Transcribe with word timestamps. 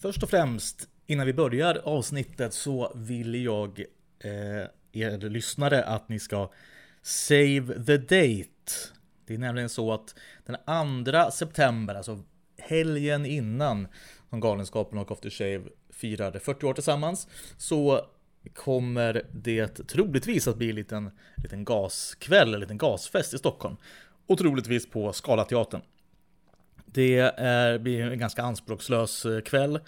Först 0.00 0.22
och 0.22 0.30
främst, 0.30 0.88
innan 1.06 1.26
vi 1.26 1.32
börjar 1.32 1.80
avsnittet 1.84 2.54
så 2.54 2.92
vill 2.94 3.44
jag 3.44 3.84
eh, 4.20 4.66
er 4.92 5.30
lyssnare 5.30 5.84
att 5.84 6.08
ni 6.08 6.18
ska 6.18 6.50
save 7.02 7.84
the 7.86 7.96
date. 7.96 8.72
Det 9.26 9.34
är 9.34 9.38
nämligen 9.38 9.68
så 9.68 9.92
att 9.92 10.14
den 10.46 11.04
2 11.04 11.30
september, 11.30 11.94
alltså 11.94 12.22
helgen 12.58 13.26
innan 13.26 13.88
som 14.30 14.40
Galenskapen 14.40 14.98
och 14.98 15.12
After 15.12 15.30
Shave 15.30 15.62
firade 15.90 16.40
40 16.40 16.66
år 16.66 16.74
tillsammans, 16.74 17.28
så 17.56 18.06
kommer 18.54 19.26
det 19.32 19.88
troligtvis 19.88 20.48
att 20.48 20.56
bli 20.56 20.68
en 20.68 20.76
liten, 20.76 21.10
liten 21.42 21.64
gaskväll, 21.64 22.54
en 22.54 22.60
liten 22.60 22.78
gasfest 22.78 23.34
i 23.34 23.38
Stockholm. 23.38 23.76
Och 24.26 24.38
troligtvis 24.38 24.90
på 24.90 25.12
Scalateatern. 25.12 25.80
Det 26.92 27.18
är, 27.36 27.78
blir 27.78 28.00
en 28.00 28.18
ganska 28.18 28.42
anspråkslös 28.42 29.24
eh, 29.24 29.40
kväll. 29.40 29.80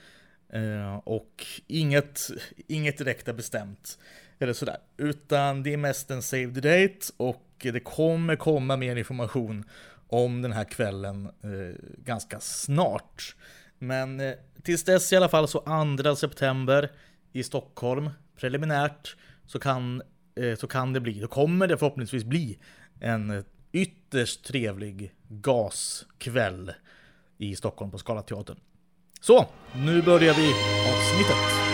Eh, 0.53 0.95
och 0.95 1.46
inget, 1.67 2.31
inget 2.67 2.99
direkt 2.99 3.29
är 3.29 3.32
bestämt. 3.32 3.99
Eller 4.39 4.53
sådär. 4.53 4.76
Utan 4.96 5.63
det 5.63 5.73
är 5.73 5.76
mest 5.76 6.11
en 6.11 6.23
save 6.23 6.54
the 6.54 6.61
date 6.61 7.13
och 7.17 7.46
det 7.59 7.81
kommer 7.81 8.36
komma 8.36 8.76
mer 8.76 8.96
information 8.96 9.64
om 10.09 10.43
den 10.43 10.53
här 10.53 10.64
kvällen 10.64 11.26
eh, 11.26 12.03
ganska 12.04 12.40
snart. 12.40 13.37
Men 13.79 14.21
eh, 14.21 14.35
tills 14.62 14.85
dess 14.85 15.12
i 15.12 15.17
alla 15.17 15.29
fall 15.29 15.48
så 15.48 15.61
2 16.03 16.17
september 16.17 16.90
i 17.32 17.43
Stockholm, 17.43 18.11
preliminärt, 18.37 19.17
så 19.46 19.59
kan, 19.59 20.03
så 20.59 20.67
kan 20.67 20.93
det 20.93 21.01
bli, 21.01 21.21
då 21.21 21.26
kommer 21.26 21.67
det 21.67 21.79
förhoppningsvis 21.79 22.25
bli 22.25 22.59
en 23.01 23.45
ytterst 23.73 24.45
trevlig 24.45 25.14
gaskväll 25.29 26.73
i 27.40 27.57
Stockholm 27.57 27.90
på 27.90 27.99
Scalateatern. 27.99 28.58
Så, 29.21 29.46
nu 29.72 30.03
börjar 30.03 30.35
vi 30.35 30.54
avsnittet. 30.93 31.70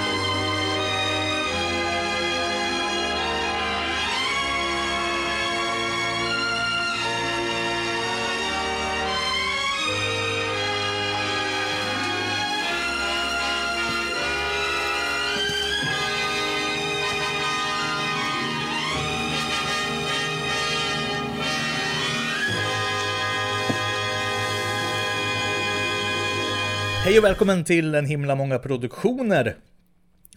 Hej 27.17 27.21
och 27.21 27.25
välkommen 27.25 27.65
till 27.65 27.95
en 27.95 28.07
himla 28.07 28.35
många 28.35 28.59
produktioner. 28.59 29.57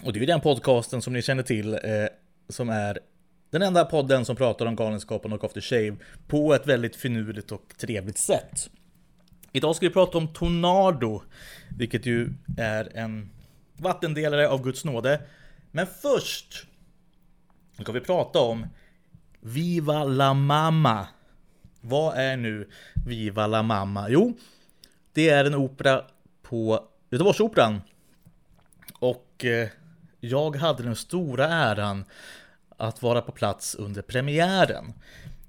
Och 0.04 0.14
det 0.14 0.18
är 0.18 0.22
ju 0.22 0.26
den 0.26 0.42
podcasten 0.42 1.02
som 1.02 1.14
ni 1.14 1.22
känner 1.22 1.44
till 1.44 1.74
eh, 1.74 1.80
som 2.50 2.70
är 2.70 3.00
den 3.50 3.62
enda 3.62 3.86
podden 3.86 4.26
som 4.26 4.36
pratar 4.36 4.66
om 4.66 4.76
Galenskapen 4.76 5.34
och 5.34 5.44
After 5.44 5.62
Shave 5.62 5.96
på 6.28 6.54
ett 6.54 6.68
väldigt 6.68 6.96
finurligt 6.96 7.52
och 7.52 7.74
trevligt 7.78 8.18
sätt. 8.18 8.70
Idag 9.52 9.76
ska 9.76 9.88
vi 9.88 9.94
prata 9.94 10.18
om 10.18 10.34
Tornado, 10.34 11.22
vilket 11.78 12.06
ju 12.06 12.30
är 12.58 12.98
en 12.98 13.30
vattendelare 13.78 14.50
av 14.50 14.64
Guds 14.64 14.86
nåde. 14.86 15.22
Men 15.72 15.88
först 16.02 16.68
ska 17.82 17.92
vi 17.92 18.02
prata 18.02 18.40
om 18.40 18.68
Viva 19.40 20.04
la 20.04 20.34
Mamma. 20.34 21.08
Vad 21.82 22.18
är 22.18 22.38
nu 22.38 22.70
Viva 23.06 23.48
la 23.48 23.64
Mamma? 23.64 24.10
Jo, 24.10 24.34
det 25.14 25.30
är 25.30 25.46
en 25.46 25.56
opera 25.56 26.04
på 26.50 26.88
Göteborgsoperan. 27.10 27.82
Och 29.00 29.46
eh, 29.46 29.70
jag 30.20 30.56
hade 30.56 30.84
den 30.84 30.96
stora 30.96 31.48
äran 31.48 32.06
att 32.78 33.02
vara 33.02 33.22
på 33.22 33.32
plats 33.32 33.76
under 33.76 34.02
premiären. 34.02 34.94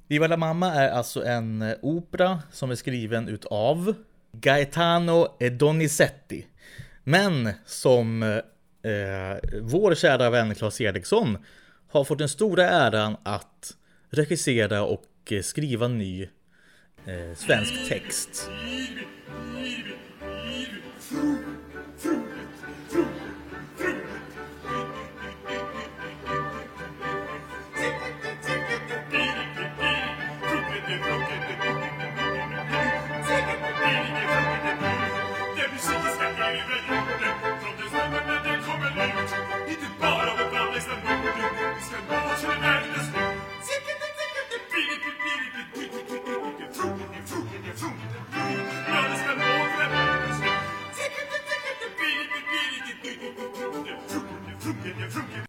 Viva 0.09 0.27
la 0.27 0.37
Mamma 0.37 0.75
är 0.75 0.89
alltså 0.89 1.25
en 1.25 1.63
eh, 1.63 1.75
opera 1.83 2.43
som 2.53 2.71
är 2.71 2.75
skriven 2.75 3.29
utav 3.29 3.95
Gaetano 4.33 5.37
e 5.41 5.51
Donizetti. 5.51 6.47
Men 7.05 7.53
som 7.67 8.23
eh, 8.23 8.93
eh, 8.93 9.39
vår 9.61 9.95
kära 9.95 10.31
vän 10.31 10.55
Claes 10.55 10.81
Eriksson 10.81 11.39
har 11.91 12.05
fått 12.05 12.19
den 12.19 12.29
stora 12.29 12.69
äran 12.69 13.17
att 13.23 13.77
regissera 14.11 14.85
och 14.85 15.05
skriva 15.43 15.89
ny 15.89 16.23
eh, 17.07 17.37
svensk 17.37 17.89
text. 17.89 18.51
through. 21.11 21.60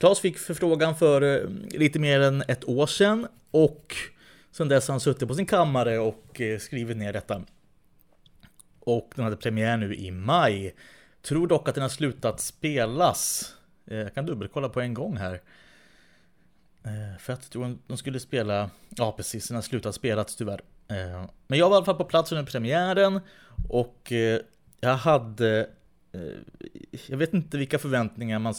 Claes 0.02 0.20
fick 0.20 0.38
förfrågan 0.38 0.96
för 0.96 1.22
eh, 1.22 1.50
lite 1.80 2.00
mer 2.00 2.20
än 2.20 2.44
ett 2.48 2.70
år 2.70 2.88
sedan 2.88 3.28
och 3.52 3.96
sen 4.52 4.68
dess 4.68 4.88
har 4.88 4.94
han 4.94 5.00
suttit 5.00 5.28
på 5.28 5.36
sin 5.36 5.46
kammare 5.46 6.00
och 6.00 6.42
eh, 6.42 6.60
skrivit 6.60 6.98
ner 6.98 7.14
detta. 7.14 7.42
Och 8.80 9.12
den 9.16 9.24
hade 9.24 9.38
premiär 9.38 9.78
nu 9.78 9.96
i 9.96 10.12
maj. 10.12 10.76
Tror 11.22 11.48
dock 11.48 11.70
att 11.70 11.76
den 11.76 11.82
har 11.82 11.90
slutat 11.90 12.40
spelas. 12.40 13.54
Eh, 13.88 13.98
jag 13.98 14.14
kan 14.16 14.26
dubbelkolla 14.26 14.70
på 14.70 14.82
en 14.82 14.94
gång 14.94 15.18
här. 15.18 15.42
För 17.20 17.34
att 17.34 17.52
de 17.88 17.98
skulle 17.98 18.20
spela, 18.20 18.70
ja 18.90 19.12
precis, 19.12 19.48
den 19.48 19.56
har 19.56 19.62
slutat 19.62 19.96
spelas 19.96 20.36
tyvärr. 20.36 20.62
Men 21.48 21.60
jag 21.60 21.70
var 21.70 21.76
i 21.76 21.78
alla 21.78 21.86
fall 21.86 21.96
på 21.96 22.06
plats 22.06 22.32
under 22.32 22.46
premiären 22.52 23.20
och 23.70 24.12
jag 24.80 24.96
hade, 24.96 25.70
jag 27.08 27.18
vet 27.18 27.34
inte 27.34 27.58
vilka 27.58 27.80
förväntningar 27.80 28.40
man 28.40 28.56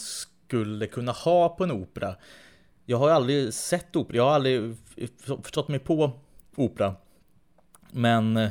skulle 0.53 0.87
kunna 0.87 1.11
ha 1.11 1.49
på 1.49 1.63
en 1.63 1.71
opera. 1.71 2.15
Jag 2.85 2.97
har 2.97 3.09
aldrig 3.09 3.53
sett 3.53 3.95
opera, 3.95 4.17
jag 4.17 4.23
har 4.23 4.31
aldrig 4.31 4.75
förstått 5.43 5.67
mig 5.67 5.79
på 5.79 6.11
opera. 6.55 6.95
Men 7.91 8.37
eh, 8.37 8.49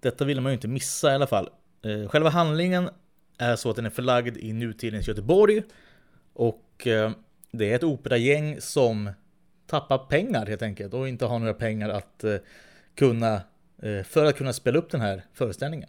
detta 0.00 0.24
ville 0.24 0.40
man 0.40 0.52
ju 0.52 0.54
inte 0.54 0.68
missa 0.68 1.12
i 1.12 1.14
alla 1.14 1.26
fall. 1.26 1.48
Eh, 1.82 2.08
själva 2.08 2.30
handlingen 2.30 2.90
är 3.38 3.56
så 3.56 3.70
att 3.70 3.76
den 3.76 3.86
är 3.86 3.90
förlagd 3.90 4.36
i 4.36 4.52
nutidens 4.52 5.08
Göteborg. 5.08 5.62
Och 6.32 6.86
eh, 6.86 7.10
det 7.50 7.70
är 7.70 7.76
ett 7.76 7.84
operagäng 7.84 8.60
som 8.60 9.10
tappar 9.66 9.98
pengar 9.98 10.46
helt 10.46 10.62
enkelt 10.62 10.94
och 10.94 11.08
inte 11.08 11.26
har 11.26 11.38
några 11.38 11.54
pengar 11.54 11.88
att 11.88 12.24
kunna 12.94 13.40
för 14.04 14.24
att 14.24 14.36
kunna 14.36 14.52
spela 14.52 14.78
upp 14.78 14.90
den 14.90 15.00
här 15.00 15.24
föreställningen. 15.32 15.88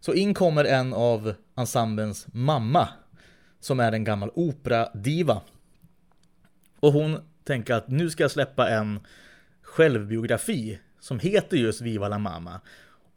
Så 0.00 0.14
in 0.14 0.34
kommer 0.34 0.64
en 0.64 0.94
av 0.94 1.34
ensemblens 1.56 2.26
mamma 2.32 2.88
som 3.64 3.80
är 3.80 3.92
en 3.92 4.04
gammal 4.04 4.30
operadiva. 4.34 5.42
Och 6.80 6.92
hon 6.92 7.18
tänker 7.44 7.74
att 7.74 7.88
nu 7.88 8.10
ska 8.10 8.24
jag 8.24 8.30
släppa 8.30 8.68
en 8.68 9.00
självbiografi 9.62 10.78
som 11.00 11.18
heter 11.18 11.56
just 11.56 11.80
Viva 11.80 12.08
la 12.08 12.18
Mama. 12.18 12.60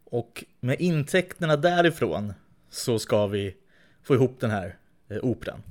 Och 0.04 0.44
med 0.60 0.80
intäkterna 0.80 1.56
därifrån 1.56 2.34
så 2.70 2.98
ska 2.98 3.26
vi 3.26 3.56
få 4.02 4.14
ihop 4.14 4.40
den 4.40 4.50
här 4.50 4.76
eh, 5.08 5.18
operan. 5.24 5.62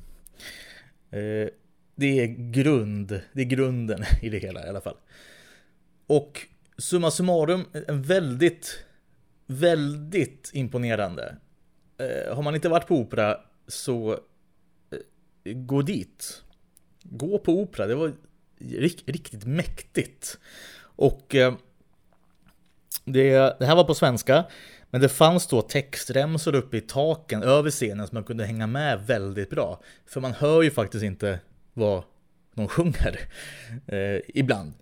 Eh, 1.12 1.50
det 1.96 2.20
är 2.20 2.52
grund, 2.52 3.22
det 3.34 3.42
är 3.42 3.46
grunden 3.46 4.04
i 4.22 4.30
det 4.30 4.38
hela 4.40 4.66
i 4.66 4.70
alla 4.70 4.82
fall. 4.82 4.98
Och 6.08 6.48
summa 6.78 7.12
summarum, 7.12 7.66
en 7.88 8.02
väldigt, 8.02 8.86
väldigt 9.46 10.52
imponerande. 10.54 11.36
Eh, 11.98 12.36
har 12.36 12.44
man 12.44 12.56
inte 12.56 12.70
varit 12.70 12.88
på 12.88 12.96
opera 12.96 13.40
så 13.68 14.20
gå 15.54 15.82
dit. 15.82 16.44
Gå 17.04 17.40
på 17.40 17.62
opera, 17.62 17.88
det 17.88 17.96
var 17.96 18.14
riktigt 19.06 19.46
mäktigt. 19.46 20.40
Och 20.80 21.36
eh, 21.36 21.54
det, 23.06 23.60
det 23.60 23.66
här 23.66 23.76
var 23.76 23.84
på 23.84 23.96
svenska, 23.96 24.46
men 24.90 25.02
det 25.02 25.10
fanns 25.10 25.48
då 25.48 25.62
textremsor 25.62 26.56
uppe 26.56 26.78
i 26.78 26.82
taken 26.82 27.44
över 27.44 27.72
scenen 27.72 28.08
som 28.08 28.16
man 28.16 28.24
kunde 28.24 28.46
hänga 28.46 28.68
med 28.68 29.08
väldigt 29.08 29.50
bra. 29.50 29.82
För 30.06 30.22
man 30.22 30.34
hör 30.34 30.62
ju 30.62 30.72
faktiskt 30.72 31.04
inte 31.04 31.40
vad 31.74 32.04
de 32.54 32.68
sjunger 32.68 33.20
eh, 33.88 34.22
ibland. 34.28 34.74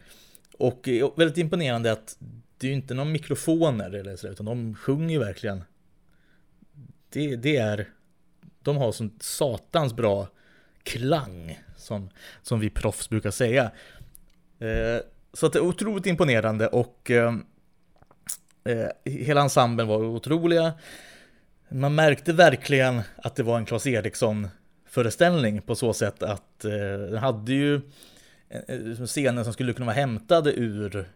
Och 0.57 0.88
eh, 0.88 1.09
väldigt 1.17 1.38
imponerande 1.38 1.91
att 1.91 2.17
det 2.57 2.67
är 2.67 2.69
ju 2.69 2.75
inte 2.75 2.94
några 2.94 3.09
mikrofoner 3.09 3.91
eller 3.91 4.15
så, 4.15 4.27
utan 4.27 4.45
de 4.45 4.75
sjunger 4.75 5.19
verkligen. 5.19 5.63
Det, 7.09 7.35
det 7.35 7.57
är 7.57 7.89
De 8.62 8.77
har 8.77 8.91
sånt 8.91 9.23
satans 9.23 9.94
bra 9.94 10.27
klang, 10.85 11.59
som, 11.77 12.09
som 12.41 12.59
vi 12.59 12.69
proffs 12.69 13.09
brukar 13.09 13.31
säga. 13.31 13.71
Eh, 14.59 15.01
så 15.33 15.45
att 15.45 15.53
det 15.53 15.59
är 15.59 15.63
otroligt 15.63 16.05
imponerande 16.05 16.67
och 16.67 17.11
eh, 17.11 17.33
eh 18.65 19.11
hela 19.11 19.41
ensemblen 19.41 19.87
var 19.87 19.97
otroliga. 19.97 20.73
Man 21.69 21.95
märkte 21.95 22.33
verkligen 22.33 23.01
att 23.15 23.35
det 23.35 23.43
var 23.43 23.57
en 23.57 23.65
Claes 23.65 23.87
Eriksson 23.87 24.47
föreställning 24.85 25.61
på 25.61 25.75
så 25.75 25.93
sätt 25.93 26.23
att 26.23 26.65
eh, 26.65 26.71
den 27.09 27.17
hade 27.17 27.53
ju 27.53 27.81
scener 29.07 29.43
som 29.43 29.53
skulle 29.53 29.73
kunna 29.73 29.85
vara 29.85 29.95
hämtade 29.95 30.53
ur 30.53 31.09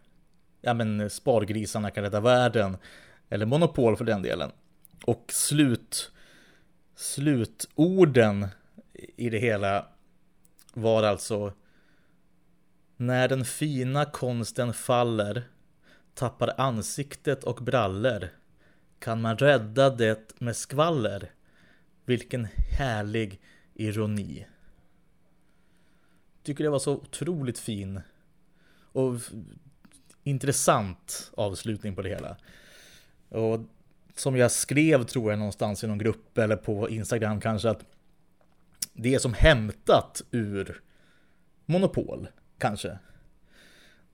ja 0.62 0.74
men 0.74 1.10
Spargrisarna 1.10 1.92
kan 1.92 2.04
rädda 2.04 2.20
världen 2.20 2.78
eller 3.30 3.46
Monopol 3.46 3.98
för 3.98 4.06
den 4.06 4.22
delen. 4.22 4.52
Och 5.06 5.26
slut 5.28 6.12
slutorden 6.96 8.48
i 9.16 9.30
det 9.30 9.40
hela 9.40 9.86
var 10.74 11.04
alltså 11.04 11.54
När 12.98 13.28
den 13.28 13.46
fina 13.46 14.06
konsten 14.06 14.74
faller 14.74 15.44
tappar 16.14 16.54
ansiktet 16.58 17.44
och 17.44 17.56
brallor 17.56 18.30
kan 19.00 19.22
man 19.22 19.38
rädda 19.38 19.90
det 19.90 20.42
med 20.42 20.56
skvaller. 20.56 21.32
Vilken 22.06 22.48
härlig 22.80 23.42
ironi. 23.74 24.46
Tycker 26.44 26.64
det 26.64 26.70
var 26.70 26.80
så 26.80 26.94
otroligt 26.94 27.60
fin 27.60 28.02
och 28.92 29.16
intressant 30.24 31.32
avslutning 31.38 31.96
på 31.96 32.02
det 32.02 32.10
hela. 32.10 32.38
Och 33.30 33.60
som 34.16 34.38
jag 34.38 34.52
skrev 34.52 35.04
tror 35.04 35.32
jag 35.32 35.40
någonstans 35.40 35.84
i 35.84 35.88
någon 35.88 35.98
grupp 35.98 36.38
eller 36.38 36.56
på 36.56 36.90
Instagram 36.90 37.42
kanske 37.42 37.70
att 37.70 37.86
det 39.02 39.16
är 39.16 39.20
som 39.20 39.34
hämtat 39.34 40.22
ur 40.32 40.82
Monopol, 41.66 42.28
kanske. 42.58 42.98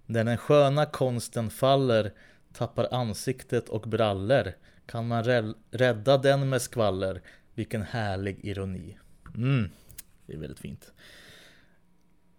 När 0.06 0.24
den 0.24 0.38
sköna 0.38 0.86
konsten 0.86 1.50
faller 1.50 2.12
tappar 2.54 2.94
ansiktet 2.94 3.70
och 3.70 3.82
brallor 3.82 4.54
kan 4.86 5.08
man 5.08 5.24
rädda 5.72 6.18
den 6.18 6.50
med 6.50 6.62
skvaller. 6.62 7.22
Vilken 7.54 7.82
härlig 7.82 8.46
ironi. 8.46 8.98
Mm, 9.36 9.70
det 10.26 10.34
är 10.34 10.38
väldigt 10.38 10.60
fint. 10.60 10.92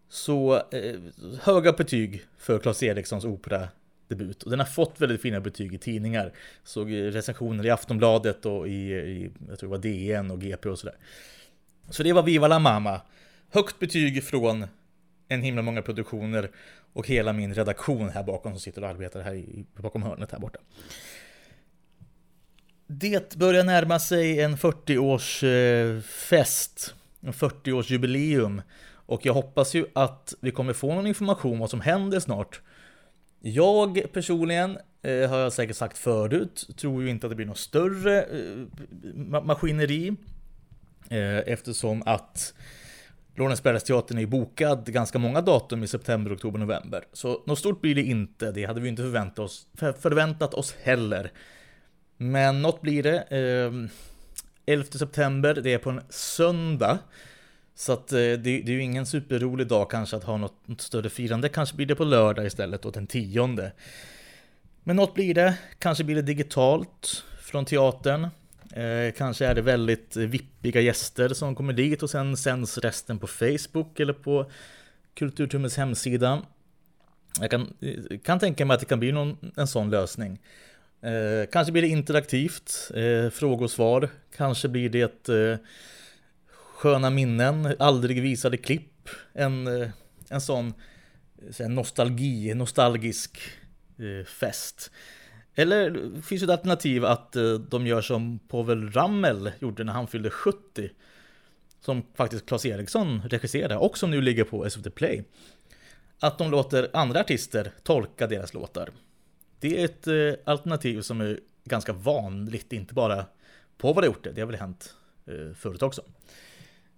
Så 0.09 0.63
eh, 0.71 1.01
höga 1.43 1.73
betyg 1.73 2.27
för 2.39 2.59
Claes 2.59 2.83
Erikssons 2.83 3.25
opera 3.25 3.69
debut. 4.09 4.43
Och 4.43 4.51
den 4.51 4.61
har 4.61 4.67
fått 4.67 5.01
väldigt 5.01 5.21
fina 5.21 5.41
betyg 5.41 5.75
i 5.75 5.79
tidningar. 5.79 6.33
Såg 6.65 6.93
recensioner 6.93 7.67
i 7.67 7.71
Aftonbladet 7.71 8.47
och 8.47 8.69
i, 8.69 8.93
i 8.93 9.31
jag 9.49 9.59
tror 9.59 9.69
det 9.69 9.77
var 9.77 9.83
DN 9.83 10.31
och 10.31 10.41
GP 10.41 10.69
och 10.69 10.79
sådär. 10.79 10.97
Så 11.91 12.03
det 12.03 12.13
var 12.13 12.23
Viva 12.23 12.49
la 12.49 12.59
Mama. 12.59 13.01
Högt 13.51 13.79
betyg 13.79 14.25
från 14.25 14.67
en 15.29 15.43
himla 15.43 15.63
många 15.63 15.83
produktioner 15.83 16.51
och 16.93 17.09
hela 17.09 17.33
min 17.33 17.55
redaktion 17.55 18.09
här 18.09 18.23
bakom 18.23 18.53
som 18.53 18.61
sitter 18.61 18.83
och 18.83 18.89
arbetar 18.89 19.21
här 19.21 19.35
i, 19.35 19.65
bakom 19.77 20.03
hörnet 20.03 20.33
här 20.33 20.39
borta. 20.39 20.59
Det 22.87 23.35
börjar 23.35 23.65
närma 23.65 23.99
sig 23.99 24.41
en 24.41 24.57
40-årsfest, 24.57 26.95
eh, 27.23 27.29
en 27.29 27.33
40-årsjubileum 27.33 28.63
och 29.07 29.27
jag 29.27 29.35
hoppas 29.35 29.75
ju 29.75 29.87
att 29.93 30.35
vi 30.41 30.51
kommer 30.51 30.73
få 30.73 30.95
någon 30.95 31.07
information 31.07 31.53
om 31.53 31.59
vad 31.59 31.71
som 31.71 31.81
händer 31.81 32.21
snart. 32.21 32.61
Jag 33.41 34.13
personligen, 34.13 34.79
eh, 35.03 35.31
har 35.31 35.39
jag 35.39 35.53
säkert 35.53 35.77
sagt 35.77 35.99
förut, 35.99 36.69
tror 36.77 37.03
ju 37.03 37.11
inte 37.11 37.27
att 37.27 37.31
det 37.31 37.37
blir 37.37 37.47
något 37.47 37.59
större 37.59 38.23
eh, 38.23 38.67
maskineri. 39.43 40.17
Eh, 41.11 41.39
eftersom 41.53 42.03
att 42.07 42.55
Lorensbergsteatern 43.35 44.19
är 44.19 44.27
bokad 44.27 44.93
ganska 44.93 45.19
många 45.19 45.41
datum 45.41 45.83
i 45.83 45.89
september, 45.89 46.35
oktober, 46.35 46.59
november. 46.59 47.05
Så 47.13 47.43
något 47.47 47.59
stort 47.59 47.81
blir 47.81 47.95
det 47.95 48.03
inte, 48.03 48.53
det 48.53 48.65
hade 48.65 48.81
vi 48.81 48.89
inte 48.89 49.03
förväntat 49.03 49.39
oss, 49.39 49.67
förväntat 49.75 50.55
oss 50.55 50.75
heller. 50.83 51.33
Men 52.17 52.63
något 52.63 52.81
blir 52.81 53.03
det. 53.03 53.19
Eh, 53.19 53.91
11 54.67 54.85
september, 54.85 55.55
det 55.55 55.73
är 55.73 55.79
på 55.79 55.91
en 55.91 56.01
söndag. 56.09 56.99
Så 57.75 57.93
att 57.93 58.13
eh, 58.13 58.19
det, 58.19 58.37
det, 58.37 58.69
är 58.69 58.71
ju 58.71 58.83
ingen 58.83 59.07
superrolig 59.07 59.67
dag 59.67 59.91
kanske 59.91 60.17
att 60.17 60.25
ha 60.25 60.37
något, 60.37 60.69
något, 60.69 60.81
större 60.81 61.11
firande. 61.11 61.49
Kanske 61.49 61.77
blir 61.77 61.87
det 61.87 61.95
på 61.95 62.05
lördag 62.05 62.47
istället, 62.47 62.83
då 62.83 62.91
den 62.91 63.07
tionde. 63.07 63.73
Men 64.85 64.97
något 64.97 65.15
blir 65.15 65.35
det. 65.35 65.59
Kanske 65.79 66.05
blir 66.05 66.17
det 66.17 66.23
digitalt 66.23 67.25
från 67.41 67.65
teatern. 67.65 68.29
Eh, 68.73 69.13
kanske 69.13 69.47
är 69.47 69.55
det 69.55 69.63
väldigt 69.63 70.17
vippiga 70.17 70.81
gäster 70.81 71.29
som 71.29 71.55
kommer 71.55 71.73
dit 71.73 72.03
och 72.03 72.11
sen 72.11 72.37
sänds 72.37 72.79
resten 72.79 73.19
på 73.19 73.27
Facebook 73.27 74.01
eller 74.01 74.13
på 74.13 74.51
Kulturtummens 75.15 75.77
hemsida. 75.77 76.43
Jag 77.41 77.51
kan, 77.51 77.75
eh, 77.81 78.19
kan 78.19 78.39
tänka 78.39 78.65
mig 78.65 78.75
att 78.75 78.81
det 78.81 78.87
kan 78.87 79.01
bli 79.01 79.13
någon, 79.13 79.53
en 79.57 79.67
sån 79.67 79.91
lösning. 79.91 80.41
Eh, 81.03 81.51
kanske 81.53 81.73
blir 81.73 81.83
det 81.83 81.89
interaktivt, 81.89 82.91
eh, 82.95 83.31
frågor 83.31 83.65
och 83.65 83.71
svar. 83.71 84.09
Kanske 84.37 84.69
blir 84.69 84.89
det 84.89 85.29
eh, 85.29 85.59
sköna 86.77 87.11
minnen, 87.11 87.75
aldrig 87.79 88.23
visade 88.23 88.57
klipp. 88.57 89.09
En, 89.33 89.67
eh, 89.67 89.89
en 90.29 90.41
sån 90.41 90.75
eh, 91.59 91.67
en 91.67 91.75
nostalgi, 91.75 92.55
nostalgisk 92.55 93.39
eh, 93.99 94.27
fest. 94.27 94.91
Eller 95.59 96.11
finns 96.23 96.43
ju 96.43 96.45
ett 96.45 96.51
alternativ 96.51 97.05
att 97.05 97.37
eh, 97.37 97.55
de 97.55 97.87
gör 97.87 98.01
som 98.01 98.39
Povel 98.39 98.93
Ramel 98.93 99.53
gjorde 99.59 99.85
när 99.85 99.93
han 99.93 100.07
fyllde 100.07 100.31
70. 100.31 100.91
Som 101.81 102.03
faktiskt 102.15 102.47
Claes 102.47 102.67
Eriksson 102.67 103.23
regisserade 103.23 103.77
och 103.77 103.99
som 103.99 104.11
nu 104.11 104.21
ligger 104.21 104.45
på 104.45 104.71
SVT 104.71 104.95
Play. 104.95 105.25
Att 106.21 106.39
de 106.39 106.51
låter 106.51 106.91
andra 106.93 107.21
artister 107.21 107.73
tolka 107.83 108.27
deras 108.27 108.55
låtar. 108.55 108.91
Det 109.61 109.81
är 109.81 109.85
ett 109.85 110.07
eh, 110.07 110.53
alternativ 110.53 111.01
som 111.01 111.21
är 111.21 111.41
ganska 111.65 111.93
vanligt, 111.93 112.73
inte 112.73 112.95
bara 112.95 113.27
Povel 113.79 114.03
har 114.03 114.07
gjort 114.07 114.25
det, 114.25 114.33
det 114.33 114.41
har 114.41 114.47
väl 114.47 114.61
hänt 114.61 114.95
eh, 115.27 115.55
förut 115.55 115.83
också. 115.83 116.03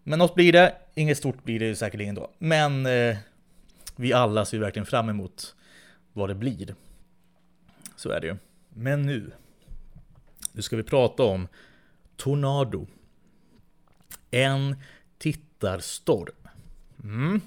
Men 0.03 0.19
något 0.19 0.35
blir 0.35 0.53
det, 0.53 0.75
inget 0.95 1.19
stort 1.19 1.45
blir 1.45 1.61
det 1.61 1.77
säkerligen 1.77 2.15
då. 2.15 2.31
Men 2.39 2.87
vi 3.97 4.13
alla 4.13 4.45
ser 4.45 4.59
verkligen 4.59 4.87
fram 4.87 5.09
emot 5.09 5.55
vad 6.13 6.31
det 6.31 6.35
blir. 6.35 6.75
Så 7.97 8.11
är 8.11 8.21
det 8.21 8.27
ju. 8.27 8.37
Men 8.81 9.03
nu, 9.03 9.33
nu 10.53 10.63
ska 10.63 10.77
vi 10.77 10.83
prata 10.83 11.23
om 11.23 11.49
Tornado. 12.17 12.87
En 14.31 14.77
tittarstorm. 15.19 16.49
Mm. 17.03 17.41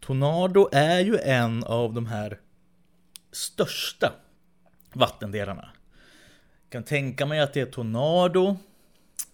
Tornado 0.00 0.68
är 0.72 1.00
ju 1.00 1.18
en 1.18 1.64
av 1.64 1.94
de 1.94 2.06
här 2.06 2.40
största 3.32 4.12
vattendelarna. 4.92 5.70
Jag 6.62 6.72
kan 6.72 6.82
tänka 6.82 7.26
mig 7.26 7.40
att 7.40 7.52
det 7.52 7.60
är 7.60 7.66
Tornado, 7.66 8.56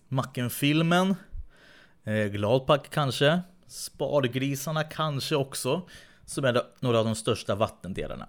Macken-filmen, 0.08 1.14
eh, 2.04 2.26
Gladpack 2.26 2.90
kanske, 2.90 3.40
Spargrisarna 3.66 4.84
kanske 4.84 5.36
också, 5.36 5.88
som 6.24 6.44
är 6.44 6.62
några 6.80 6.98
av 6.98 7.04
de 7.04 7.14
största 7.14 7.54
vattendelarna. 7.54 8.28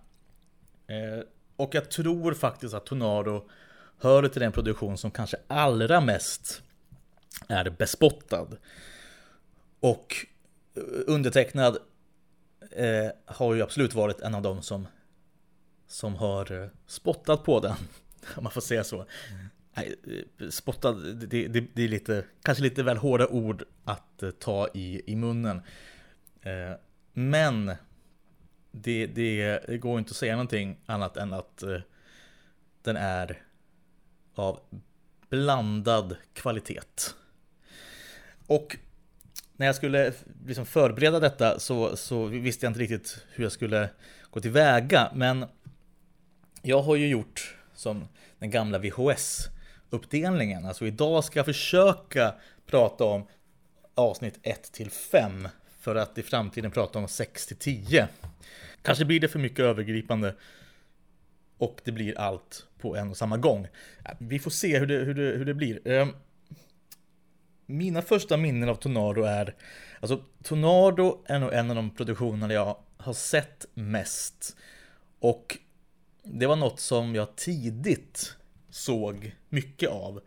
Eh, 0.87 1.23
och 1.59 1.75
jag 1.75 1.91
tror 1.91 2.33
faktiskt 2.33 2.73
att 2.73 2.85
Tornado 2.85 3.49
hör 3.97 4.27
till 4.27 4.41
den 4.41 4.51
produktion 4.51 4.97
som 4.97 5.11
kanske 5.11 5.37
allra 5.47 6.01
mest 6.01 6.61
är 7.47 7.69
bespottad. 7.69 8.47
Och 9.79 10.15
eh, 10.75 10.83
undertecknad 11.07 11.77
eh, 12.71 13.11
har 13.25 13.53
ju 13.53 13.61
absolut 13.61 13.93
varit 13.93 14.21
en 14.21 14.35
av 14.35 14.41
dem 14.41 14.61
som, 14.61 14.87
som 15.87 16.15
har 16.15 16.51
eh, 16.51 16.69
spottat 16.87 17.43
på 17.43 17.59
den. 17.59 17.75
Om 18.35 18.43
man 18.43 18.51
får 18.51 18.61
säga 18.61 18.83
så. 18.83 19.05
Nej, 19.73 19.95
eh, 20.37 20.49
spottad, 20.49 20.93
det, 20.93 21.47
det, 21.47 21.65
det, 21.73 21.83
är 21.83 21.87
lite, 21.87 22.25
kanske 22.41 22.63
lite 22.63 22.83
väl 22.83 22.97
hårda 22.97 23.27
ord 23.27 23.63
att 23.83 24.23
ta 24.39 24.67
i, 24.73 25.11
i 25.11 25.15
munnen. 25.15 25.61
Eh, 26.41 26.77
men 27.13 27.71
det, 28.71 29.05
det, 29.05 29.59
det, 29.67 29.77
går 29.77 29.99
inte 29.99 30.11
att 30.11 30.15
säga 30.15 30.33
någonting 30.33 30.77
annat 30.85 31.17
än 31.17 31.33
att 31.33 31.63
eh, 31.63 31.79
den 32.81 32.97
är 32.97 33.41
av 34.35 34.59
blandad 35.29 36.15
kvalitet. 36.33 36.81
Och 38.47 38.77
när 39.53 39.65
jag 39.65 39.75
skulle 39.75 40.07
eh, 40.07 40.13
liksom 40.45 40.65
förbereda 40.65 41.19
detta 41.19 41.59
så, 41.59 41.95
så 41.95 42.25
visste 42.25 42.65
jag 42.65 42.69
inte 42.69 42.79
riktigt 42.79 43.25
hur 43.31 43.43
jag 43.43 43.51
skulle 43.51 43.89
gå 44.31 44.39
tillväga. 44.39 45.11
Men 45.13 45.45
jag 46.61 46.81
har 46.81 46.95
ju 46.95 47.07
gjort 47.07 47.57
som 47.73 48.07
den 48.39 48.51
gamla 48.51 48.77
VHS-uppdelningen. 48.77 50.65
Alltså 50.65 50.87
idag 50.87 51.23
ska 51.23 51.39
jag 51.39 51.45
försöka 51.45 52.33
prata 52.65 53.03
om 53.03 53.27
avsnitt 53.95 54.39
1 54.43 54.71
till 54.71 54.91
5 54.91 55.47
för 55.79 55.95
att 55.95 56.17
i 56.17 56.23
framtiden 56.23 56.71
prata 56.71 56.99
om 56.99 57.07
6 57.07 57.47
till 57.47 57.57
10. 57.57 58.07
Kanske 58.81 59.05
blir 59.05 59.19
det 59.19 59.27
för 59.27 59.39
mycket 59.39 59.59
övergripande 59.59 60.35
och 61.57 61.81
det 61.83 61.91
blir 61.91 62.17
allt 62.17 62.67
på 62.79 62.95
en 62.95 63.09
och 63.09 63.17
samma 63.17 63.37
gång. 63.37 63.67
Äh, 64.05 64.11
vi 64.17 64.39
får 64.39 64.51
se 64.51 64.79
hur 64.79 64.87
det, 64.87 64.95
hur 64.95 65.13
det, 65.13 65.37
hur 65.37 65.45
det 65.45 65.53
blir. 65.53 65.87
Ehm, 65.87 66.13
mina 67.65 68.01
första 68.01 68.37
minnen 68.37 68.69
av 68.69 68.75
Tornado 68.75 69.23
är, 69.23 69.55
alltså 69.99 70.23
Tornado 70.43 71.23
är 71.25 71.39
nog 71.39 71.53
en 71.53 71.69
av 71.69 71.75
de 71.75 71.89
produktionerna 71.89 72.53
jag 72.53 72.77
har 72.97 73.13
sett 73.13 73.65
mest. 73.73 74.57
Och 75.19 75.57
det 76.23 76.47
var 76.47 76.55
något 76.55 76.79
som 76.79 77.15
jag 77.15 77.35
tidigt 77.35 78.35
såg 78.69 79.35
mycket 79.49 79.89
av. 79.89 80.21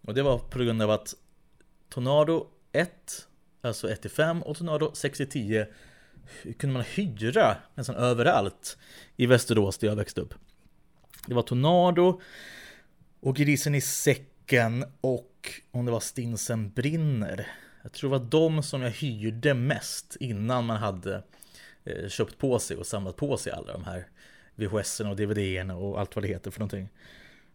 Och 0.00 0.14
det 0.14 0.22
var 0.22 0.38
på 0.38 0.58
grund 0.58 0.82
av 0.82 0.90
att 0.90 1.14
Tornado 1.88 2.46
1, 2.72 3.28
alltså 3.60 3.88
1-5 3.88 4.42
och 4.42 4.56
Tornado 4.56 4.90
6-10 4.90 5.66
kunde 6.58 6.74
man 6.74 6.82
hyra 6.82 7.56
nästan 7.74 7.96
överallt 7.96 8.78
i 9.16 9.26
Västerås 9.26 9.78
där 9.78 9.88
jag 9.88 9.96
växte 9.96 10.20
upp. 10.20 10.34
Det 11.26 11.34
var 11.34 11.42
Tornado 11.42 12.20
och 13.20 13.36
Grisen 13.36 13.74
i 13.74 13.80
säcken 13.80 14.84
och 15.00 15.50
om 15.70 15.84
det 15.84 15.92
var 15.92 16.00
Stinsen 16.00 16.70
brinner. 16.70 17.46
Jag 17.82 17.92
tror 17.92 18.10
det 18.10 18.18
var 18.18 18.26
de 18.26 18.62
som 18.62 18.82
jag 18.82 18.90
hyrde 18.90 19.54
mest 19.54 20.16
innan 20.20 20.64
man 20.64 20.76
hade 20.76 21.22
eh, 21.84 22.08
köpt 22.08 22.38
på 22.38 22.58
sig 22.58 22.76
och 22.76 22.86
samlat 22.86 23.16
på 23.16 23.36
sig 23.36 23.52
alla 23.52 23.72
de 23.72 23.84
här 23.84 24.06
VHS 24.54 25.00
och 25.00 25.16
DVD 25.16 25.70
och 25.72 26.00
allt 26.00 26.16
vad 26.16 26.24
det 26.24 26.28
heter 26.28 26.50
för 26.50 26.60
någonting. 26.60 26.88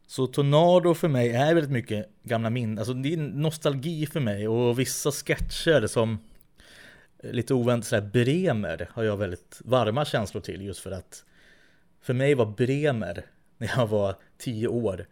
Så 0.07 0.27
Tornado 0.27 0.93
för 0.93 1.07
mig 1.07 1.29
är 1.29 1.53
väldigt 1.53 1.71
mycket 1.71 2.09
gamla 2.23 2.49
minnen, 2.49 2.77
alltså 2.77 2.93
det 2.93 3.13
är 3.13 3.17
nostalgi 3.17 4.05
för 4.05 4.19
mig 4.19 4.47
och 4.47 4.79
vissa 4.79 5.11
sketcher 5.11 5.87
som 5.87 6.19
lite 7.23 7.53
oväntat 7.53 7.87
sådär 7.87 8.09
Bremer 8.13 8.89
har 8.91 9.03
jag 9.03 9.17
väldigt 9.17 9.61
varma 9.65 10.05
känslor 10.05 10.41
till 10.41 10.61
just 10.61 10.79
för 10.79 10.91
att 10.91 11.25
för 12.01 12.13
mig 12.13 12.35
var 12.35 12.45
Bremer 12.45 13.25
när 13.57 13.71
jag 13.77 13.87
var 13.87 14.15
tio 14.37 14.67
år 14.67 15.05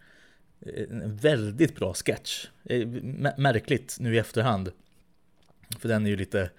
en 0.65 1.15
väldigt 1.15 1.75
bra 1.75 1.93
sketch. 1.93 2.47
Eh, 2.63 2.87
märkligt 3.37 3.97
nu 3.99 4.15
i 4.15 4.17
efterhand. 4.17 4.71
För 5.79 5.89
den 5.89 6.05
är 6.05 6.09
ju 6.09 6.15
lite, 6.15 6.49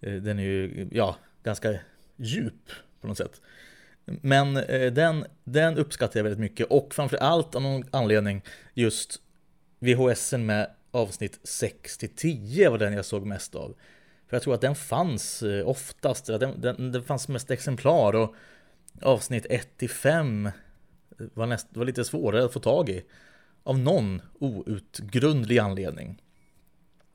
eh, 0.00 0.14
den 0.14 0.38
är 0.38 0.42
ju, 0.42 0.88
ja, 0.92 1.16
ganska 1.42 1.78
djup 2.16 2.70
på 3.00 3.06
något 3.06 3.18
sätt. 3.18 3.40
Men 4.04 4.56
eh, 4.56 4.92
den, 4.92 5.24
den 5.44 5.78
uppskattar 5.78 6.20
jag 6.20 6.24
väldigt 6.24 6.40
mycket 6.40 6.66
och 6.66 6.94
framförallt 6.94 7.54
av 7.54 7.62
någon 7.62 7.84
anledning 7.90 8.42
just 8.74 9.20
VHSen 9.78 10.46
med 10.46 10.70
avsnitt 10.90 11.40
6 11.44 11.98
till 11.98 12.08
10 12.08 12.70
var 12.70 12.78
den 12.78 12.92
jag 12.92 13.04
såg 13.04 13.26
mest 13.26 13.54
av. 13.54 13.74
För 14.28 14.36
jag 14.36 14.42
tror 14.42 14.54
att 14.54 14.60
den 14.60 14.74
fanns 14.74 15.42
eh, 15.42 15.68
oftast, 15.68 16.26
den, 16.26 16.60
den, 16.60 16.92
den 16.92 17.02
fanns 17.02 17.28
mest 17.28 17.50
exemplar 17.50 18.14
och 18.14 18.34
avsnitt 19.02 19.46
1 19.50 19.68
till 19.76 19.90
5 19.90 20.46
eh, 20.46 20.52
var, 21.34 21.46
näst, 21.46 21.66
var 21.70 21.84
lite 21.84 22.04
svårare 22.04 22.44
att 22.44 22.52
få 22.52 22.60
tag 22.60 22.88
i. 22.88 23.04
Av 23.62 23.78
någon 23.78 24.22
outgrundlig 24.38 25.58
anledning. 25.58 26.22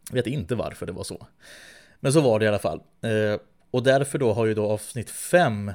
Jag 0.10 0.16
vet 0.16 0.28
inte 0.28 0.56
varför 0.56 0.86
det 0.86 0.92
var 0.92 1.04
så. 1.04 1.28
Men 2.00 2.14
så 2.14 2.22
var 2.22 2.40
det 2.40 2.46
i 2.46 2.48
alla 2.48 2.60
fall. 2.60 2.82
Eh, 3.02 3.40
och 3.72 3.84
därför 3.84 4.18
då 4.18 4.34
har 4.34 4.46
ju 4.46 4.54
då 4.54 4.72
avsnitt 4.72 5.10
5 5.10 5.72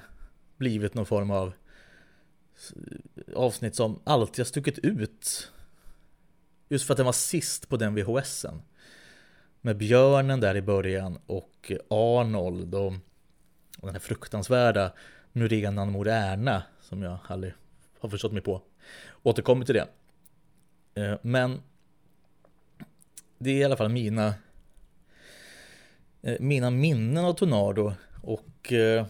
blivit 0.56 0.94
någon 0.94 1.06
form 1.06 1.30
av 1.30 1.52
avsnitt 3.34 3.74
som 3.74 4.00
alltid 4.04 4.38
har 4.38 4.44
stuckit 4.44 4.78
ut. 4.78 5.52
Just 6.68 6.86
för 6.86 6.94
att 6.94 6.96
den 6.96 7.06
var 7.06 7.12
sist 7.12 7.68
på 7.68 7.76
den 7.76 7.94
VHSen. 7.94 8.62
Med 9.60 9.76
björnen 9.76 10.40
där 10.40 10.56
i 10.56 10.62
början 10.62 11.18
och 11.26 11.72
Arnold 11.88 12.74
och, 12.74 12.92
och 13.78 13.86
den 13.86 13.94
här 13.94 14.00
fruktansvärda 14.00 14.92
Murenan 15.32 15.92
Moderna 15.92 16.62
som 16.80 17.02
jag 17.02 17.18
aldrig 17.26 17.54
har 17.98 18.08
förstått 18.08 18.32
mig 18.32 18.42
på. 18.42 18.62
Återkommer 19.22 19.64
till 19.64 19.74
det. 19.74 19.88
Eh, 20.94 21.18
men 21.22 21.62
det 23.38 23.50
är 23.50 23.56
i 23.56 23.64
alla 23.64 23.76
fall 23.76 23.88
mina 23.88 24.34
eh, 26.22 26.36
mina 26.40 26.70
minnen 26.70 27.24
av 27.24 27.32
Tornado 27.32 27.92
och 28.22 28.72
eh, 28.72 29.06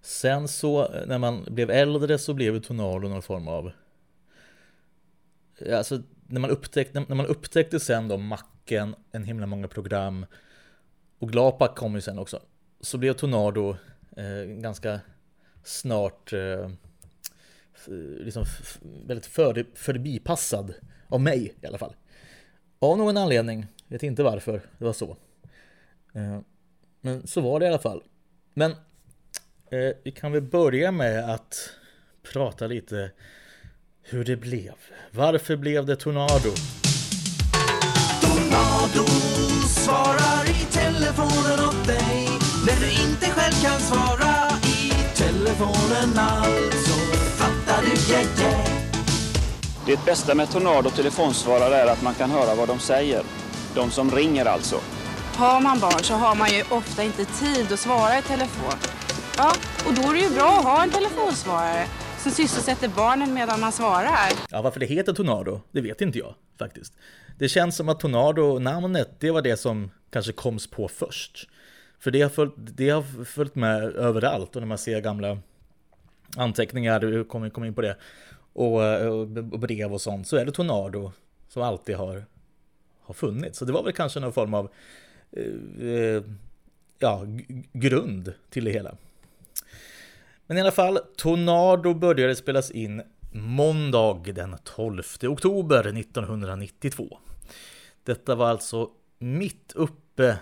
sen 0.00 0.48
så 0.48 0.94
eh, 0.94 1.06
när 1.06 1.18
man 1.18 1.44
blev 1.44 1.70
äldre 1.70 2.18
så 2.18 2.34
blev 2.34 2.60
Tornado 2.60 3.08
någon 3.08 3.22
form 3.22 3.48
av 3.48 3.72
eh, 5.58 5.78
alltså 5.78 6.02
när 6.26 6.40
man 6.40 6.50
upptäckte, 6.50 7.04
när 7.08 7.16
man 7.16 7.26
upptäckte 7.26 7.80
sen 7.80 8.08
då 8.08 8.16
Macken, 8.16 8.94
en 9.12 9.24
himla 9.24 9.46
många 9.46 9.68
program 9.68 10.26
och 11.18 11.32
Glapak 11.32 11.76
kom 11.76 11.94
ju 11.94 12.00
sen 12.00 12.18
också 12.18 12.40
så 12.80 12.98
blev 12.98 13.12
Tornado 13.12 13.76
eh, 14.16 14.42
ganska 14.44 15.00
snart 15.62 16.32
eh, 16.32 16.70
liksom 18.20 18.44
väldigt 19.06 19.26
för, 19.26 19.66
förbipassad 19.74 20.74
av 21.08 21.20
mig 21.20 21.54
i 21.62 21.66
alla 21.66 21.78
fall. 21.78 21.94
Av 22.78 22.98
någon 22.98 23.16
anledning, 23.16 23.66
vet 23.88 24.02
inte 24.02 24.22
varför 24.22 24.62
det 24.78 24.84
var 24.84 24.92
så. 24.92 25.16
Eh, 26.12 26.40
men 27.00 27.26
så 27.26 27.40
var 27.40 27.60
det 27.60 27.66
i 27.66 27.68
alla 27.68 27.78
fall. 27.78 28.02
Men 28.54 28.74
eh, 29.70 29.96
vi 30.04 30.10
kan 30.10 30.32
väl 30.32 30.42
börja 30.42 30.92
med 30.92 31.30
att 31.30 31.70
prata 32.32 32.66
lite 32.66 33.10
hur 34.02 34.24
det 34.24 34.36
blev. 34.36 34.74
Varför 35.10 35.56
blev 35.56 35.86
det 35.86 35.96
Tornado? 35.96 36.50
Tornado 38.20 39.06
svarar 39.66 40.50
i 40.50 40.64
telefonen 40.72 41.68
åt 41.68 41.86
dig 41.86 42.28
när 42.66 42.80
du 42.80 43.10
inte 43.10 43.26
själv 43.26 43.54
kan 43.62 43.80
svara 43.80 44.34
i 44.64 44.92
telefonen 45.16 46.18
alltså 46.18 47.00
det 49.86 50.04
bästa 50.04 50.34
med 50.34 50.50
Tornado 50.50 50.90
telefonsvarare 50.90 51.76
är 51.76 51.86
att 51.86 52.02
man 52.02 52.14
kan 52.14 52.30
höra 52.30 52.54
vad 52.54 52.68
de 52.68 52.78
säger. 52.78 53.22
De 53.74 53.90
som 53.90 54.10
ringer 54.10 54.44
alltså. 54.44 54.80
Har 55.36 55.60
man 55.60 55.80
barn 55.80 56.02
så 56.02 56.14
har 56.14 56.34
man 56.34 56.50
ju 56.50 56.62
ofta 56.70 57.02
inte 57.02 57.24
tid 57.24 57.72
att 57.72 57.80
svara 57.80 58.18
i 58.18 58.22
telefon. 58.22 58.72
Ja, 59.40 59.52
och 59.88 59.94
då 59.94 60.02
är 60.02 60.14
det 60.14 60.20
ju 60.20 60.34
bra 60.34 60.58
att 60.58 60.64
ha 60.64 60.82
en 60.82 60.90
telefonsvarare 60.90 61.86
som 62.18 62.32
sysselsätter 62.32 62.88
barnen 62.88 63.34
medan 63.34 63.60
man 63.60 63.72
svarar. 63.72 64.32
Ja, 64.50 64.62
varför 64.62 64.80
det 64.80 64.86
heter 64.86 65.12
Tornado, 65.12 65.60
det 65.72 65.80
vet 65.80 66.00
inte 66.00 66.18
jag 66.18 66.34
faktiskt. 66.58 66.92
Det 67.38 67.48
känns 67.48 67.76
som 67.76 67.88
att 67.88 68.00
Tornado-namnet, 68.00 69.08
det 69.18 69.30
var 69.30 69.42
det 69.42 69.56
som 69.56 69.90
kanske 70.10 70.32
koms 70.32 70.66
på 70.66 70.88
först. 70.88 71.48
För 71.98 72.10
det 72.10 72.22
har 72.22 72.28
följt, 72.28 72.54
det 72.56 72.90
har 72.90 73.24
följt 73.24 73.54
med 73.54 73.82
överallt 73.82 74.56
och 74.56 74.62
när 74.62 74.66
man 74.66 74.78
ser 74.78 75.00
gamla 75.00 75.38
anteckningar, 76.36 77.00
du 77.00 77.24
kommer 77.24 77.50
kom 77.50 77.64
in 77.64 77.74
på 77.74 77.80
det, 77.80 77.96
och, 78.52 78.82
och, 79.06 79.28
brev 79.58 79.92
och 79.92 80.00
sånt, 80.00 80.28
så 80.28 80.36
är 80.36 80.44
det 80.44 80.52
Tornado 80.52 81.12
som 81.48 81.62
alltid 81.62 81.96
har, 81.96 82.24
har 83.02 83.14
funnits. 83.14 83.58
Så 83.58 83.64
det 83.64 83.72
var 83.72 83.82
väl 83.82 83.92
kanske 83.92 84.20
någon 84.20 84.32
form 84.32 84.54
av 84.54 84.70
eh, 85.32 85.88
eh 85.88 86.22
ja, 86.98 87.22
grund 87.72 88.32
till 88.50 88.64
det 88.64 88.70
hela. 88.70 88.96
Men 90.50 90.58
i 90.58 90.60
alla 90.60 90.72
fall, 90.72 90.98
Tornado 91.16 91.94
började 91.94 92.36
spelas 92.36 92.70
in 92.70 93.02
måndag 93.32 94.22
den 94.34 94.56
12 94.64 95.02
oktober 95.22 95.98
1992. 95.98 97.18
Detta 98.04 98.34
var 98.34 98.48
alltså 98.48 98.90
mitt 99.18 99.72
uppe 99.74 100.38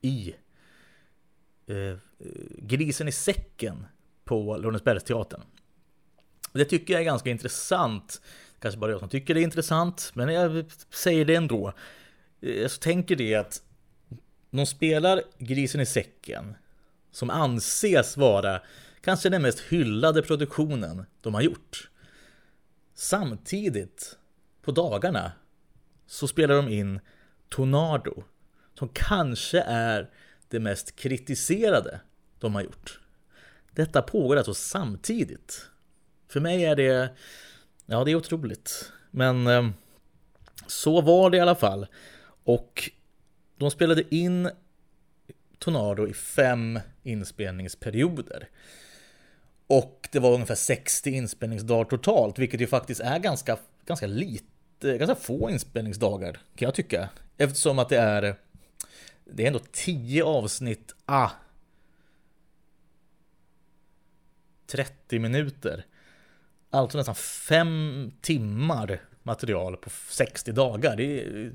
i 0.00 0.34
eh, 1.66 1.96
grisen 2.58 3.08
i 3.08 3.12
säcken 3.12 3.86
på 4.24 4.56
Lorensbergsteatern. 4.56 5.42
Det 6.52 6.64
tycker 6.64 6.94
jag 6.94 7.00
är 7.00 7.04
ganska 7.04 7.30
intressant. 7.30 8.20
Kanske 8.58 8.80
bara 8.80 8.90
jag 8.90 9.00
som 9.00 9.08
tycker 9.08 9.34
det 9.34 9.40
är 9.40 9.44
intressant, 9.44 10.10
men 10.14 10.28
jag 10.28 10.64
säger 10.90 11.24
det 11.24 11.34
ändå. 11.34 11.72
Eh, 12.40 12.50
jag 12.50 12.80
tänker 12.80 13.16
det 13.16 13.34
att 13.34 13.62
de 14.50 14.66
spelar 14.66 15.22
Grisen 15.38 15.80
i 15.80 15.86
säcken, 15.86 16.54
som 17.10 17.30
anses 17.30 18.16
vara 18.16 18.60
kanske 19.04 19.28
den 19.28 19.42
mest 19.42 19.60
hyllade 19.60 20.22
produktionen 20.22 21.06
de 21.20 21.34
har 21.34 21.42
gjort. 21.42 21.90
Samtidigt, 22.94 24.18
på 24.62 24.72
dagarna, 24.72 25.32
så 26.06 26.28
spelar 26.28 26.54
de 26.54 26.68
in 26.68 27.00
Tornado, 27.48 28.24
som 28.78 28.88
kanske 28.88 29.60
är 29.60 30.10
det 30.48 30.60
mest 30.60 30.96
kritiserade 30.96 32.00
de 32.38 32.54
har 32.54 32.62
gjort. 32.62 33.00
Detta 33.70 34.02
pågår 34.02 34.36
alltså 34.36 34.54
samtidigt. 34.54 35.70
För 36.28 36.40
mig 36.40 36.64
är 36.64 36.76
det, 36.76 37.16
ja 37.86 38.04
det 38.04 38.10
är 38.10 38.14
otroligt. 38.14 38.92
Men 39.10 39.46
eh, 39.46 39.68
så 40.66 41.00
var 41.00 41.30
det 41.30 41.36
i 41.36 41.40
alla 41.40 41.54
fall. 41.54 41.86
Och 42.44 42.90
de 43.56 43.70
spelade 43.70 44.14
in 44.14 44.50
Tornado 45.58 46.08
i 46.08 46.14
fem 46.14 46.80
inspelningsperioder. 47.02 48.48
Och 49.66 50.08
det 50.12 50.18
var 50.18 50.34
ungefär 50.34 50.54
60 50.54 51.10
inspelningsdagar 51.10 51.84
totalt, 51.84 52.38
vilket 52.38 52.60
ju 52.60 52.66
faktiskt 52.66 53.00
är 53.00 53.18
ganska, 53.18 53.56
ganska 53.86 54.06
lite, 54.06 54.98
ganska 54.98 55.14
få 55.14 55.50
inspelningsdagar 55.50 56.32
kan 56.32 56.66
jag 56.66 56.74
tycka. 56.74 57.08
Eftersom 57.36 57.78
att 57.78 57.88
det 57.88 57.98
är, 57.98 58.36
det 59.24 59.42
är 59.42 59.46
ändå 59.46 59.60
10 59.72 60.24
avsnitt, 60.24 60.94
ah, 61.06 61.30
30 64.66 65.18
minuter. 65.18 65.86
Alltså 66.70 66.98
nästan 66.98 67.14
5 67.14 68.12
timmar 68.20 69.00
material 69.22 69.76
på 69.76 69.90
60 69.90 70.52
dagar. 70.52 70.96
Det 70.96 71.20
är 71.20 71.52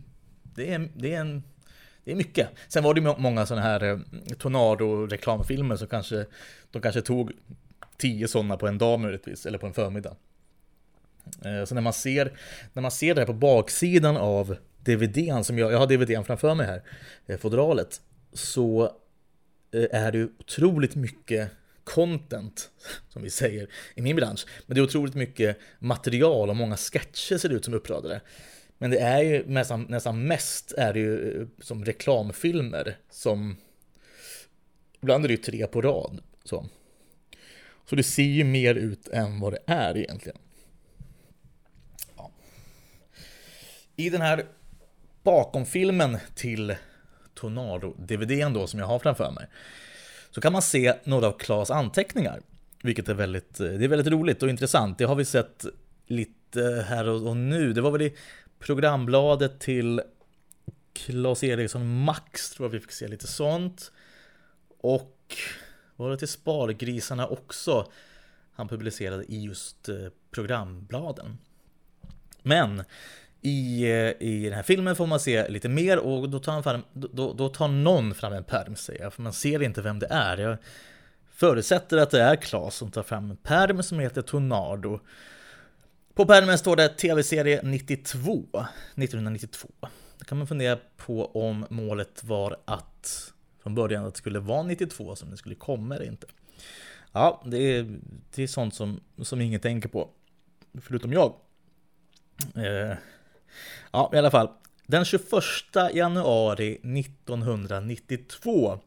det 0.55 0.73
är, 0.73 0.89
det 0.95 1.13
är 1.13 1.19
en 1.19 1.43
det 2.03 2.11
är 2.11 2.15
mycket. 2.15 2.49
Sen 2.67 2.83
var 2.83 2.93
det 2.93 3.01
många 3.01 3.45
sådana 3.45 3.67
här 3.67 3.83
eh, 3.83 3.99
Tornado-reklamfilmer 4.37 5.75
som 5.75 5.87
kanske 5.87 6.25
de 6.71 6.81
kanske 6.81 7.01
tog 7.01 7.31
tio 8.00 8.27
sådana 8.27 8.58
på 8.58 8.68
en 8.68 8.77
dag 8.77 9.00
möjligtvis, 9.00 9.46
eller 9.46 9.58
på 9.58 9.68
en 9.68 9.74
förmiddag. 9.74 10.15
Eh, 11.46 11.65
så 11.65 11.75
när 11.75 11.82
man 11.82 11.94
ser, 11.94 12.34
när 12.74 12.82
man 12.82 12.91
ser 12.91 13.15
det 13.15 13.22
här 13.22 13.25
på 13.25 13.34
baksidan 13.34 14.18
av 14.18 14.56
DVDn, 14.84 15.44
som 15.44 15.58
jag, 15.58 15.72
jag 15.72 15.77
har 15.77 15.88
DVDn 15.88 16.24
framför 16.24 16.56
mig 16.56 16.65
här, 16.65 16.82
eh, 17.27 17.38
fodralet, 17.38 18.01
så 18.34 18.84
eh, 19.72 19.88
är 19.91 20.12
det 20.12 20.18
ju 20.18 20.29
otroligt 20.39 20.96
mycket 20.96 21.50
content, 21.84 22.70
som 23.10 23.22
vi 23.22 23.29
säger 23.29 23.70
i 23.96 24.01
min 24.01 24.15
bransch. 24.15 24.46
Men 24.68 24.75
det 24.75 24.82
är 24.82 24.84
otroligt 24.84 25.15
mycket 25.15 25.58
material 25.79 26.50
och 26.50 26.56
många 26.56 26.77
sketcher 26.77 27.38
ser 27.38 27.50
det 27.50 27.56
ut 27.56 27.65
som 27.65 27.74
uppradade. 27.74 28.22
Men 28.77 28.91
det 28.91 29.00
är 29.00 29.22
ju 29.22 29.44
nästan, 29.48 29.86
nästan 29.89 30.24
mest 30.24 30.72
är 30.77 30.94
det 30.94 31.00
ju 31.00 31.48
som 31.62 31.86
reklamfilmer 31.86 32.98
som 33.10 33.56
Ibland 35.01 35.24
är 35.24 35.27
det 35.27 35.34
ju 35.34 35.41
tre 35.41 35.68
på 35.68 35.82
rad. 35.82 36.22
Så 36.44 36.65
så 37.89 37.96
det 37.96 38.03
ser 38.03 38.24
ju 38.24 38.43
mer 38.43 38.75
ut 38.75 39.08
än 39.08 39.39
vad 39.39 39.53
det 39.53 39.60
är 39.65 39.98
egentligen. 39.98 40.38
Ja. 42.17 42.31
I 43.96 44.10
den 44.10 44.22
här 44.22 44.46
bakomfilmen 45.24 46.17
till 46.36 46.75
Tornado-DVDn 47.36 48.53
då 48.53 48.67
som 48.67 48.79
jag 48.79 48.88
har 48.88 49.00
framför 49.00 49.31
mig 49.31 49.48
så 50.31 50.41
kan 50.41 50.53
man 50.53 50.62
se 50.62 50.93
några 51.03 51.27
av 51.27 51.38
Klas 51.38 51.72
anteckningar. 51.72 52.41
Vilket 52.84 53.10
är 53.10 53.13
väldigt, 53.13 53.58
det 53.58 53.84
är 53.84 53.88
väldigt 53.88 54.13
roligt 54.13 54.43
och 54.43 54.50
intressant. 54.50 54.98
Det 54.98 55.03
har 55.03 55.15
vi 55.15 55.25
sett 55.25 55.65
lite 56.08 56.86
här 56.88 57.10
och, 57.10 57.38
nu. 57.38 57.74
Det 57.74 57.81
var 57.81 57.91
väl 57.91 58.01
i 58.01 58.15
programbladet 58.60 59.60
till 59.60 60.01
Klas 60.93 61.43
Eriksson 61.43 62.03
Max 62.03 62.50
tror 62.50 62.65
jag 62.65 62.72
vi 62.72 62.79
fick 62.79 62.91
se 62.91 63.08
lite 63.08 63.27
sånt. 63.27 63.91
Och 64.79 65.15
var 66.00 66.10
det 66.10 66.18
till 66.18 66.27
Spargrisarna 66.27 67.27
också 67.27 67.91
han 68.53 68.68
publicerade 68.68 69.24
i 69.24 69.44
just 69.44 69.89
eh, 69.89 69.96
programbladen. 70.32 71.38
Men 72.44 72.84
i, 73.41 73.84
eh, 73.84 74.27
i 74.27 74.44
den 74.44 74.53
här 74.53 74.63
filmen 74.63 74.96
får 74.96 75.08
man 75.08 75.20
se 75.20 75.50
lite 75.50 75.70
mer 75.70 75.98
och 75.98 76.29
då 76.29 76.39
tar, 76.39 76.51
han 76.51 76.63
fram, 76.63 76.84
då, 76.94 77.34
då 77.34 77.50
tar 77.50 77.68
någon 77.68 78.13
fram 78.13 78.34
en 78.34 78.44
perm 78.44 78.75
säger 78.75 79.03
jag, 79.03 79.13
för 79.13 79.22
man 79.22 79.34
ser 79.34 79.63
inte 79.63 79.82
vem 79.82 80.00
det 80.00 80.08
är. 80.10 80.38
Jag 80.38 80.58
förutsätter 81.32 81.98
att 81.98 82.12
det 82.12 82.22
är 82.22 82.36
Klas 82.36 82.75
som 82.75 82.91
tar 82.91 83.03
fram 83.03 83.32
en 83.32 83.38
perm 83.38 83.84
som 83.84 84.00
heter 84.00 84.22
Tornado. 84.22 85.00
På 86.13 86.25
pärmen 86.25 86.58
står 86.58 86.75
det 86.75 86.89
tv-serie 86.89 87.62
92, 87.63 88.46
1992. 88.96 89.68
Då 90.18 90.25
kan 90.25 90.38
man 90.38 90.48
fundera 90.48 90.79
på 90.98 91.32
om 91.48 91.65
målet 91.70 92.24
var 92.24 92.58
att 92.65 93.34
från 93.69 93.75
början 93.75 94.05
att 94.05 94.13
det 94.13 94.17
skulle 94.17 94.39
vara 94.39 94.63
92 94.63 95.15
som 95.15 95.29
det 95.29 95.38
skulle 95.38 95.55
komma 95.55 95.95
eller 95.95 96.05
inte. 96.05 96.27
Ja, 97.11 97.41
det 97.45 97.57
är, 97.57 97.99
det 98.35 98.43
är 98.43 98.47
sånt 98.47 98.73
som, 98.73 98.99
som 99.21 99.41
ingen 99.41 99.59
tänker 99.59 99.89
på. 99.89 100.09
Förutom 100.81 101.13
jag. 101.13 101.33
Eh, 102.55 102.93
ja, 103.91 104.11
i 104.13 104.17
alla 104.17 104.31
fall. 104.31 104.49
Den 104.88 105.05
21 105.05 105.23
januari 105.93 106.73
1992 106.99 108.79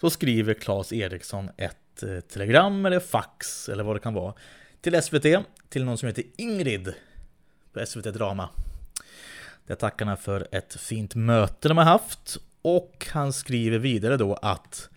så 0.00 0.10
skriver 0.10 0.54
Claes 0.54 0.92
Eriksson 0.92 1.50
ett 1.56 2.02
eh, 2.02 2.20
telegram 2.20 2.86
eller 2.86 3.00
fax 3.00 3.68
eller 3.68 3.84
vad 3.84 3.96
det 3.96 4.00
kan 4.00 4.14
vara 4.14 4.34
till 4.80 5.02
SVT 5.02 5.26
till 5.68 5.84
någon 5.84 5.98
som 5.98 6.06
heter 6.06 6.24
Ingrid 6.36 6.94
på 7.72 7.86
SVT 7.86 8.04
Drama. 8.04 8.48
Där 9.66 9.74
tackar 9.74 10.16
för 10.16 10.48
ett 10.52 10.74
fint 10.80 11.14
möte 11.14 11.68
de 11.68 11.78
har 11.78 11.84
haft 11.84 12.38
och 12.66 13.06
han 13.10 13.32
skriver 13.32 13.78
vidare 13.78 14.16
då 14.16 14.34
att 14.34 14.88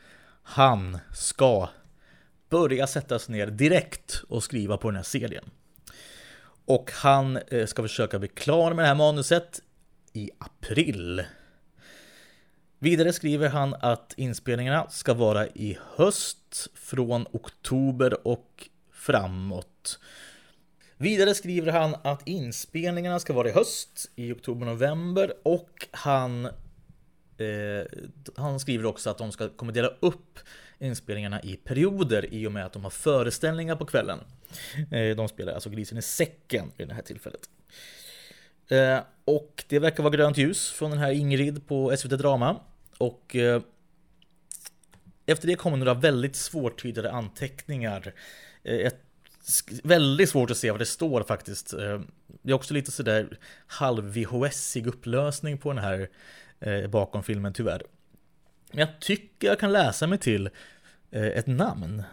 han 0.43 0.97
ska 1.13 1.69
börja 2.49 2.87
sätta 2.87 3.19
sig 3.19 3.35
ner 3.35 3.47
direkt 3.47 4.23
och 4.29 4.43
skriva 4.43 4.77
på 4.77 4.87
den 4.87 4.95
här 4.95 5.03
serien. 5.03 5.49
Och 6.65 6.91
han 6.93 7.37
eh, 7.37 7.65
ska 7.65 7.81
försöka 7.81 8.19
bli 8.19 8.27
klar 8.27 8.73
med 8.73 8.83
det 8.83 8.87
här 8.87 8.95
manuset 8.95 9.61
i 10.13 10.29
april. 10.37 11.23
Vidare 12.79 13.13
skriver 13.13 13.49
han 13.49 13.75
att 13.79 14.13
inspelningarna 14.17 14.89
ska 14.89 15.13
vara 15.13 15.47
i 15.47 15.77
höst 15.95 16.67
från 16.73 17.25
oktober 17.31 18.27
och 18.27 18.69
framåt. 18.91 19.99
Vidare 20.97 21.35
skriver 21.35 21.71
han 21.71 21.95
att 22.03 22.27
inspelningarna 22.27 23.19
ska 23.19 23.33
vara 23.33 23.49
i 23.49 23.51
höst, 23.51 24.11
i 24.15 24.31
oktober-november 24.31 25.33
och 25.43 25.87
han 25.91 26.49
eh, 27.41 27.85
han 28.35 28.59
skriver 28.59 28.85
också 28.85 29.09
att 29.09 29.17
de 29.17 29.31
ska 29.31 29.49
kommer 29.49 29.73
dela 29.73 29.87
upp 29.99 30.39
inspelningarna 30.79 31.41
i 31.41 31.55
perioder 31.55 32.33
i 32.33 32.47
och 32.47 32.51
med 32.51 32.65
att 32.65 32.73
de 32.73 32.83
har 32.83 32.89
föreställningar 32.89 33.75
på 33.75 33.85
kvällen. 33.85 34.19
Eh, 34.91 35.15
de 35.15 35.27
spelar 35.27 35.53
alltså 35.53 35.69
Grisen 35.69 35.97
i 35.97 36.01
säcken 36.01 36.71
vid 36.77 36.87
det 36.87 36.93
här 36.93 37.01
tillfället. 37.01 37.49
Eh, 38.67 38.99
och 39.25 39.63
det 39.67 39.79
verkar 39.79 40.03
vara 40.03 40.15
grönt 40.15 40.37
ljus 40.37 40.71
från 40.71 40.91
den 40.91 40.99
här 40.99 41.11
Ingrid 41.11 41.67
på 41.67 41.97
SVT 41.97 42.09
Drama. 42.17 42.59
Och 42.97 43.35
eh, 43.35 43.61
efter 45.25 45.47
det 45.47 45.55
kommer 45.55 45.77
några 45.77 45.93
väldigt 45.93 46.35
svårtydade 46.35 47.11
anteckningar. 47.11 48.13
Eh, 48.63 48.77
ett, 48.77 48.99
väldigt 49.83 50.29
svårt 50.29 50.51
att 50.51 50.57
se 50.57 50.71
vad 50.71 50.79
det 50.79 50.85
står 50.85 51.23
faktiskt. 51.23 51.73
Eh, 51.73 52.01
det 52.41 52.51
är 52.51 52.53
också 52.53 52.73
lite 52.73 52.91
sådär 52.91 53.37
halv 53.67 54.03
VHS-ig 54.13 54.87
upplösning 54.87 55.57
på 55.57 55.73
den 55.73 55.83
här 55.83 56.09
Eh, 56.59 56.87
bakom 56.87 57.23
filmen 57.23 57.53
tyvärr. 57.53 57.83
Men 58.71 58.79
jag 58.79 58.99
tycker 58.99 59.47
jag 59.47 59.59
kan 59.59 59.71
läsa 59.71 60.07
mig 60.07 60.17
till 60.17 60.49
eh, 61.11 61.27
ett 61.27 61.47
namn. 61.47 62.03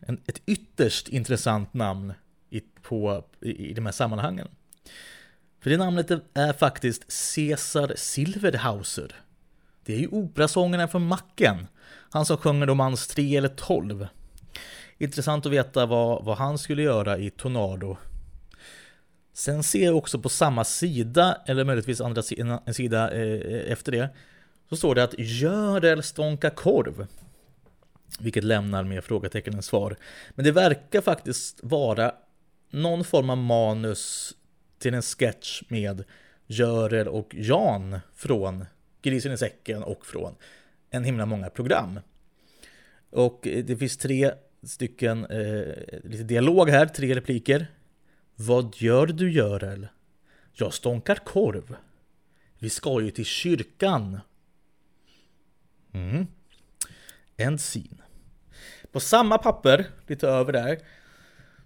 En, 0.00 0.20
ett 0.26 0.42
ytterst 0.46 1.08
intressant 1.08 1.74
namn 1.74 2.12
i, 2.50 2.60
på, 2.82 3.24
i, 3.40 3.70
i 3.70 3.74
de 3.74 3.86
här 3.86 3.92
sammanhangen. 3.92 4.48
För 5.60 5.70
det 5.70 5.76
namnet 5.76 6.10
är 6.34 6.52
faktiskt 6.52 7.12
Cesar 7.12 7.92
Silverhauser. 7.96 9.14
Det 9.84 9.94
är 9.94 9.98
ju 9.98 10.08
operasångaren 10.08 10.88
från 10.88 11.06
Macken. 11.06 11.66
Han 12.10 12.26
som 12.26 12.36
sjunger 12.36 12.66
Romans 12.66 13.06
3 13.06 13.36
eller 13.36 13.48
12. 13.48 14.06
Intressant 14.98 15.46
att 15.46 15.52
veta 15.52 15.86
vad, 15.86 16.24
vad 16.24 16.38
han 16.38 16.58
skulle 16.58 16.82
göra 16.82 17.18
i 17.18 17.30
Tornado. 17.30 17.96
Sen 19.38 19.62
ser 19.62 19.84
jag 19.84 19.96
också 19.96 20.18
på 20.18 20.28
samma 20.28 20.64
sida, 20.64 21.38
eller 21.46 21.64
möjligtvis 21.64 22.00
andra 22.00 22.22
sidan, 22.22 22.60
en 22.66 22.74
sida 22.74 23.10
eh, 23.10 23.72
efter 23.72 23.92
det, 23.92 24.08
så 24.68 24.76
står 24.76 24.94
det 24.94 25.02
att 25.02 25.14
Görel 25.18 26.02
stånkar 26.02 26.50
korv. 26.50 27.06
Vilket 28.18 28.44
lämnar 28.44 28.84
mer 28.84 29.00
frågetecken 29.00 29.54
än 29.54 29.62
svar. 29.62 29.96
Men 30.30 30.44
det 30.44 30.52
verkar 30.52 31.00
faktiskt 31.00 31.60
vara 31.62 32.14
någon 32.70 33.04
form 33.04 33.30
av 33.30 33.36
manus 33.36 34.34
till 34.78 34.94
en 34.94 35.02
sketch 35.02 35.62
med 35.68 36.04
Görel 36.46 37.08
och 37.08 37.34
Jan 37.34 38.00
från 38.14 38.64
Grisen 39.02 39.32
i 39.32 39.38
säcken 39.38 39.82
och 39.82 40.06
från 40.06 40.34
en 40.90 41.04
himla 41.04 41.26
många 41.26 41.50
program. 41.50 42.00
Och 43.10 43.46
eh, 43.46 43.64
det 43.64 43.76
finns 43.76 43.96
tre 43.96 44.32
stycken, 44.62 45.24
eh, 45.24 45.74
lite 46.04 46.24
dialog 46.24 46.70
här, 46.70 46.86
tre 46.86 47.14
repliker. 47.14 47.66
Vad 48.40 48.74
gör 48.76 49.06
du 49.06 49.30
Görel? 49.32 49.88
Jag 50.52 50.74
stånkar 50.74 51.14
korv. 51.14 51.76
Vi 52.58 52.70
ska 52.70 53.00
ju 53.00 53.10
till 53.10 53.24
kyrkan. 53.24 54.20
Mm. 55.92 56.26
En 57.36 57.58
scene. 57.58 58.02
På 58.92 59.00
samma 59.00 59.38
papper, 59.38 59.86
lite 60.06 60.28
över 60.28 60.52
där, 60.52 60.78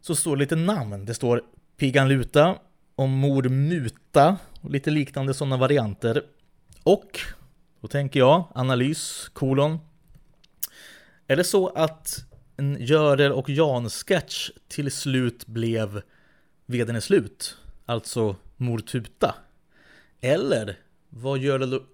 så 0.01 0.15
står 0.15 0.37
lite 0.37 0.57
namn. 0.57 1.05
Det 1.05 1.15
står 1.15 1.43
Pigan 1.77 2.09
Luta 2.09 2.59
och 2.95 3.09
Mor 3.09 3.43
Muta 3.43 4.37
och 4.61 4.71
lite 4.71 4.91
liknande 4.91 5.35
sådana 5.35 5.57
varianter. 5.57 6.23
Och, 6.83 7.21
då 7.81 7.89
tänker 7.89 8.21
jag, 8.21 8.49
analys, 8.55 9.31
kolon. 9.33 9.79
Är 11.27 11.37
det 11.37 11.45
så 11.45 11.69
att 11.69 12.25
en 12.57 12.77
Görel 12.81 13.33
och 13.33 13.51
Jan-sketch 13.51 14.51
till 14.69 14.93
slut 14.93 15.47
blev 15.47 16.03
Veden 16.73 16.97
är 16.97 17.01
slut, 17.01 17.57
alltså 17.87 18.37
Mor 18.57 18.79
Tuta? 18.79 19.35
Eller 20.21 20.79
var 21.09 21.37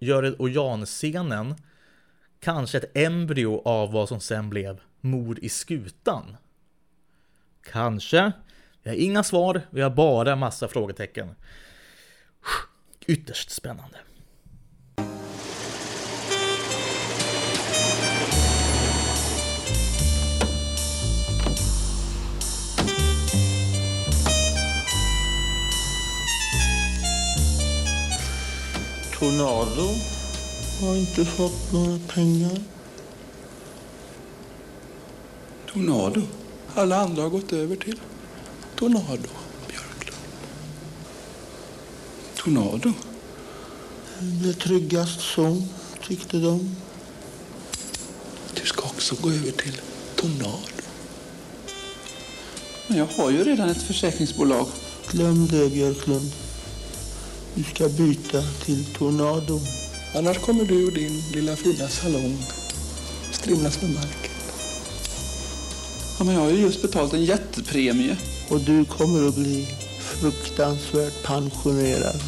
Görel 0.00 0.34
och 0.34 0.48
Jan-scenen 0.48 1.54
kanske 2.40 2.78
ett 2.78 2.96
embryo 2.96 3.62
av 3.64 3.92
vad 3.92 4.08
som 4.08 4.20
sen 4.20 4.50
blev 4.50 4.80
Mord 5.00 5.38
i 5.38 5.48
skutan? 5.48 6.36
Kanske. 7.62 8.32
Vi 8.82 8.90
har 8.90 8.96
inga 8.96 9.22
svar, 9.22 9.62
vi 9.70 9.80
har 9.80 9.90
bara 9.90 10.36
massa 10.36 10.68
frågetecken. 10.68 11.34
Ytterst 13.06 13.50
spännande. 13.50 13.98
Tornado 29.18 29.94
har 30.80 30.96
inte 30.96 31.24
fått 31.24 31.72
några 31.72 31.98
pengar. 31.98 32.60
Tornado. 35.72 36.22
Alla 36.74 36.96
andra 36.96 37.22
har 37.22 37.30
gått 37.30 37.52
över 37.52 37.76
till 37.76 38.00
Tornado, 38.76 39.28
Björklund. 39.68 40.22
Tornado. 42.36 42.92
Det 44.20 44.48
är 44.48 44.52
tryggast 44.52 45.20
så, 45.20 45.62
tyckte 46.08 46.36
de. 46.36 46.76
Du 48.54 48.66
ska 48.66 48.82
också 48.82 49.16
gå 49.20 49.30
över 49.30 49.50
till 49.50 49.80
Tornado. 50.16 50.58
Men 52.86 52.98
jag 52.98 53.06
har 53.06 53.30
ju 53.30 53.44
redan 53.44 53.68
ett 53.68 53.82
försäkringsbolag. 53.82 54.66
Glöm 55.10 55.46
det, 55.46 55.68
Björklund. 55.70 56.32
Du 57.54 57.64
ska 57.64 57.88
byta 57.88 58.42
till 58.64 58.84
Tornado. 58.84 59.60
Annars 60.14 60.38
kommer 60.38 60.64
du 60.64 60.86
och 60.86 60.92
din 60.92 61.22
lilla 61.32 61.56
fina 61.56 61.88
salong 61.88 62.38
strimlas 63.32 63.82
med 63.82 63.90
marken. 63.90 64.32
Ja, 66.18 66.24
men 66.24 66.34
jag 66.34 66.40
har 66.40 66.50
ju 66.50 66.60
just 66.60 66.82
betalt 66.82 67.12
en 67.12 67.24
jättepremie. 67.24 68.16
Och 68.48 68.60
du 68.60 68.84
kommer 68.84 69.28
att 69.28 69.34
bli 69.34 69.68
fruktansvärt 70.00 71.22
pensionerad. 71.22 72.20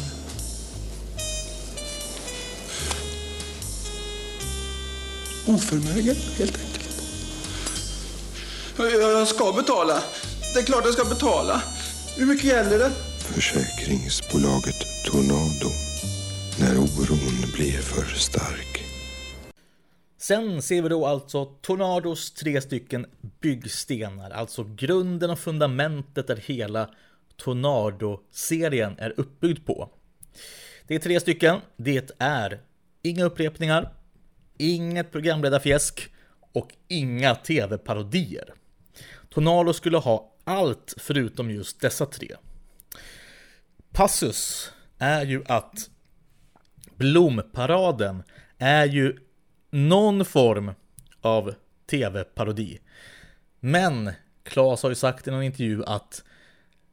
Oförmögen, 5.47 6.15
helt 6.37 6.57
enkelt. 6.57 6.89
Jag 8.77 9.27
ska 9.27 9.51
betala. 9.51 10.03
Det 10.53 10.59
är 10.59 10.63
klart 10.63 10.85
jag 10.85 10.93
ska 10.93 11.05
betala. 11.05 11.61
Hur 12.15 12.25
mycket 12.25 12.45
gäller 12.45 12.79
det? 12.79 12.91
Försäkringsbolaget 13.33 15.05
Tornado. 15.05 15.69
När 16.59 16.77
oron 16.77 17.51
blir 17.53 17.81
för 17.81 18.15
stark. 18.15 18.83
Sen 20.17 20.61
ser 20.61 20.81
vi 20.81 20.89
då 20.89 21.05
alltså 21.05 21.45
Tornados 21.45 22.31
tre 22.31 22.61
stycken 22.61 23.05
byggstenar, 23.41 24.31
alltså 24.31 24.63
grunden 24.63 25.29
och 25.29 25.39
fundamentet 25.39 26.27
där 26.27 26.35
hela 26.35 26.89
Tornado-serien 27.37 28.95
är 28.97 29.13
uppbyggd 29.17 29.65
på. 29.65 29.89
Det 30.87 30.95
är 30.95 30.99
tre 30.99 31.19
stycken. 31.19 31.59
Det 31.77 32.11
är 32.17 32.61
inga 33.01 33.23
upprepningar, 33.23 33.93
inget 34.57 35.11
programledarfjäsk 35.11 36.09
och 36.51 36.69
inga 36.87 37.35
tv-parodier. 37.35 38.53
Tornado 39.29 39.73
skulle 39.73 39.97
ha 39.97 40.35
allt 40.43 40.93
förutom 40.97 41.51
just 41.51 41.81
dessa 41.81 42.05
tre. 42.05 42.35
Passus 43.93 44.71
är 44.97 45.25
ju 45.25 45.43
att 45.47 45.89
Blomparaden 46.97 48.23
är 48.57 48.85
ju 48.85 49.17
någon 49.69 50.25
form 50.25 50.71
av 51.21 51.53
tv-parodi. 51.89 52.79
Men 53.59 54.11
Claes 54.43 54.83
har 54.83 54.89
ju 54.89 54.95
sagt 54.95 55.27
i 55.27 55.31
någon 55.31 55.43
intervju 55.43 55.83
att 55.85 56.23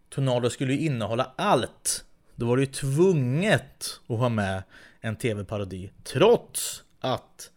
Tornado 0.09 0.51
skulle 0.51 0.73
ju 0.73 0.81
innehålla 0.81 1.33
allt. 1.37 2.05
Då 2.35 2.47
var 2.47 2.57
det 2.57 2.63
ju 2.63 2.73
tvunget 2.73 4.01
att 4.09 4.19
ha 4.19 4.29
med 4.29 4.63
en 5.01 5.17
tv-parodi. 5.17 5.91
Trots 6.05 6.83
att 7.01 7.51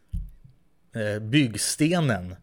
eh, 0.96 1.20
byggstenen 1.20 2.36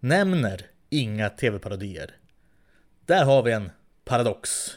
nämner 0.00 0.66
inga 0.90 1.30
tv-parodier. 1.30 2.16
Där 3.06 3.24
har 3.24 3.42
vi 3.42 3.52
en 3.52 3.70
paradox 4.04 4.76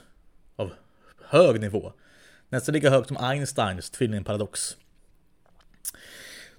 hög 1.33 1.61
nivå. 1.61 1.93
Nästan 2.49 2.73
lika 2.73 2.89
högt 2.89 3.07
som 3.07 3.17
Einsteins 3.17 3.89
tvillingparadox. 3.89 4.77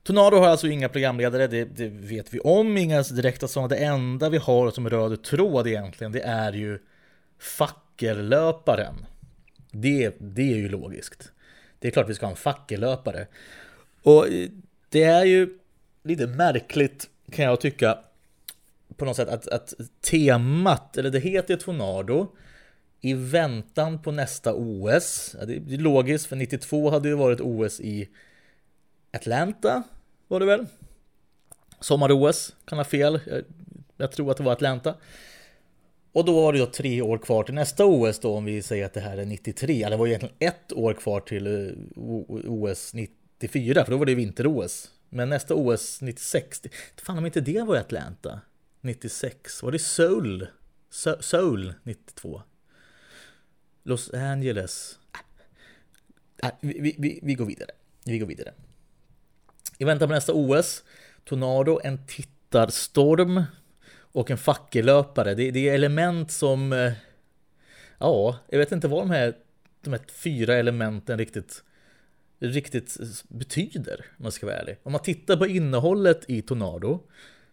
Tornado 0.03 0.37
har 0.37 0.49
alltså 0.49 0.67
inga 0.67 0.89
programledare, 0.89 1.47
det, 1.47 1.65
det, 1.65 1.89
vet 1.89 2.35
vi 2.35 2.41
om, 2.41 2.77
inga 2.77 3.03
direkta 3.03 3.49
sådana. 3.49 3.69
Det 3.69 3.77
enda 3.77 4.29
vi 4.29 4.39
har 4.39 4.71
som 4.71 4.91
röd 4.91 5.23
tråd 5.23 5.67
egentligen, 5.67 6.13
det 6.13 6.21
är 6.21 6.53
ju 6.53 6.79
fackellöparen. 7.39 8.95
Det, 9.71 10.15
det 10.19 10.53
är 10.53 10.57
ju 10.57 10.69
logiskt. 10.69 11.33
Det 11.79 11.89
är 11.89 11.93
klart 11.93 12.09
vi 12.09 12.15
ska 12.15 12.27
ha 12.27 12.31
en 12.31 12.37
fackellöpare. 12.37 13.27
Och 14.03 14.27
det 14.89 15.03
är 15.03 15.25
ju 15.25 15.59
lite 16.03 16.27
märkligt 16.27 17.09
kan 17.31 17.45
jag 17.45 17.61
tycka 17.61 17.99
på 18.97 19.05
något 19.05 19.17
sätt 19.17 19.29
att, 19.29 19.49
att 19.49 19.75
temat, 20.01 20.97
eller 20.97 21.11
det 21.11 21.19
heter 21.19 21.57
Tornado, 21.57 22.29
i 23.05 23.15
väntan 23.15 24.03
på 24.03 24.13
nästa 24.13 24.55
OS. 24.55 25.37
Det 25.47 25.75
är 25.75 25.79
logiskt, 25.79 26.27
för 26.27 26.37
92 26.37 26.91
hade 26.91 27.09
ju 27.09 27.15
varit 27.15 27.41
OS 27.41 27.81
i 27.81 28.09
Atlanta, 29.13 29.83
var 30.29 30.41
det 30.41 30.47
väl? 30.47 30.67
Sommar-OS, 31.81 32.57
kan 32.65 32.79
ha 32.79 32.85
fel. 32.85 33.21
Jag, 33.27 33.45
jag, 33.97 34.13
tror 34.13 34.31
att 34.31 34.37
det 34.37 34.43
var 34.43 34.53
Atlanta. 34.53 34.95
Och 36.13 36.25
då 36.25 36.43
var 36.43 36.53
det 36.53 36.59
då 36.59 36.67
tre 36.67 37.03
år 37.03 37.19
kvar 37.19 37.45
till 37.45 37.55
nästa 37.55 37.87
OS 37.87 38.19
då, 38.19 38.37
om 38.37 38.45
vi 38.45 38.63
säger 38.63 38.87
att 38.87 38.95
det 38.95 39.01
här 39.01 39.19
är 39.19 39.25
93. 39.25 39.89
Det 39.89 39.97
var 39.97 40.07
egentligen 40.07 40.35
ett 40.39 40.73
år 40.73 40.95
kvar 40.95 41.21
till 41.21 41.47
eh, 41.47 41.73
OS 42.45 42.95
94, 42.95 43.85
för 43.85 43.93
då 43.93 43.99
var 43.99 44.07
det 44.07 44.15
vinter-OS. 44.15 44.91
Men 45.09 45.29
nästa 45.29 45.55
OS 45.55 46.01
96, 46.01 46.63
fan 46.97 47.19
om 47.19 47.27
inte 47.27 47.41
det 47.41 47.63
var 47.63 47.77
i 47.77 47.79
Atlanta 47.79 48.41
96, 48.81 49.63
var 49.63 49.73
det 49.73 49.79
Seoul? 49.79 50.47
Seoul 51.21 51.75
92? 51.83 52.43
Los 53.87 54.11
Angeles. 54.15 54.99
Äh, 56.43 56.51
vi, 56.61 56.97
vi, 56.99 57.21
vi, 57.23 57.35
går 57.35 57.47
vidare. 57.47 57.71
Vi 58.05 58.19
går 58.19 58.27
vidare. 58.27 58.53
I 59.79 59.85
väntan 59.85 60.09
på 60.09 60.15
nästa 60.15 60.33
OS, 60.33 60.85
Tornado, 61.25 61.81
en 61.85 62.07
tittarstorm 62.07 63.43
och 63.97 64.31
en 64.31 64.39
fackellöpare. 64.39 65.35
Det, 65.35 65.51
det 65.51 65.69
är 65.69 65.75
element 65.75 66.31
som... 66.31 66.73
Eh, 66.73 66.93
ja, 67.99 68.39
jag 68.49 68.59
vet 68.59 68.73
inte 68.73 68.89
vad 68.89 69.03
de 69.03 69.11
här, 69.11 69.37
de 69.81 69.91
här 69.93 70.01
fyra 70.13 70.55
elementen 70.55 71.19
riktigt, 71.19 71.65
riktigt 72.39 72.97
betyder, 73.29 74.05
om 74.19 74.23
man 74.23 74.33
ska 74.33 74.47
vara 74.47 74.57
ärlig. 74.57 74.77
Om 74.83 74.93
man 74.93 75.03
tittar 75.03 75.37
på 75.37 75.47
innehållet 75.47 76.31
i 76.31 76.43
Tornado, 76.43 77.01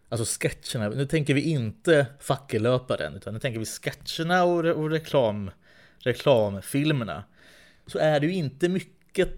alltså 0.09 0.39
sketcherna, 0.39 0.95
nu 0.95 1.05
tänker 1.05 1.33
vi 1.33 1.41
inte 1.41 2.05
fackellöparen, 2.19 3.15
utan 3.15 3.33
nu 3.33 3.39
tänker 3.39 3.59
vi 3.59 3.65
sketcherna 3.65 4.43
och, 4.43 4.65
och 4.65 4.89
reklam 4.89 5.51
reklamfilmerna 6.03 7.23
så 7.85 7.99
är 7.99 8.19
det 8.19 8.27
ju 8.27 8.33
inte 8.33 8.69
mycket, 8.69 9.29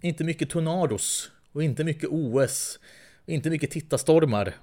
inte 0.00 0.24
mycket 0.24 0.50
tornados 0.50 1.30
och 1.52 1.62
inte 1.62 1.84
mycket 1.84 2.08
OS 2.12 2.78
och 3.24 3.28
inte 3.28 3.50
mycket 3.50 3.70
tittarstormar. 3.70 4.54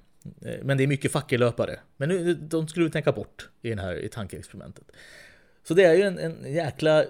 Eh, 0.42 0.64
men 0.64 0.78
det 0.78 0.84
är 0.84 0.88
mycket 0.88 1.12
fackelöpare. 1.12 1.80
Men 1.98 2.10
nu, 2.10 2.34
de 2.34 2.68
skulle 2.68 2.86
vi 2.86 2.92
tänka 2.92 3.12
bort 3.12 3.50
i, 3.62 3.70
den 3.70 3.80
här, 3.80 3.96
i 3.96 4.10
tankeexperimentet. 4.10 4.92
Så 5.64 5.74
det 5.74 5.84
är 5.84 5.94
ju 5.94 6.02
en, 6.02 6.18
en 6.18 6.54
jäkla... 6.54 7.06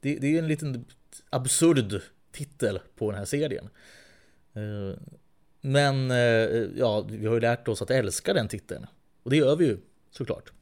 Det, 0.00 0.16
det 0.16 0.26
är 0.26 0.30
ju 0.30 0.38
en 0.38 0.48
liten 0.48 0.84
absurd 1.30 2.02
titel 2.32 2.80
på 2.96 3.10
den 3.10 3.18
här 3.18 3.24
serien. 3.24 3.68
Eh, 4.54 5.00
men 5.60 6.10
eh, 6.10 6.16
ja, 6.76 7.00
vi 7.10 7.26
har 7.26 7.34
ju 7.34 7.40
lärt 7.40 7.68
oss 7.68 7.82
att 7.82 7.90
älska 7.90 8.34
den 8.34 8.48
titeln. 8.48 8.86
Och 9.22 9.30
det 9.30 9.36
gör 9.36 9.56
vi 9.56 9.64
ju 9.64 9.78
såklart. 10.10 10.52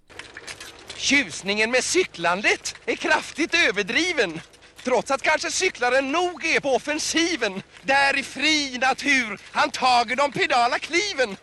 Tjusningen 0.97 1.71
med 1.71 1.85
cyklandet 1.85 2.75
är 2.87 2.97
kraftigt 2.97 3.55
överdriven. 3.55 4.41
Trots 4.83 5.11
att 5.11 5.23
kanske 5.23 5.51
cyklaren 5.51 6.13
nog 6.13 6.45
är 6.45 6.61
på 6.61 6.75
offensiven. 6.75 7.63
Där 7.83 8.17
i 8.17 8.23
fri 8.23 8.79
natur 8.79 9.39
han 9.53 9.71
tager 9.71 10.17
de 10.17 10.33
pedala 10.33 10.79
kliven. 10.79 11.37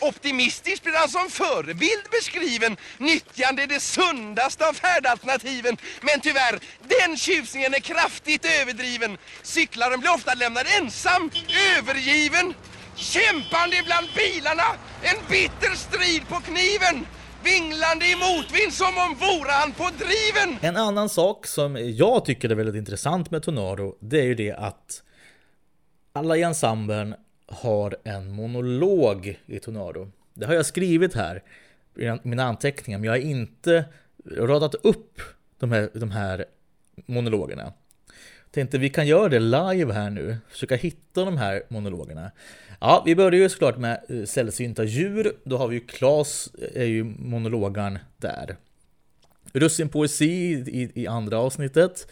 Optimistiskt 0.00 0.84
blir 0.84 0.94
han 0.94 1.08
som 1.08 1.30
förebild 1.30 2.04
beskriven 2.10 2.76
Nyttjande 2.98 3.66
det 3.66 3.80
sundaste 3.80 4.68
av 4.68 4.72
färdalternativen 4.72 5.76
Men 6.00 6.20
tyvärr, 6.20 6.60
den 6.88 7.16
tjusningen 7.16 7.74
är 7.74 7.80
kraftigt 7.80 8.44
överdriven 8.44 9.18
Cyklaren 9.42 10.00
blir 10.00 10.12
ofta 10.14 10.34
lämnad 10.34 10.66
ensam, 10.80 11.30
övergiven 11.76 12.54
Kämpande 12.96 13.82
bland 13.84 14.08
bilarna, 14.16 14.66
en 15.02 15.16
bitter 15.28 15.74
strid 15.74 16.28
på 16.28 16.40
kniven 16.40 17.06
vinglande 17.52 18.04
i 18.06 18.14
motvind 18.26 18.72
som 18.72 18.92
om 19.04 19.10
vore 19.14 19.50
han 19.60 19.72
på 19.72 19.88
driven! 20.04 20.58
En 20.60 20.76
annan 20.76 21.08
sak 21.08 21.46
som 21.46 21.76
jag 21.76 22.24
tycker 22.24 22.50
är 22.50 22.54
väldigt 22.54 22.74
intressant 22.74 23.30
med 23.30 23.42
Tornado, 23.42 23.96
det 24.00 24.20
är 24.20 24.24
ju 24.24 24.34
det 24.34 24.52
att 24.52 25.02
alla 26.12 26.36
i 26.36 26.42
ensemblen 26.42 27.14
har 27.46 27.96
en 28.04 28.30
monolog 28.30 29.40
i 29.46 29.58
Tornado. 29.58 30.10
Det 30.34 30.46
har 30.46 30.54
jag 30.54 30.66
skrivit 30.66 31.14
här 31.14 31.42
i 31.96 32.18
mina 32.22 32.44
anteckningar, 32.44 32.98
men 32.98 33.04
jag 33.04 33.12
har 33.12 33.18
inte 33.18 33.84
radat 34.36 34.74
upp 34.74 35.20
de 35.58 35.72
här, 35.72 35.90
de 35.94 36.10
här 36.10 36.44
monologerna. 37.06 37.72
Tänkte 38.50 38.78
vi 38.78 38.88
kan 38.88 39.06
göra 39.06 39.28
det 39.28 39.38
live 39.38 39.92
här 39.92 40.10
nu, 40.10 40.36
försöka 40.48 40.76
hitta 40.76 41.24
de 41.24 41.36
här 41.36 41.62
monologerna. 41.68 42.30
Ja, 42.80 43.02
vi 43.06 43.16
börjar 43.16 43.40
ju 43.40 43.48
såklart 43.48 43.78
med 43.78 44.04
eh, 44.08 44.24
sällsynta 44.24 44.84
djur. 44.84 45.32
Då 45.44 45.56
har 45.56 45.68
vi 45.68 45.74
ju 45.74 45.80
Klas, 45.80 46.50
eh, 46.54 46.82
är 46.82 46.86
ju 46.86 47.04
monologaren 47.04 47.98
där. 48.16 48.56
Russin 49.52 49.88
poesi 49.88 50.64
i, 50.66 50.90
i 50.94 51.06
andra 51.06 51.38
avsnittet. 51.38 52.08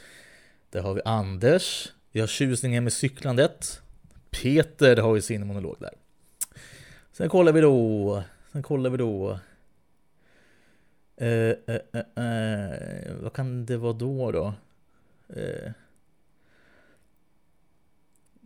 Där 0.70 0.82
har 0.82 0.94
vi 0.94 1.00
Anders 1.04 1.92
Vi 2.12 2.20
har 2.20 2.26
tjusningen 2.26 2.84
med 2.84 2.92
cyklandet. 2.92 3.80
Peter 4.30 4.96
har 4.96 5.14
ju 5.14 5.22
sin 5.22 5.46
monolog 5.46 5.76
där. 5.80 5.92
Sen 7.12 7.28
kollar 7.28 7.52
vi 7.52 7.60
då, 7.60 8.22
sen 8.52 8.62
kollar 8.62 8.90
vi 8.90 8.96
då. 8.96 9.38
Eh, 11.16 11.28
eh, 11.28 11.80
eh, 11.92 12.24
eh, 12.24 13.12
vad 13.20 13.32
kan 13.32 13.66
det 13.66 13.76
vara 13.76 13.92
då 13.92 14.32
då? 14.32 14.54
Eh, 15.28 15.72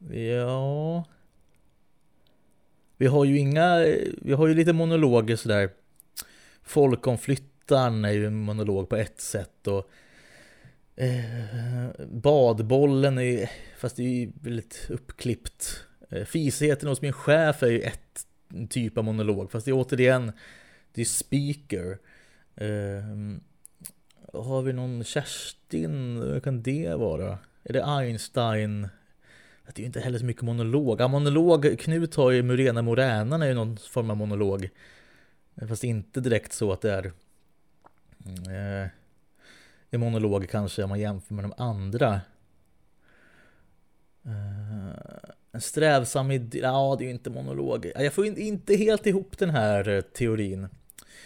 Ja... 0.08 1.04
Vi 3.00 3.06
har 3.06 3.24
ju 3.24 3.38
inga, 3.38 3.78
vi 4.22 4.32
har 4.32 4.46
ju 4.46 4.54
lite 4.54 4.72
monologer 4.72 5.36
sådär. 5.36 5.70
Folkomflyttaren 6.62 8.04
är 8.04 8.12
ju 8.12 8.26
en 8.26 8.36
monolog 8.36 8.88
på 8.88 8.96
ett 8.96 9.20
sätt 9.20 9.66
och 9.66 9.90
eh, 10.96 12.06
badbollen 12.12 13.18
är 13.18 13.22
ju, 13.22 13.46
fast 13.78 13.96
det 13.96 14.02
är 14.02 14.08
ju 14.08 14.32
väldigt 14.42 14.86
uppklippt. 14.90 15.86
Eh, 16.10 16.24
fisheten 16.24 16.88
hos 16.88 17.02
min 17.02 17.12
chef 17.12 17.62
är 17.62 17.70
ju 17.70 17.80
ett 17.80 18.26
typ 18.70 18.98
av 18.98 19.04
monolog, 19.04 19.50
fast 19.52 19.64
det 19.64 19.70
är 19.70 19.78
återigen, 19.78 20.32
det 20.92 21.00
är 21.00 21.04
speaker. 21.04 21.98
Eh, 22.54 23.04
har 24.32 24.62
vi 24.62 24.72
någon 24.72 25.04
Kerstin, 25.04 26.16
Hur 26.16 26.40
kan 26.40 26.62
det 26.62 26.94
vara? 26.94 27.38
Är 27.64 27.72
det 27.72 27.84
Einstein? 27.84 28.88
Det 29.74 29.80
är 29.80 29.82
ju 29.82 29.86
inte 29.86 30.00
heller 30.00 30.18
så 30.18 30.24
mycket 30.24 30.42
monolog. 30.42 31.00
Ja, 31.00 31.08
monolog, 31.08 31.78
Knut 31.78 32.14
har 32.14 32.30
ju 32.30 32.42
Murena 32.42 32.82
Moränan 32.82 33.42
är 33.42 33.46
ju 33.46 33.54
någon 33.54 33.76
form 33.76 34.10
av 34.10 34.16
monolog. 34.16 34.68
Fast 35.68 35.84
inte 35.84 36.20
direkt 36.20 36.52
så 36.52 36.72
att 36.72 36.80
det 36.80 36.92
är 36.92 37.06
eh, 38.26 38.88
en 39.90 40.00
monolog 40.00 40.48
kanske 40.50 40.82
om 40.82 40.88
man 40.88 41.00
jämför 41.00 41.34
med 41.34 41.44
de 41.44 41.52
andra. 41.56 42.20
Eh, 44.24 45.30
en 45.52 45.60
strävsam 45.60 46.30
idé, 46.30 46.58
ja 46.58 46.96
det 46.98 47.04
är 47.04 47.06
ju 47.06 47.12
inte 47.12 47.30
monolog. 47.30 47.92
Jag 47.94 48.12
får 48.12 48.26
inte 48.26 48.76
helt 48.76 49.06
ihop 49.06 49.38
den 49.38 49.50
här 49.50 49.88
eh, 49.88 50.00
teorin. 50.00 50.68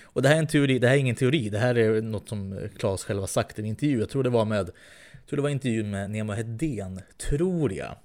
Och 0.02 0.22
det 0.22 0.28
här 0.28 0.37
är 0.37 0.40
en 0.40 0.46
teori, 0.46 0.78
det 0.78 0.88
här 0.88 0.94
är 0.94 0.98
ingen 0.98 1.16
teori, 1.16 1.48
det 1.48 1.59
här 1.59 1.74
är 1.74 2.02
något 2.02 2.28
som 2.28 2.68
Claes 2.78 3.04
själv 3.04 3.20
har 3.20 3.26
sagt 3.26 3.59
i 3.59 3.62
en 3.62 3.66
intervju. 3.66 4.00
Jag 4.00 4.09
tror 4.09 4.22
det 4.22 4.30
var 4.30 4.44
med, 4.44 4.70
jag 5.12 5.26
tror 5.28 5.37
det 5.37 5.42
var 5.42 5.50
intervjun 5.50 5.90
med 5.90 6.11
Nemo 6.11 6.33
Hedén, 6.33 7.00
tror 7.18 7.72
jag. 7.72 7.96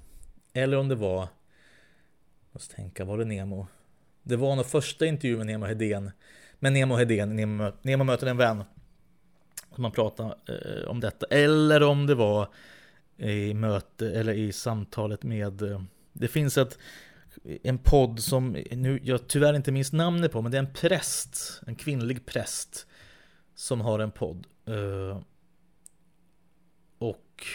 Eller 0.54 0.78
om 0.78 0.88
det 0.88 0.96
var, 0.96 1.20
jag 1.20 1.30
måste 2.52 2.76
tänka, 2.76 3.06
var 3.06 3.18
det 3.18 3.26
Nemo? 3.26 3.68
Det 4.24 4.36
var 4.36 4.56
nog 4.56 4.66
första 4.66 5.06
intervjun 5.06 5.38
med 5.38 5.48
Nemo 5.48 5.66
Hedén. 5.66 6.12
Med 6.60 6.74
Nemo 6.74 6.96
Hedén, 6.96 7.36
Nemo, 7.36 7.72
Nemo 7.82 8.04
möter 8.04 8.28
en 8.28 8.38
vän. 8.38 8.64
Som 9.76 9.82
man 9.82 9.92
pratade 9.92 10.36
eh, 10.48 10.90
om 10.90 11.00
detta. 11.00 11.26
Eller 11.26 11.84
om 11.84 12.08
det 12.08 12.16
var 12.16 12.48
i 13.18 13.54
möte, 13.54 14.12
eller 14.12 14.34
i 14.34 14.52
samtalet 14.52 15.24
med, 15.24 15.62
eh, 15.62 15.82
det 16.14 16.28
finns 16.28 16.58
ett 16.58 16.78
en 17.64 17.78
podd 17.78 18.20
som 18.20 18.52
nu 18.72 19.00
jag 19.04 19.28
tyvärr 19.28 19.54
inte 19.54 19.72
minns 19.72 19.94
namnet 19.94 20.32
på, 20.32 20.42
men 20.42 20.52
det 20.52 20.58
är 20.58 20.64
en 20.64 20.74
präst, 20.74 21.62
en 21.68 21.76
kvinnlig 21.76 22.26
präst 22.26 22.88
som 23.56 23.82
har 23.82 24.00
en 24.00 24.12
podd. 24.12 24.48
Eh, 24.66 25.22
och 26.98 27.46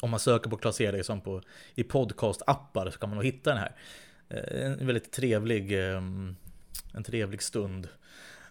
om 0.00 0.10
man 0.10 0.20
söker 0.20 0.50
på 0.50 0.56
Klas 0.56 0.80
Eriksson 0.80 1.20
på, 1.20 1.42
i 1.74 1.82
podcastappar 1.82 2.90
så 2.90 2.98
kan 2.98 3.08
man 3.08 3.16
nog 3.16 3.24
hitta 3.24 3.50
den 3.50 3.58
här. 3.58 3.76
Eh, 4.28 4.72
en 4.72 4.86
väldigt 4.86 5.12
trevlig, 5.12 5.72
ehm, 5.72 6.36
en 6.94 7.04
trevlig 7.04 7.42
stund. 7.42 7.88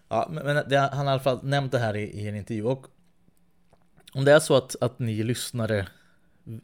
Ja, 0.08 0.28
men 0.30 0.68
det, 0.68 0.78
han 0.78 0.98
har 0.98 1.04
i 1.04 1.08
alla 1.08 1.22
fall 1.22 1.44
nämnt 1.44 1.72
det 1.72 1.78
här 1.78 1.96
i, 1.96 2.02
i 2.02 2.28
en 2.28 2.36
intervju. 2.36 2.64
Och 2.64 2.86
om 4.12 4.24
det 4.24 4.32
är 4.32 4.40
så 4.40 4.56
att, 4.56 4.76
att 4.80 4.98
ni 4.98 5.22
lyssnare 5.22 5.78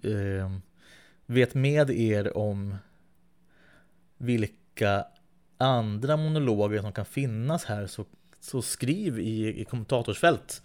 eh, 0.03 0.57
vet 1.27 1.55
med 1.55 1.91
er 1.91 2.37
om 2.37 2.77
vilka 4.17 5.07
andra 5.59 6.17
monologer 6.17 6.81
som 6.81 6.93
kan 6.93 7.05
finnas 7.05 7.65
här 7.65 7.87
så, 7.87 8.05
så 8.41 8.63
skriv 8.63 9.19
i, 9.19 9.61
i 9.61 9.65
kommentatorsfält 9.65 10.63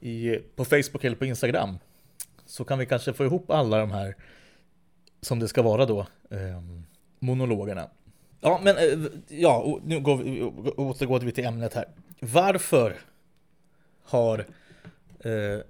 i, 0.00 0.36
på 0.36 0.64
Facebook 0.64 1.04
eller 1.04 1.16
på 1.16 1.24
Instagram. 1.24 1.78
Så 2.46 2.64
kan 2.64 2.78
vi 2.78 2.86
kanske 2.86 3.12
få 3.12 3.24
ihop 3.24 3.50
alla 3.50 3.78
de 3.78 3.90
här 3.90 4.16
som 5.20 5.38
det 5.38 5.48
ska 5.48 5.62
vara 5.62 5.86
då, 5.86 6.00
eh, 6.30 6.60
monologerna. 7.18 7.90
Ja, 8.40 8.60
men 8.62 8.76
eh, 8.76 9.10
ja, 9.28 9.80
nu 9.84 10.00
går 10.00 10.16
vi, 10.16 10.42
återgår 10.76 11.20
vi 11.20 11.32
till 11.32 11.44
ämnet 11.44 11.74
här. 11.74 11.88
Varför 12.20 12.96
har 14.04 14.38
eh, 15.20 15.60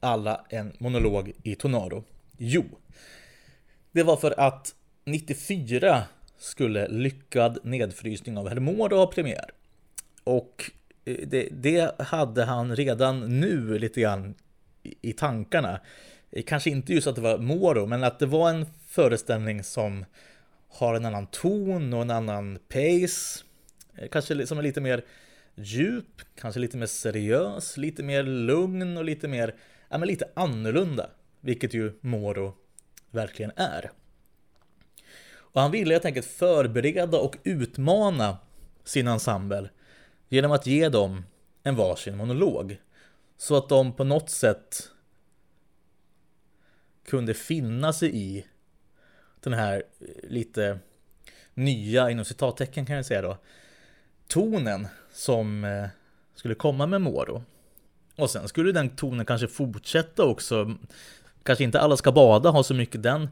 alla 0.00 0.44
en 0.48 0.72
monolog 0.78 1.32
i 1.42 1.54
Tornado? 1.54 2.04
Jo, 2.36 2.64
det 3.92 4.02
var 4.02 4.16
för 4.16 4.40
att 4.40 4.74
94 5.04 6.02
skulle 6.38 6.88
lyckad 6.88 7.58
nedfrysning 7.62 8.38
av 8.38 8.48
Hermore 8.48 8.94
ha 8.94 9.06
premiär. 9.06 9.50
Och 10.24 10.70
eh, 11.04 11.16
det, 11.26 11.48
det, 11.52 12.00
hade 12.00 12.44
han 12.44 12.76
redan 12.76 13.40
nu 13.40 13.78
lite 13.78 14.00
grann 14.00 14.34
i 15.00 15.12
tankarna. 15.12 15.80
Eh, 16.30 16.42
kanske 16.42 16.70
inte 16.70 16.92
just 16.92 17.06
att 17.06 17.14
det 17.14 17.20
var 17.20 17.38
Moro, 17.38 17.86
men 17.86 18.04
att 18.04 18.18
det 18.18 18.26
var 18.26 18.50
en 18.50 18.66
föreställning 18.86 19.64
som 19.64 20.04
har 20.68 20.94
en 20.94 21.04
annan 21.04 21.26
ton 21.26 21.92
och 21.92 22.02
en 22.02 22.10
annan 22.10 22.58
pace. 22.68 23.44
Eh, 23.94 24.08
kanske 24.08 24.46
som 24.46 24.58
är 24.58 24.62
lite 24.62 24.80
mer 24.80 25.04
djup, 25.54 26.22
kanske 26.40 26.60
lite 26.60 26.76
mer 26.76 26.86
seriös, 26.86 27.76
lite 27.76 28.02
mer 28.02 28.22
lugn 28.22 28.96
och 28.96 29.04
lite 29.04 29.28
mer, 29.28 29.54
ja 29.88 29.98
men 29.98 30.08
lite 30.08 30.28
annorlunda. 30.34 31.10
Vilket 31.40 31.74
ju 31.74 31.92
Moro 32.00 32.54
verkligen 33.10 33.52
är. 33.56 33.90
Och 35.30 35.60
han 35.60 35.70
ville 35.70 35.94
helt 35.94 36.04
enkelt 36.04 36.26
förbereda 36.26 37.18
och 37.18 37.36
utmana 37.44 38.38
sin 38.84 39.08
ensemble 39.08 39.70
genom 40.28 40.52
att 40.52 40.66
ge 40.66 40.88
dem 40.88 41.24
en 41.62 41.76
varsin 41.76 42.16
monolog. 42.16 42.76
Så 43.38 43.56
att 43.56 43.68
de 43.68 43.92
på 43.92 44.04
något 44.04 44.30
sätt 44.30 44.90
kunde 47.04 47.34
finna 47.34 47.92
sig 47.92 48.16
i 48.16 48.46
den 49.40 49.52
här 49.52 49.82
eh, 50.00 50.30
lite 50.30 50.78
nya, 51.54 52.10
inom 52.10 52.24
citattecken 52.24 52.86
kan 52.86 52.96
jag 52.96 53.06
säga 53.06 53.22
då, 53.22 53.38
tonen 54.26 54.88
som 55.12 55.64
eh, 55.64 55.86
skulle 56.34 56.54
komma 56.54 56.86
med 56.86 57.00
Moro. 57.00 57.42
Och 58.16 58.30
sen 58.30 58.48
skulle 58.48 58.72
den 58.72 58.96
tonen 58.96 59.26
kanske 59.26 59.48
fortsätta 59.48 60.24
också. 60.24 60.74
Kanske 61.42 61.64
inte 61.64 61.80
alla 61.80 61.96
ska 61.96 62.12
bada 62.12 62.50
har 62.50 62.62
så 62.62 62.74
mycket 62.74 63.02
den 63.02 63.28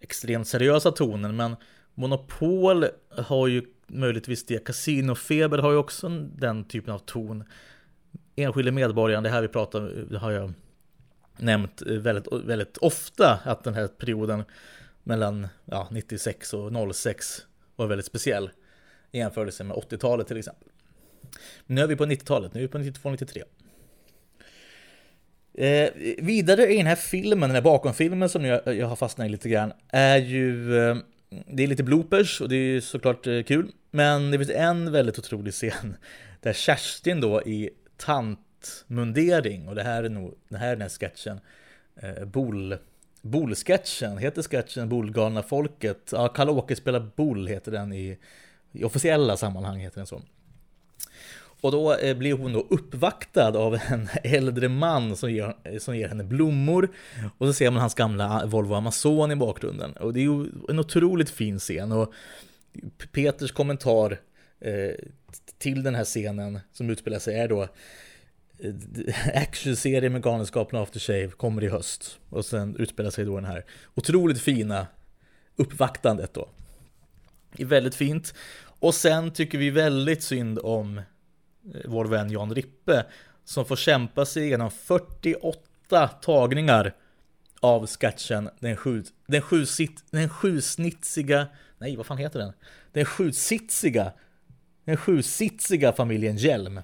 extremt 0.00 0.48
seriösa 0.48 0.90
tonen, 0.92 1.36
men 1.36 1.56
Monopol 1.94 2.86
har 3.10 3.46
ju 3.46 3.62
möjligtvis 3.86 4.46
det. 4.46 4.64
Casinofeber 4.64 5.58
har 5.58 5.70
ju 5.70 5.76
också 5.76 6.08
den 6.36 6.64
typen 6.64 6.94
av 6.94 6.98
ton. 6.98 7.44
Enskilda 8.36 8.72
medborgaren, 8.72 9.22
det 9.22 9.30
här 9.30 9.42
vi 9.42 9.48
pratar 9.48 9.80
det 10.10 10.18
har 10.18 10.30
jag 10.30 10.52
nämnt 11.36 11.82
eh, 11.82 11.92
väldigt, 11.92 12.32
väldigt 12.32 12.76
ofta 12.76 13.38
att 13.44 13.64
den 13.64 13.74
här 13.74 13.88
perioden 13.88 14.44
mellan 15.02 15.48
ja, 15.64 15.88
96 15.90 16.54
och 16.54 16.94
06 16.94 17.42
var 17.76 17.86
väldigt 17.86 18.06
speciell 18.06 18.50
i 19.10 19.18
jämförelse 19.18 19.64
med 19.64 19.76
80-talet 19.76 20.26
till 20.26 20.36
exempel. 20.36 20.68
nu 21.66 21.80
är 21.80 21.86
vi 21.86 21.96
på 21.96 22.04
90-talet, 22.04 22.54
nu 22.54 22.60
är 22.60 22.62
vi 22.62 22.68
på 22.68 22.78
92-93. 22.78 23.42
Eh, 25.54 25.90
vidare 26.18 26.72
i 26.72 26.76
den 26.76 26.86
här 26.86 26.96
filmen, 26.96 27.48
den 27.48 27.54
här 27.54 27.62
bakomfilmen 27.62 28.28
som 28.28 28.44
jag, 28.44 28.76
jag 28.76 28.86
har 28.86 28.96
fastnat 28.96 29.26
i 29.26 29.30
lite 29.30 29.48
grann, 29.48 29.72
är 29.88 30.18
ju... 30.18 30.78
Eh, 30.78 30.96
det 31.46 31.62
är 31.62 31.66
lite 31.66 31.82
bloopers 31.82 32.40
och 32.40 32.48
det 32.48 32.56
är 32.56 32.80
såklart 32.80 33.26
eh, 33.26 33.42
kul. 33.42 33.70
Men 33.90 34.30
det 34.30 34.38
finns 34.38 34.50
en 34.50 34.92
väldigt 34.92 35.18
otrolig 35.18 35.52
scen 35.52 35.96
där 36.40 36.52
Kerstin 36.52 37.20
då 37.20 37.42
i 37.42 37.70
tantmundering, 38.04 39.68
och 39.68 39.74
det 39.74 39.82
här 39.82 40.04
är 40.04 40.08
nog 40.08 40.34
det 40.48 40.56
här 40.56 40.66
är 40.66 40.76
den 40.76 40.82
här 40.82 40.88
sketchen, 40.88 41.40
eh, 41.96 42.24
Bol, 42.24 42.76
Bol-sketchen, 43.22 44.18
heter 44.18 44.42
sketchen 44.42 44.88
Bolgalna 44.88 45.42
folket? 45.42 46.08
Ja, 46.12 46.28
Kalle-Åke 46.28 46.76
spelar 46.76 47.10
Bol 47.16 47.46
heter 47.46 47.72
den 47.72 47.92
i, 47.92 48.18
i 48.72 48.84
officiella 48.84 49.36
sammanhang 49.36 49.78
heter 49.78 49.96
den 49.96 50.06
så. 50.06 50.22
Och 51.62 51.72
då 51.72 51.94
eh, 51.94 52.16
blir 52.16 52.32
hon 52.32 52.52
då 52.52 52.66
uppvaktad 52.70 53.56
av 53.56 53.74
en 53.74 54.08
äldre 54.24 54.68
man 54.68 55.16
som 55.16 55.32
ger, 55.32 55.78
som 55.78 55.96
ger 55.96 56.08
henne 56.08 56.24
blommor. 56.24 56.88
Och 57.38 57.46
så 57.46 57.52
ser 57.52 57.70
man 57.70 57.80
hans 57.80 57.94
gamla 57.94 58.46
Volvo 58.46 58.74
Amazon 58.74 59.30
i 59.30 59.36
bakgrunden. 59.36 59.92
Och 59.92 60.12
det 60.12 60.20
är 60.20 60.22
ju 60.22 60.46
en 60.68 60.78
otroligt 60.78 61.30
fin 61.30 61.58
scen. 61.58 61.92
Och 61.92 62.12
Peters 63.12 63.52
kommentar 63.52 64.20
eh, 64.60 64.94
till 65.58 65.82
den 65.82 65.94
här 65.94 66.04
scenen 66.04 66.60
som 66.72 66.90
utspelar 66.90 67.18
sig 67.18 67.38
är 67.38 67.48
då 67.48 67.62
eh, 67.62 69.38
Actionserie 69.42 70.10
med 70.10 70.22
Galenskapen 70.22 70.78
Aftershave 70.78 71.28
kommer 71.28 71.64
i 71.64 71.68
höst. 71.68 72.18
Och 72.28 72.44
sen 72.44 72.76
utspelar 72.76 73.10
sig 73.10 73.24
då 73.24 73.34
den 73.34 73.44
här 73.44 73.64
otroligt 73.94 74.40
fina 74.40 74.86
uppvaktandet 75.56 76.34
då. 76.34 76.48
Det 77.56 77.62
är 77.62 77.66
väldigt 77.66 77.94
fint. 77.94 78.34
Och 78.78 78.94
sen 78.94 79.30
tycker 79.30 79.58
vi 79.58 79.70
väldigt 79.70 80.22
synd 80.22 80.58
om 80.62 80.98
eh, 80.98 81.04
vår 81.84 82.04
vän 82.04 82.30
Jan 82.30 82.54
Rippe 82.54 83.04
som 83.44 83.64
får 83.64 83.76
kämpa 83.76 84.26
sig 84.26 84.42
igenom 84.42 84.70
48 84.70 86.08
tagningar 86.08 86.94
av 87.60 87.86
sketchen 87.86 88.50
Den, 88.60 88.76
sju, 88.76 89.04
den, 89.26 89.42
sju, 89.42 89.64
den 90.10 90.28
sjusnitsiga, 90.28 91.46
nej 91.78 91.96
vad 91.96 92.06
fan 92.06 92.18
heter 92.18 92.38
den? 92.38 92.52
Den 92.92 93.04
sjusitsiga, 93.04 94.12
den 94.84 94.96
sjusitsiga 94.96 95.92
familjen 95.92 96.36
Hjelm. 96.36 96.80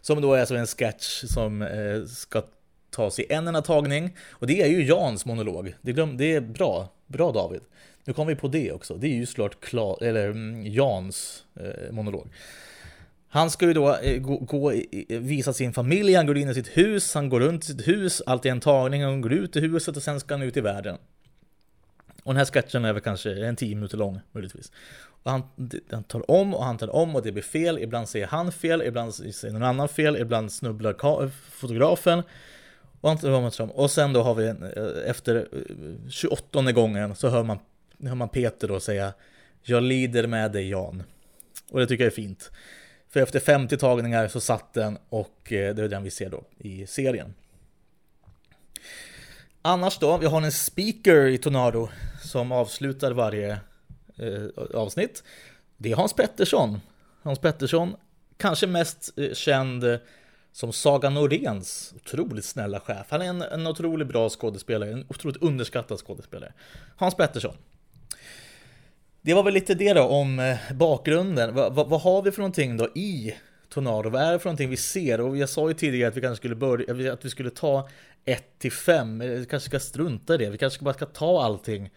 Som 0.00 0.20
då 0.20 0.34
är 0.34 0.40
alltså 0.40 0.54
en 0.54 0.66
sketch 0.66 1.24
som 1.24 1.62
eh, 1.62 2.04
ska 2.04 2.42
tas 2.90 3.18
i 3.18 3.26
en 3.28 3.48
enda 3.48 3.62
tagning. 3.62 4.16
Och 4.30 4.46
det 4.46 4.62
är 4.62 4.66
ju 4.66 4.84
Jans 4.84 5.26
monolog. 5.26 5.74
Det, 5.82 5.92
glöm, 5.92 6.16
det 6.16 6.34
är 6.34 6.40
bra, 6.40 6.88
bra 7.06 7.32
David. 7.32 7.60
Nu 8.04 8.12
kom 8.12 8.26
vi 8.26 8.34
på 8.34 8.48
det 8.48 8.72
också. 8.72 8.94
Det 8.94 9.06
är 9.06 9.14
ju 9.14 9.26
såklart 9.26 9.60
Kla, 9.60 9.96
eller, 10.00 10.28
mm, 10.28 10.66
Jans 10.66 11.44
eh, 11.60 11.92
monolog. 11.92 12.28
Han 13.28 13.50
ska 13.50 13.66
ju 13.66 13.72
då 13.72 13.96
eh, 13.96 14.20
gå, 14.20 14.36
gå, 14.36 14.72
visa 15.08 15.52
sin 15.52 15.72
familj, 15.72 16.14
han 16.14 16.26
går 16.26 16.38
in 16.38 16.48
i 16.48 16.54
sitt 16.54 16.68
hus, 16.68 17.14
han 17.14 17.28
går 17.28 17.40
runt 17.40 17.64
i 17.64 17.66
sitt 17.66 17.88
hus, 17.88 18.22
allt 18.26 18.46
i 18.46 18.48
en 18.48 18.60
tagning, 18.60 19.02
han 19.02 19.20
går 19.20 19.32
ut 19.32 19.56
i 19.56 19.60
huset 19.60 19.96
och 19.96 20.02
sen 20.02 20.20
ska 20.20 20.34
han 20.34 20.42
ut 20.42 20.56
i 20.56 20.60
världen. 20.60 20.98
Och 22.22 22.34
den 22.34 22.36
här 22.36 22.44
sketchen 22.44 22.84
är 22.84 22.92
väl 22.92 23.02
kanske 23.02 23.46
en 23.46 23.56
tio 23.56 23.74
minuter 23.74 23.96
lång, 23.96 24.20
möjligtvis. 24.32 24.72
Och 25.22 25.30
han, 25.30 25.42
han 25.90 26.04
tar 26.04 26.30
om 26.30 26.54
och 26.54 26.64
han 26.64 26.78
tar 26.78 26.94
om 26.96 27.16
och 27.16 27.22
det 27.22 27.32
blir 27.32 27.42
fel, 27.42 27.78
ibland 27.78 28.08
säger 28.08 28.26
han 28.26 28.52
fel, 28.52 28.82
ibland 28.82 29.14
säger 29.14 29.52
någon 29.52 29.62
annan 29.62 29.88
fel, 29.88 30.16
ibland 30.16 30.52
snubblar 30.52 31.30
fotografen. 31.50 32.22
Och, 33.00 33.08
han 33.08 33.18
tar 33.18 33.30
om 33.30 33.44
och, 33.44 33.52
tar 33.52 33.64
om. 33.64 33.70
och 33.70 33.90
sen 33.90 34.12
då 34.12 34.22
har 34.22 34.34
vi, 34.34 34.46
eh, 34.46 35.10
efter 35.10 35.36
eh, 35.36 36.10
28 36.10 36.72
gången, 36.72 37.14
så 37.14 37.28
hör 37.28 37.42
man, 37.42 37.58
hör 38.02 38.14
man 38.14 38.28
Peter 38.28 38.68
då 38.68 38.80
säga 38.80 39.12
Jag 39.62 39.82
lider 39.82 40.26
med 40.26 40.52
dig 40.52 40.68
Jan. 40.68 41.02
Och 41.70 41.80
det 41.80 41.86
tycker 41.86 42.04
jag 42.04 42.10
är 42.12 42.16
fint. 42.16 42.50
För 43.08 43.20
efter 43.20 43.40
50 43.40 43.76
tagningar 43.76 44.28
så 44.28 44.40
satt 44.40 44.74
den 44.74 44.98
och 45.08 45.52
eh, 45.52 45.74
det 45.74 45.84
är 45.84 45.88
den 45.88 46.02
vi 46.02 46.10
ser 46.10 46.30
då 46.30 46.44
i 46.58 46.86
serien. 46.86 47.34
Annars 49.62 49.98
då, 49.98 50.18
vi 50.18 50.26
har 50.26 50.42
en 50.42 50.52
speaker 50.52 51.26
i 51.26 51.38
Tornado 51.38 51.88
som 52.22 52.52
avslutar 52.52 53.12
varje 53.12 53.58
Eh, 54.18 54.64
avsnitt. 54.74 55.22
Det 55.76 55.92
är 55.92 55.96
Hans 55.96 56.12
Pettersson. 56.12 56.80
Hans 57.22 57.38
Pettersson, 57.38 57.96
kanske 58.36 58.66
mest 58.66 59.18
eh, 59.18 59.32
känd 59.32 59.84
eh, 59.84 59.98
som 60.52 60.72
Saga 60.72 61.10
Noréns 61.10 61.94
otroligt 61.96 62.44
snälla 62.44 62.80
chef. 62.80 63.06
Han 63.10 63.22
är 63.22 63.26
en, 63.26 63.42
en 63.42 63.66
otroligt 63.66 64.08
bra 64.08 64.28
skådespelare, 64.28 64.92
en 64.92 65.06
otroligt 65.08 65.42
underskattad 65.42 65.98
skådespelare. 65.98 66.52
Hans 66.96 67.14
Pettersson. 67.14 67.54
Det 69.22 69.34
var 69.34 69.42
väl 69.42 69.54
lite 69.54 69.74
det 69.74 69.92
då 69.92 70.02
om 70.02 70.56
bakgrunden. 70.74 71.54
Va, 71.54 71.68
va, 71.68 71.84
vad 71.84 72.00
har 72.00 72.22
vi 72.22 72.30
för 72.30 72.38
någonting 72.38 72.76
då 72.76 72.88
i 72.94 73.34
Tornado? 73.68 74.10
Vad 74.10 74.22
är 74.22 74.32
det 74.32 74.38
för 74.38 74.48
någonting 74.48 74.70
vi 74.70 74.76
ser? 74.76 75.20
Och 75.20 75.36
jag 75.36 75.48
sa 75.48 75.68
ju 75.68 75.74
tidigare 75.74 76.08
att 76.08 76.16
vi 76.16 76.20
kanske 76.20 76.40
skulle 76.40 76.54
börja, 76.54 77.12
att 77.12 77.24
vi 77.24 77.30
skulle 77.30 77.50
ta 77.50 77.88
1 78.24 78.58
till 78.58 78.72
5. 78.72 79.18
Vi 79.18 79.46
kanske 79.50 79.68
ska 79.68 79.80
strunta 79.80 80.34
i 80.34 80.36
det. 80.36 80.50
Vi 80.50 80.58
kanske 80.58 80.84
bara 80.84 80.94
ska 80.94 81.06
ta 81.06 81.42
allting 81.42 81.90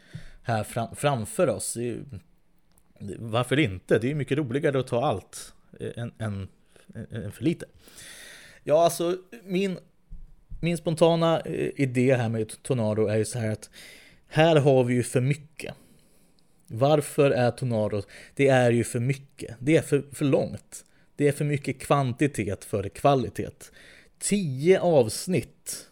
här 0.43 0.63
fram, 0.63 0.95
framför 0.95 1.47
oss. 1.47 1.77
Varför 3.19 3.60
inte? 3.60 3.99
Det 3.99 4.08
är 4.08 4.10
ju 4.10 4.15
mycket 4.15 4.38
roligare 4.38 4.80
att 4.80 4.88
ta 4.88 5.06
allt 5.06 5.54
eh, 5.80 5.91
än, 5.95 6.12
än, 6.17 6.47
än 7.12 7.32
för 7.32 7.43
lite. 7.43 7.65
Ja, 8.63 8.84
alltså 8.84 9.17
min, 9.43 9.77
min 10.62 10.77
spontana 10.77 11.39
eh, 11.39 11.69
idé 11.75 12.15
här 12.15 12.30
med 12.30 12.63
Tornado 12.63 13.08
är 13.08 13.17
ju 13.17 13.25
så 13.25 13.39
här 13.39 13.51
att 13.51 13.69
här 14.27 14.56
har 14.56 14.84
vi 14.84 14.93
ju 14.93 15.04
för 15.04 15.21
mycket. 15.21 15.75
Varför 16.67 17.32
är 17.32 17.51
Tornado? 17.51 18.01
Det 18.36 18.47
är 18.47 18.71
ju 18.71 18.84
för 18.84 18.99
mycket. 18.99 19.56
Det 19.60 19.77
är 19.77 19.82
för, 19.82 20.04
för 20.12 20.25
långt. 20.25 20.86
Det 21.15 21.27
är 21.27 21.32
för 21.32 21.45
mycket 21.45 21.80
kvantitet 21.80 22.65
för 22.65 22.89
kvalitet. 22.89 23.71
Tio 24.19 24.80
avsnitt. 24.80 25.89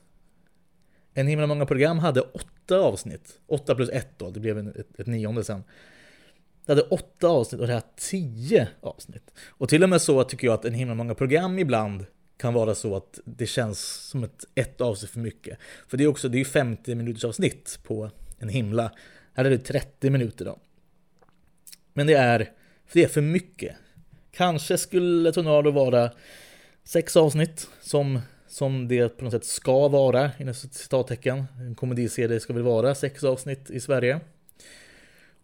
En 1.13 1.27
himla 1.27 1.47
många 1.47 1.65
program 1.65 1.99
hade 1.99 2.23
åtta 2.69 2.79
avsnitt. 2.79 3.39
Åtta 3.47 3.75
plus 3.75 3.89
ett 3.89 4.19
då, 4.19 4.29
det 4.29 4.39
blev 4.39 4.67
ett, 4.67 4.99
ett 4.99 5.07
nionde 5.07 5.43
sen. 5.43 5.63
Det 6.65 6.71
hade 6.71 6.81
åtta 6.81 7.27
avsnitt 7.27 7.61
och 7.61 7.67
det 7.67 7.73
här 7.73 7.83
tio 7.95 8.67
avsnitt. 8.81 9.31
Och 9.47 9.69
till 9.69 9.83
och 9.83 9.89
med 9.89 10.01
så 10.01 10.23
tycker 10.23 10.47
jag 10.47 10.53
att 10.53 10.65
en 10.65 10.73
himla 10.73 10.95
många 10.95 11.15
program 11.15 11.59
ibland 11.59 12.05
kan 12.37 12.53
vara 12.53 12.75
så 12.75 12.95
att 12.95 13.19
det 13.25 13.45
känns 13.45 13.79
som 13.79 14.23
ett, 14.23 14.45
ett 14.55 14.81
avsnitt 14.81 15.11
för 15.11 15.19
mycket. 15.19 15.57
För 15.87 15.97
det 15.97 16.03
är 16.03 16.07
också, 16.07 16.29
det 16.29 16.39
är 16.39 16.45
50 16.45 16.95
minuters 16.95 17.25
avsnitt 17.25 17.79
på 17.83 18.11
en 18.39 18.49
himla. 18.49 18.91
Här 19.33 19.45
är 19.45 19.49
det 19.49 19.57
30 19.57 20.09
minuter 20.09 20.45
då. 20.45 20.59
Men 21.93 22.07
det 22.07 22.13
är, 22.13 22.51
det 22.93 23.03
är 23.03 23.07
för 23.07 23.21
mycket. 23.21 23.75
Kanske 24.31 24.77
skulle 24.77 25.31
Tornado 25.31 25.71
vara 25.71 26.11
sex 26.83 27.17
avsnitt 27.17 27.67
som, 27.81 28.19
som 28.49 28.87
det 28.87 29.09
på 29.09 29.23
något 29.23 29.33
sätt 29.33 29.45
ska 29.45 29.87
vara, 29.87 30.31
inom 30.39 30.53
citattecken. 30.53 31.45
En 31.59 31.75
komediserie 31.75 32.39
ska 32.39 32.53
väl 32.53 32.63
vara 32.63 32.95
sex 32.95 33.23
avsnitt 33.23 33.69
i 33.69 33.79
Sverige. 33.79 34.19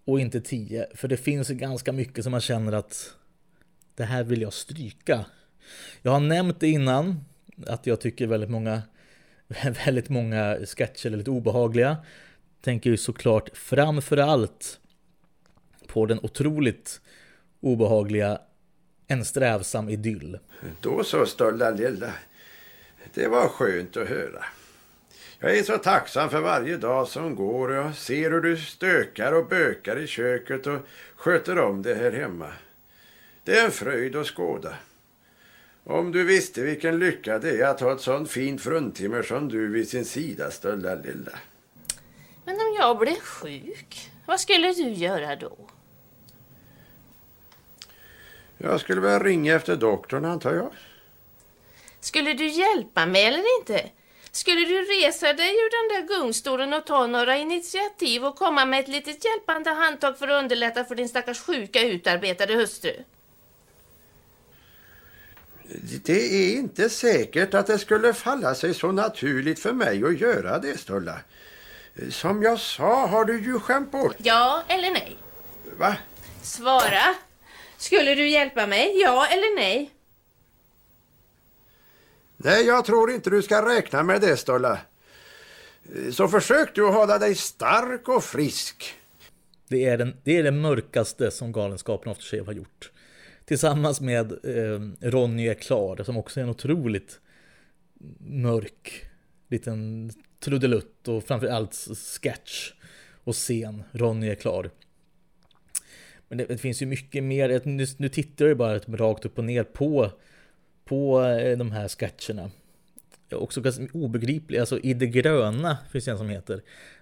Och 0.05 0.19
inte 0.19 0.41
tio, 0.41 0.87
för 0.95 1.07
det 1.07 1.17
finns 1.17 1.49
ganska 1.49 1.91
mycket 1.91 2.23
som 2.23 2.31
man 2.31 2.41
känner 2.41 2.71
att 2.71 3.13
det 3.95 4.03
här 4.03 4.23
vill 4.23 4.41
jag 4.41 4.53
stryka. 4.53 5.25
Jag 6.01 6.11
har 6.11 6.19
nämnt 6.19 6.59
det 6.59 6.67
innan, 6.67 7.25
att 7.67 7.87
jag 7.87 8.01
tycker 8.01 8.27
väldigt 8.27 8.49
många, 8.49 8.81
väldigt 9.85 10.09
många 10.09 10.57
sketcher 10.65 11.11
är 11.11 11.17
lite 11.17 11.31
obehagliga. 11.31 11.97
Tänker 12.61 12.89
ju 12.89 12.97
såklart 12.97 13.57
framför 13.57 14.17
allt 14.17 14.79
på 15.87 16.05
den 16.05 16.19
otroligt 16.23 17.01
obehagliga 17.59 18.39
En 19.07 19.25
strävsam 19.25 19.89
idyll. 19.89 20.39
Då 20.81 21.03
så, 21.03 21.25
Stolda 21.25 21.71
lilla. 21.71 22.13
Det 23.13 23.27
var 23.27 23.47
skönt 23.47 23.97
att 23.97 24.07
höra. 24.07 24.45
Jag 25.39 25.57
är 25.57 25.63
så 25.63 25.77
tacksam 25.77 26.29
för 26.29 26.41
varje 26.41 26.77
dag 26.77 27.07
som 27.07 27.35
går 27.35 27.69
och 27.69 27.75
jag 27.75 27.95
ser 27.95 28.31
hur 28.31 28.41
du 28.41 28.57
stökar 28.57 29.31
och 29.31 29.47
bökar 29.47 29.99
i 29.99 30.07
köket 30.07 30.67
och 30.67 30.79
sköter 31.15 31.59
om 31.59 31.81
det 31.81 31.95
här 31.95 32.11
hemma. 32.11 32.53
Det 33.43 33.59
är 33.59 33.65
en 33.65 33.71
fröjd 33.71 34.15
att 34.15 34.27
skåda. 34.27 34.75
Om 35.83 36.11
du 36.11 36.23
visste 36.23 36.61
vilken 36.61 36.99
lycka 36.99 37.39
det 37.39 37.61
är 37.61 37.67
att 37.67 37.79
ha 37.79 37.93
ett 37.93 38.01
sånt 38.01 38.31
fint 38.31 38.61
fruntimmer 38.61 39.23
som 39.23 39.49
du 39.49 39.67
vid 39.67 39.89
sin 39.89 40.05
sida, 40.05 40.51
Stolda 40.51 40.95
lilla. 40.95 41.39
Men 42.45 42.55
om 42.55 42.75
jag 42.79 42.97
blev 42.97 43.19
sjuk, 43.19 44.11
vad 44.25 44.39
skulle 44.39 44.73
du 44.73 44.89
göra 44.89 45.35
då? 45.35 45.57
Jag 48.57 48.79
skulle 48.79 49.01
väl 49.01 49.23
ringa 49.23 49.55
efter 49.55 49.75
doktorn 49.75 50.25
antar 50.25 50.53
jag. 50.53 50.71
Skulle 52.05 52.33
du 52.33 52.47
hjälpa 52.47 53.05
mig 53.05 53.25
eller 53.25 53.59
inte? 53.59 53.89
Skulle 54.31 54.65
du 54.65 54.81
resa 54.81 55.33
dig 55.33 55.49
ur 55.49 55.69
den 55.77 56.07
där 56.07 56.15
gungstolen 56.15 56.73
och 56.73 56.85
ta 56.85 57.07
några 57.07 57.37
initiativ 57.37 58.25
och 58.25 58.35
komma 58.35 58.65
med 58.65 58.79
ett 58.79 58.87
litet 58.87 59.25
hjälpande 59.25 59.69
handtag 59.69 60.19
för 60.19 60.27
att 60.27 60.43
underlätta 60.43 60.85
för 60.85 60.95
din 60.95 61.09
stackars 61.09 61.39
sjuka 61.39 61.81
utarbetade 61.81 62.53
hustru? 62.53 63.03
Det 66.03 66.35
är 66.35 66.55
inte 66.55 66.89
säkert 66.89 67.53
att 67.53 67.67
det 67.67 67.79
skulle 67.79 68.13
falla 68.13 68.55
sig 68.55 68.73
så 68.73 68.91
naturligt 68.91 69.59
för 69.59 69.73
mig 69.73 70.03
att 70.03 70.19
göra 70.19 70.59
det, 70.59 70.77
Stulla. 70.77 71.19
Som 72.09 72.43
jag 72.43 72.59
sa 72.59 73.07
har 73.07 73.25
du 73.25 73.43
ju 73.43 73.59
skämt 73.59 73.91
bort. 73.91 74.15
Ja 74.17 74.63
eller 74.67 74.91
nej? 74.91 75.17
Va? 75.77 75.95
Svara. 76.43 77.15
Skulle 77.77 78.15
du 78.15 78.27
hjälpa 78.27 78.67
mig? 78.67 78.99
Ja 79.01 79.25
eller 79.25 79.55
nej? 79.55 79.94
Nej, 82.45 82.65
jag 82.65 82.85
tror 82.85 83.11
inte 83.11 83.29
du 83.29 83.41
ska 83.41 83.69
räkna 83.69 84.03
med 84.03 84.21
det, 84.21 84.37
Stolla. 84.37 84.79
Så 86.11 86.27
försök 86.27 86.75
du 86.75 86.83
hålla 86.83 87.19
dig 87.19 87.35
stark 87.35 88.07
och 88.07 88.23
frisk. 88.23 88.93
Det 89.67 89.85
är, 89.85 89.97
den, 89.97 90.13
det 90.23 90.37
är 90.37 90.43
det 90.43 90.51
mörkaste 90.51 91.31
som 91.31 91.51
Galenskapen 91.51 92.11
Aftershave 92.11 92.45
har 92.45 92.53
gjort. 92.53 92.91
Tillsammans 93.45 94.01
med 94.01 94.31
eh, 94.31 95.09
Ronny 95.09 95.47
är 95.47 95.53
klar, 95.53 96.03
som 96.03 96.17
också 96.17 96.39
är 96.39 96.43
en 96.43 96.49
otroligt 96.49 97.19
mörk 98.19 99.05
liten 99.47 100.11
trudelutt 100.39 101.07
och 101.07 101.23
framförallt 101.23 101.75
sketch 102.21 102.73
och 103.23 103.35
scen. 103.35 103.83
Ronny 103.91 104.29
är 104.29 104.35
klar. 104.35 104.69
Men 106.27 106.37
det, 106.37 106.45
det, 106.45 106.57
finns 106.57 106.81
ju 106.81 106.85
mycket 106.85 107.23
mer. 107.23 107.61
Nu, 107.63 107.85
nu 107.97 108.09
tittar 108.09 108.45
jag 108.45 108.49
ju 108.49 108.55
bara 108.55 108.77
rakt 108.77 109.25
upp 109.25 109.37
och 109.37 109.45
ner 109.45 109.63
på, 109.63 110.11
på 110.85 111.21
eh, 111.21 111.57
de 111.57 111.71
här 111.71 111.87
sketcherna. 111.87 112.51
Också 113.31 113.61
ganska 113.61 113.87
obegriplig, 113.93 114.59
Alltså 114.59 114.79
i 114.79 114.93
det 114.93 115.07
gröna 115.07 115.77
finns 115.91 116.05
det 116.05 116.11
en 116.11 116.17
som 116.17 116.29
heter. 116.29 116.61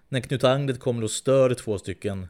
När 0.10 0.20
Knut 0.20 0.44
Anglet 0.44 0.80
kommer 0.80 1.04
och 1.04 1.12
stör 1.12 1.54
två 1.54 1.78
stycken 1.78 2.28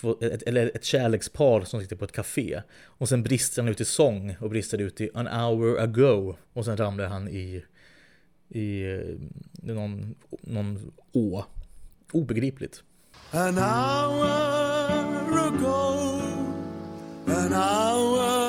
Två, 0.00 0.16
ett, 0.20 0.42
eller 0.42 0.70
ett 0.74 0.84
kärlekspar 0.84 1.64
som 1.64 1.80
sitter 1.80 1.96
på 1.96 2.04
ett 2.04 2.12
café. 2.12 2.62
Och 2.84 3.08
sen 3.08 3.22
brister 3.22 3.62
han 3.62 3.68
ut 3.68 3.80
i 3.80 3.84
sång 3.84 4.36
och 4.40 4.50
brister 4.50 4.78
ut 4.78 5.00
i 5.00 5.10
an 5.14 5.26
hour 5.26 5.80
ago. 5.80 6.36
Och 6.52 6.64
sen 6.64 6.76
ramlar 6.76 7.06
han 7.06 7.28
i, 7.28 7.64
i 8.48 8.92
eh, 8.92 9.00
någon, 9.52 10.14
någon 10.40 10.92
å. 11.12 11.44
Obegripligt. 12.12 12.82
An 13.30 13.58
hour 13.58 14.26
ago 15.38 16.20
An 17.26 17.52
hour 17.52 18.45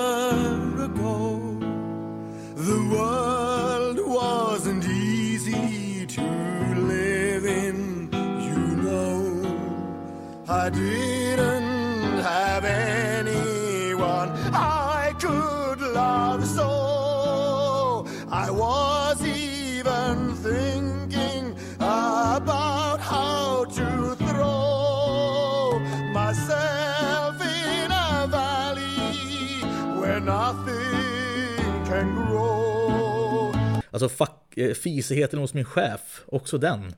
I 10.68 10.70
didn't 10.70 12.20
have 12.24 12.66
anyone 12.66 14.30
I 14.52 15.14
could 15.18 15.80
love 15.80 16.46
so. 16.46 18.06
I 18.30 18.52
was 18.52 19.26
even 19.26 20.36
thinking 20.36 21.56
about 21.78 23.00
how 23.00 23.64
to 23.64 24.16
throw 24.16 25.80
myself 26.12 27.36
in 27.40 27.90
a 27.90 28.28
valley 28.28 29.64
where 30.02 30.20
nothing 30.20 31.86
can 31.86 32.14
grow. 32.28 33.54
Alltså 33.92 34.10
fuck, 34.10 34.58
eh, 34.58 34.74
fisigheten 34.74 35.40
hos 35.40 35.54
min 35.54 35.66
chef, 35.66 36.24
också 36.26 36.58
den. 36.58 36.94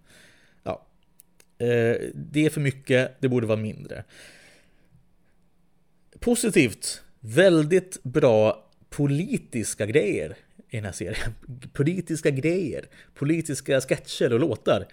Eh, 1.59 1.95
Det 2.13 2.45
är 2.45 2.49
för 2.49 2.61
mycket, 2.61 3.21
det 3.21 3.29
borde 3.29 3.47
vara 3.47 3.59
mindre. 3.59 4.03
Positivt, 6.19 7.03
väldigt 7.19 8.03
bra 8.03 8.69
politiska 8.89 9.85
grejer 9.85 10.37
i 10.69 10.75
den 10.75 10.85
här 10.85 10.91
serien. 10.91 11.33
Politiska 11.73 12.29
grejer, 12.29 12.85
politiska 13.13 13.81
sketcher 13.81 14.33
och 14.33 14.39
låtar. 14.39 14.85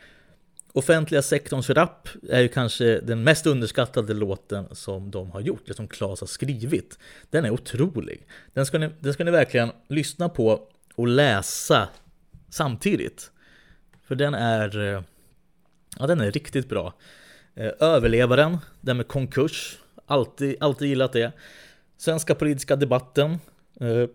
Offentliga 0.73 1.23
sektorns 1.23 1.71
rap 1.71 2.09
är 2.31 2.41
ju 2.41 2.49
kanske 2.49 3.01
den 3.01 3.25
mest 3.25 3.47
underskattade 3.47 4.15
låten 4.15 4.67
som 4.73 5.11
de 5.11 5.31
har 5.31 5.41
gjort, 5.41 5.69
som 5.69 5.89
Klas 5.89 6.21
har 6.21 6.27
skrivit. 6.27 6.99
Den 7.31 7.45
är 7.45 7.51
otrolig. 7.51 8.27
Den 8.53 8.67
ska 8.67 8.79
ni, 8.79 8.91
den 9.01 9.13
ska 9.13 9.25
ni 9.25 9.31
verkligen 9.31 9.71
lyssna 9.89 10.29
på 10.29 10.69
och 10.95 11.09
läsa 11.09 11.89
samtidigt. 12.49 13.31
För 14.07 14.15
den 14.15 14.35
är, 14.35 14.95
eh, 14.95 15.03
ja 15.99 16.07
den 16.07 16.21
är 16.21 16.31
riktigt 16.31 16.69
bra. 16.69 16.95
Eh, 17.55 17.73
överlevaren, 17.81 18.59
den 18.81 18.97
med 18.97 19.09
konkurs, 19.09 19.79
alltid, 20.07 20.57
alltid 20.61 20.89
gillat 20.89 21.13
det. 21.13 21.33
Svenska 21.97 22.35
politiska 22.35 22.77
debatten, 22.77 23.39
eh, 23.81 24.09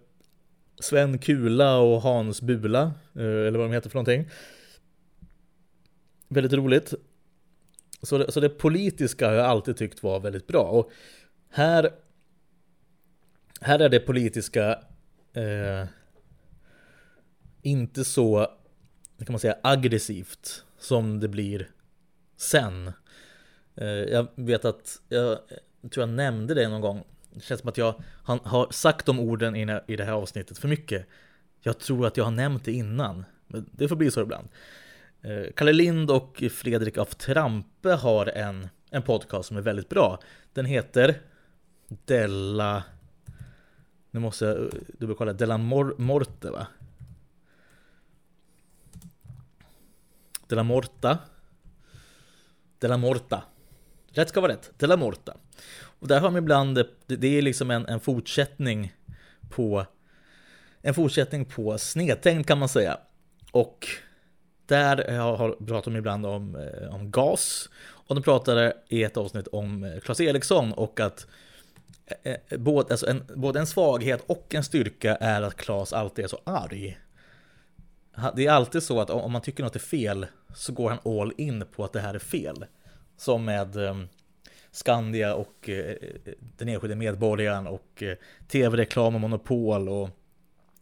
Sven 0.80 1.18
Kula 1.18 1.78
och 1.78 2.02
Hans 2.02 2.42
Bula, 2.42 2.82
eh, 3.16 3.22
eller 3.22 3.60
vad 3.60 3.68
de 3.68 3.74
heter 3.74 3.90
för 3.90 3.96
någonting. 3.96 4.30
Väldigt 6.28 6.54
roligt. 6.54 6.94
Så 8.02 8.18
det, 8.18 8.32
så 8.32 8.40
det 8.40 8.50
politiska 8.50 9.28
har 9.28 9.34
jag 9.34 9.46
alltid 9.46 9.78
tyckt 9.78 10.04
var 10.04 10.20
väldigt 10.20 10.48
bra. 10.48 10.64
Och 10.64 10.92
här, 11.50 11.92
här 13.62 13.80
är 13.80 13.90
det 13.90 14.00
politiska 14.00 14.80
eh, 15.34 15.86
inte 17.62 18.06
så, 18.06 18.48
kan 19.18 19.34
man 19.34 19.40
säga, 19.40 19.58
aggressivt 19.64 20.66
som 20.82 21.20
det 21.20 21.28
blir 21.28 21.70
sen. 22.38 22.92
Eh, 23.76 23.88
jag 23.88 24.28
vet 24.36 24.66
att, 24.66 25.02
jag, 25.10 25.38
tror 25.92 26.08
jag 26.08 26.10
nämnde 26.10 26.54
det 26.54 26.68
någon 26.68 26.82
gång. 26.82 27.04
Det 27.34 27.42
känns 27.42 27.62
som 27.62 27.70
att 27.70 27.78
jag 27.78 28.04
har 28.24 28.72
sagt 28.72 29.06
de 29.06 29.20
orden 29.20 29.56
i, 29.88 29.96
det 29.96 30.04
här 30.04 30.12
avsnittet 30.12 30.58
för 30.58 30.68
mycket. 30.68 31.06
Jag 31.62 31.80
tror 31.80 32.08
att 32.08 32.18
jag 32.18 32.24
har 32.24 32.32
nämnt 32.32 32.66
det 32.66 32.72
innan. 32.72 33.26
Men 33.48 33.70
det 33.72 33.88
får 33.88 33.96
bli 33.96 34.12
så 34.12 34.22
ibland. 34.22 34.48
Eh, 35.22 35.52
Kalle 35.56 35.74
Lind 35.74 36.12
och 36.12 36.44
Fredrik 36.52 36.98
af 36.98 37.16
Trampe 37.16 37.90
har 37.90 38.26
en, 38.26 38.70
en 38.92 39.02
podcast 39.02 39.48
som 39.48 39.58
är 39.58 39.62
väldigt 39.62 39.90
bra. 39.90 40.20
Den 40.54 40.66
heter 40.66 41.22
Della... 41.88 42.84
Nu 44.12 44.20
måste 44.20 44.46
jag 44.46 44.58
eh, 44.58 44.70
dubbelkolla. 45.00 45.34
Della 45.34 45.58
Mor 45.58 45.96
Morte 45.98 46.52
va? 46.52 46.68
De 50.52 50.56
la 50.56 50.64
Morta. 50.64 51.18
De 52.80 52.88
la 52.88 52.98
Morta. 52.98 53.44
Rätt 54.10 54.30
ska 54.30 54.42
vara 54.42 54.52
rätt. 54.52 54.72
De 54.78 54.88
la 54.88 54.98
Morta. 54.98 55.38
Och 55.82 56.08
där 56.08 56.20
har 56.20 56.32
man 56.32 56.44
ibland, 56.44 56.86
det, 57.08 57.38
är 57.38 57.42
liksom 57.42 57.72
en, 57.72 57.86
en 57.86 58.00
fortsättning 58.00 58.94
på 59.50 59.86
en 60.82 60.94
fortsättning 60.94 61.46
på 61.46 61.78
snedtänkt 61.78 62.48
kan 62.48 62.60
man 62.60 62.70
säga. 62.70 62.98
Och 63.52 63.88
där 64.66 65.18
har, 65.18 65.66
pratar 65.66 65.92
de 65.92 65.98
ibland 65.98 66.26
om, 66.26 66.56
eh, 66.56 66.96
om 66.96 67.12
gas. 67.12 67.70
Och 67.84 68.16
de 68.16 68.22
pratade 68.22 68.78
i 68.88 69.04
ett 69.04 69.18
avsnitt 69.18 69.48
om 69.48 69.84
eh, 69.84 70.00
Claes 70.00 70.20
Eriksson 70.20 70.74
och 70.74 71.00
att 71.00 71.28
eh, 72.24 72.36
eh, 72.50 72.58
både, 72.58 72.94
alltså 72.94 73.08
en, 73.08 73.24
både 73.36 73.60
en 73.60 73.68
svaghet 73.68 74.24
och 74.28 74.56
en 74.56 74.64
styrka 74.64 75.16
är 75.16 75.42
att 75.42 75.56
Claes 75.56 75.94
alltid 75.94 76.26
är 76.26 76.30
så 76.30 76.40
arg. 76.44 76.98
Det 78.36 78.46
är 78.46 78.52
alltid 78.52 78.84
så 78.84 79.02
att 79.02 79.10
om 79.10 79.32
man 79.32 79.42
tycker 79.42 79.64
något 79.64 79.76
är 79.76 79.80
fel 79.80 80.26
så 80.56 80.74
går 80.74 80.90
han 80.90 81.20
all 81.20 81.34
in 81.38 81.66
på 81.72 81.84
att 81.84 81.94
det 81.94 82.00
här 82.00 82.14
är 82.14 82.20
fel. 82.20 82.66
Som 83.18 83.46
med 83.46 83.76
ehm, 83.76 84.08
Skandia 84.72 85.36
och 85.36 85.70
eh, 85.70 85.92
eh, 86.26 86.34
den 86.58 86.70
enskilde 86.70 86.96
medborgaren 86.96 87.68
och 87.68 88.04
eh, 88.04 88.18
tv-reklam 88.48 89.16
och 89.16 89.22
monopol 89.22 89.90
och 89.90 90.10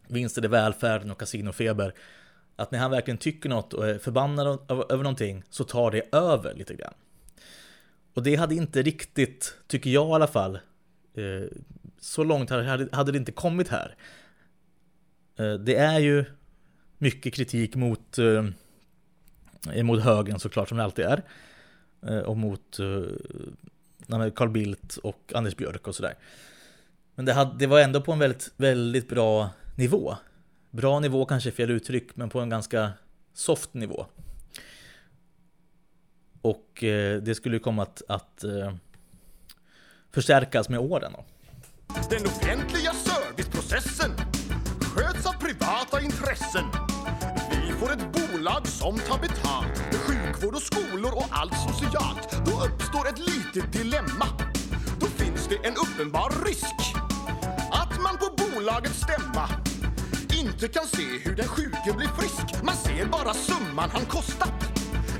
vinster 0.08 0.44
i 0.44 0.48
välfärden 0.48 1.10
och 1.10 1.18
kasinofeber. 1.18 1.94
Att 2.56 2.70
när 2.70 2.78
han 2.78 2.90
verkligen 2.90 3.18
tycker 3.18 3.48
något 3.48 3.72
och 3.72 3.88
är 3.88 3.98
förbannad 3.98 4.70
över 4.70 5.02
någonting 5.02 5.42
så 5.50 5.64
tar 5.64 5.90
det 5.90 6.14
över 6.14 6.54
lite 6.54 6.74
grann. 6.74 6.94
Och 8.14 8.22
det 8.22 8.36
hade 8.36 8.54
inte 8.54 8.82
riktigt, 8.82 9.54
tycker 9.66 9.90
jag 9.90 10.08
i 10.08 10.12
alla 10.12 10.26
fall, 10.26 10.58
så 12.00 12.24
långt 12.24 12.50
hade, 12.50 13.12
det 13.12 13.18
inte 13.18 13.32
kommit 13.32 13.68
här. 13.68 13.96
Det 15.36 15.76
är 15.76 15.98
ju 15.98 16.24
mycket 17.00 17.34
kritik 17.34 17.76
mot, 17.76 18.18
eh, 18.18 19.82
mot 19.82 20.02
högern 20.02 20.38
såklart 20.38 20.68
som 20.68 20.78
det 20.78 20.84
alltid 20.84 21.04
är. 21.04 21.22
Eh, 22.06 22.18
Och 22.18 22.36
mot 22.36 22.78
eh, 22.78 24.30
Carl 24.34 24.48
Bildt 24.48 24.96
och 24.96 25.32
Anders 25.34 25.56
Björk 25.56 25.88
och 25.88 25.94
sådär. 25.94 26.14
Men 27.14 27.24
det, 27.24 27.32
hade, 27.32 27.58
det 27.58 27.66
var 27.66 27.80
ändå 27.80 28.00
på 28.00 28.12
en 28.12 28.18
väldigt, 28.18 28.52
väldigt 28.56 29.08
bra 29.08 29.50
nivå. 29.76 30.16
Bra 30.70 31.00
nivå 31.00 31.24
kanske 31.24 31.48
är 31.50 31.52
fel 31.52 31.70
uttryck, 31.70 32.16
men 32.16 32.30
på 32.30 32.40
en 32.40 32.48
ganska 32.48 32.92
soft 33.34 33.74
nivå. 33.74 34.06
Och 36.42 36.84
eh, 36.84 37.22
det 37.22 37.34
skulle 37.34 37.56
ju 37.56 37.60
komma 37.60 37.82
att, 37.82 38.02
att 38.08 38.44
eh, 38.44 38.74
förstärkas 40.10 40.68
med 40.68 40.80
åren. 40.80 41.12
Då. 41.12 41.24
Den 42.10 42.26
offentliga 42.26 42.92
serviceprocessen 42.92 44.10
sköts 44.80 45.26
av 45.26 45.32
privata 45.32 46.00
intressen. 46.00 46.64
Vi 48.40 48.44
bolag 48.44 48.66
som 48.66 48.98
tar 48.98 49.18
betalt. 49.18 49.94
Sjukvård 49.94 50.54
och 50.54 50.62
skolor 50.62 51.12
och 51.16 51.26
allt 51.30 51.52
socialt. 51.68 52.46
Då 52.46 52.52
uppstår 52.64 53.08
ett 53.08 53.18
litet 53.18 53.72
dilemma. 53.72 54.26
Då 55.00 55.06
finns 55.06 55.48
det 55.48 55.56
en 55.68 55.74
uppenbar 55.84 56.46
risk 56.46 56.76
att 57.70 58.00
man 58.02 58.16
på 58.18 58.28
bolagets 58.42 59.00
stämma 59.00 59.48
inte 60.42 60.68
kan 60.68 60.86
se 60.86 61.02
hur 61.24 61.36
den 61.36 61.48
sjuke 61.48 61.92
blir 61.96 62.08
frisk. 62.08 62.64
Man 62.64 62.74
ser 62.74 63.06
bara 63.06 63.34
summan 63.34 63.90
han 63.90 64.04
kostat. 64.04 64.58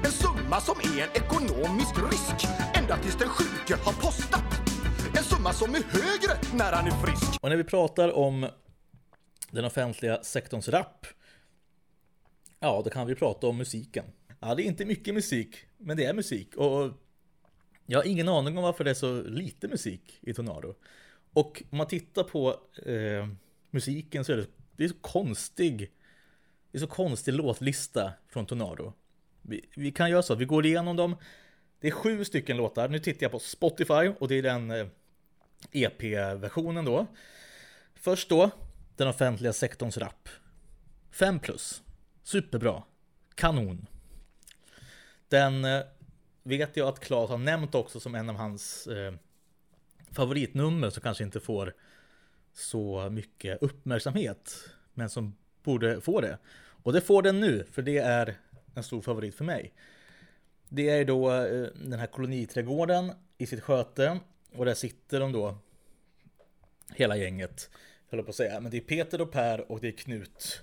En 0.04 0.12
summa 0.12 0.60
som 0.60 0.76
är 0.80 1.02
en 1.02 1.12
ekonomisk 1.22 1.94
risk 2.12 2.48
ända 2.74 2.96
tills 2.96 3.16
den 3.16 3.28
sjuke 3.28 3.74
har 3.84 3.92
postat. 3.92 4.50
En 5.18 5.24
summa 5.24 5.52
som 5.52 5.74
är 5.74 5.82
högre 5.82 6.34
när 6.54 6.72
han 6.72 6.86
är 6.86 6.96
frisk. 7.06 7.40
Och 7.42 7.48
när 7.48 7.56
vi 7.56 7.64
pratar 7.64 8.16
om 8.16 8.48
den 9.50 9.64
offentliga 9.64 10.22
sektorns 10.22 10.68
rapp 10.68 11.06
ja, 12.60 12.82
då 12.84 12.90
kan 12.90 13.06
vi 13.06 13.14
prata 13.14 13.46
om 13.46 13.56
musiken. 13.56 14.04
Ja, 14.40 14.54
det 14.54 14.62
är 14.62 14.64
inte 14.64 14.84
mycket 14.84 15.14
musik, 15.14 15.56
men 15.76 15.96
det 15.96 16.04
är 16.04 16.14
musik. 16.14 16.56
Och 16.56 16.92
jag 17.86 17.98
har 17.98 18.06
ingen 18.06 18.28
aning 18.28 18.58
om 18.58 18.64
varför 18.64 18.84
det 18.84 18.90
är 18.90 18.94
så 18.94 19.22
lite 19.22 19.68
musik 19.68 20.18
i 20.20 20.34
Tornado. 20.34 20.74
Och 21.32 21.62
om 21.70 21.78
man 21.78 21.86
tittar 21.86 22.24
på 22.24 22.60
eh, 22.86 23.28
musiken 23.70 24.24
så 24.24 24.32
är 24.32 24.36
det, 24.36 24.46
det 24.76 24.84
är 24.84 24.88
så 24.88 24.94
konstig 25.00 25.90
det 26.72 26.78
är 26.78 26.80
så 26.80 26.86
konstig 26.86 27.34
låtlista 27.34 28.12
från 28.28 28.46
Tornado. 28.46 28.92
Vi, 29.42 29.68
vi 29.76 29.92
kan 29.92 30.10
göra 30.10 30.22
så 30.22 30.32
att 30.32 30.38
vi 30.38 30.44
går 30.44 30.66
igenom 30.66 30.96
dem. 30.96 31.16
Det 31.80 31.88
är 31.88 31.92
sju 31.92 32.24
stycken 32.24 32.56
låtar. 32.56 32.88
Nu 32.88 32.98
tittar 32.98 33.24
jag 33.24 33.32
på 33.32 33.38
Spotify 33.38 34.12
och 34.18 34.28
det 34.28 34.34
är 34.34 34.42
den 34.42 34.70
eh, 34.70 34.86
EP-versionen 35.72 36.84
då. 36.84 37.06
Först 37.94 38.28
då, 38.28 38.50
den 38.96 39.08
offentliga 39.08 39.52
sektorns 39.52 39.98
rap. 39.98 40.28
5 41.10 41.40
plus. 41.40 41.82
Superbra. 42.30 42.82
Kanon. 43.34 43.86
Den 45.28 45.64
eh, 45.64 45.82
vet 46.42 46.76
jag 46.76 46.88
att 46.88 47.00
Claes 47.00 47.30
har 47.30 47.38
nämnt 47.38 47.74
också 47.74 48.00
som 48.00 48.14
en 48.14 48.28
av 48.30 48.36
hans 48.36 48.86
eh, 48.86 49.14
favoritnummer 50.10 50.90
som 50.90 51.02
kanske 51.02 51.24
inte 51.24 51.40
får 51.40 51.74
så 52.52 53.10
mycket 53.10 53.62
uppmärksamhet. 53.62 54.70
Men 54.94 55.10
som 55.10 55.36
borde 55.62 56.00
få 56.00 56.20
det. 56.20 56.38
Och 56.82 56.92
det 56.92 57.00
får 57.00 57.22
den 57.22 57.40
nu, 57.40 57.66
för 57.72 57.82
det 57.82 57.98
är 57.98 58.36
en 58.74 58.82
stor 58.82 59.02
favorit 59.02 59.34
för 59.34 59.44
mig. 59.44 59.74
Det 60.68 60.90
är 60.90 61.04
då 61.04 61.32
eh, 61.32 61.68
den 61.74 61.98
här 61.98 62.06
koloniträdgården 62.06 63.12
i 63.38 63.46
sitt 63.46 63.60
sköte. 63.60 64.20
Och 64.52 64.64
där 64.64 64.74
sitter 64.74 65.20
de 65.20 65.32
då, 65.32 65.58
hela 66.94 67.16
gänget, 67.16 67.70
jag 68.10 68.24
på 68.24 68.30
att 68.30 68.36
säga. 68.36 68.60
Men 68.60 68.70
det 68.70 68.76
är 68.76 68.80
Peter 68.80 69.20
och 69.20 69.32
Per 69.32 69.72
och 69.72 69.80
det 69.80 69.88
är 69.88 69.92
Knut. 69.92 70.62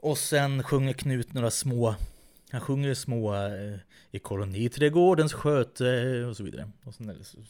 Och 0.00 0.18
sen 0.18 0.62
sjunger 0.62 0.92
Knut 0.92 1.32
några 1.32 1.50
små 1.50 1.94
han 2.50 2.60
sjunger 2.60 2.94
små 2.94 3.34
eh, 3.34 3.78
i 4.10 4.18
koloniträdgårdens 4.18 5.32
sköte 5.32 6.24
och 6.24 6.36
så 6.36 6.42
vidare. 6.42 6.70
Och 6.84 6.94
så, 6.94 7.02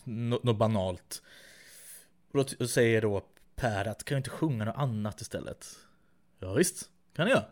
något, 0.04 0.42
något 0.44 0.56
banalt. 0.56 1.22
Och 2.32 2.44
då 2.58 2.66
säger 2.66 3.02
då 3.02 3.22
Per 3.54 3.84
att 3.88 4.04
kan 4.04 4.14
du 4.14 4.18
inte 4.18 4.30
sjunga 4.30 4.64
något 4.64 4.76
annat 4.76 5.20
istället? 5.20 5.66
Ja, 6.38 6.52
visst, 6.52 6.90
kan 7.16 7.28
jag. 7.28 7.42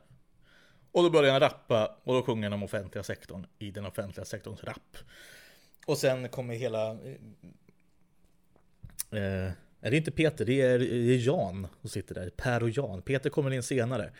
Och 0.93 1.03
då 1.03 1.11
börjar 1.11 1.33
han 1.33 1.41
rappa 1.41 1.97
och 2.05 2.15
då 2.15 2.23
sjunger 2.23 2.43
han 2.43 2.53
om 2.53 2.63
offentliga 2.63 3.03
sektorn 3.03 3.47
i 3.59 3.71
den 3.71 3.87
offentliga 3.87 4.25
sektorns 4.25 4.65
rap. 4.65 4.97
Och 5.87 5.99
sen 5.99 6.29
kommer 6.29 6.55
hela... 6.55 6.91
Eh, 6.91 7.19
eh, 9.11 9.53
är 9.81 9.91
det 9.91 9.97
inte 9.97 10.11
Peter, 10.11 10.45
det 10.45 10.61
är, 10.61 10.79
det 10.79 11.15
är 11.15 11.27
Jan 11.27 11.67
som 11.81 11.91
sitter 11.91 12.15
där. 12.15 12.31
Per 12.31 12.63
och 12.63 12.71
Jan. 12.71 13.03
Peter 13.03 13.31
kommer 13.31 13.51
in 13.51 13.63
senare. 13.63 14.13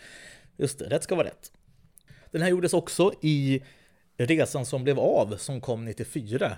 Just 0.57 0.78
det, 0.78 0.84
rätt 0.84 1.02
ska 1.02 1.14
vara 1.14 1.26
rätt. 1.26 1.52
Den 2.30 2.42
här 2.42 2.48
gjordes 2.48 2.74
också 2.74 3.12
i 3.22 3.62
Resan 4.16 4.66
som 4.66 4.84
blev 4.84 4.98
av 4.98 5.36
som 5.36 5.61
kom 5.61 5.84
94. 5.84 6.57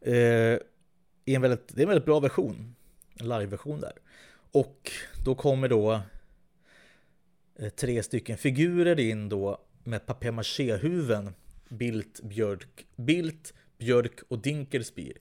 Eh, 0.00 0.14
i 1.24 1.34
en 1.34 1.42
väldigt, 1.42 1.68
det 1.68 1.80
är 1.80 1.82
en 1.82 1.88
väldigt 1.88 2.04
bra 2.04 2.20
version. 2.20 2.74
En 3.20 3.28
live-version 3.28 3.80
där. 3.80 3.92
Och 4.52 4.90
då 5.24 5.34
kommer 5.34 5.68
då 5.68 6.00
eh, 7.58 7.68
tre 7.68 8.02
stycken 8.02 8.38
figurer 8.38 9.00
in 9.00 9.28
då 9.28 9.60
med 9.84 10.06
papier-maché-huvuden. 10.06 11.34
Bildt, 11.68 12.22
Björk, 12.22 12.86
Bildt, 12.96 13.54
Björk 13.78 14.20
och 14.28 14.38
Dinkelspiel. 14.38 15.18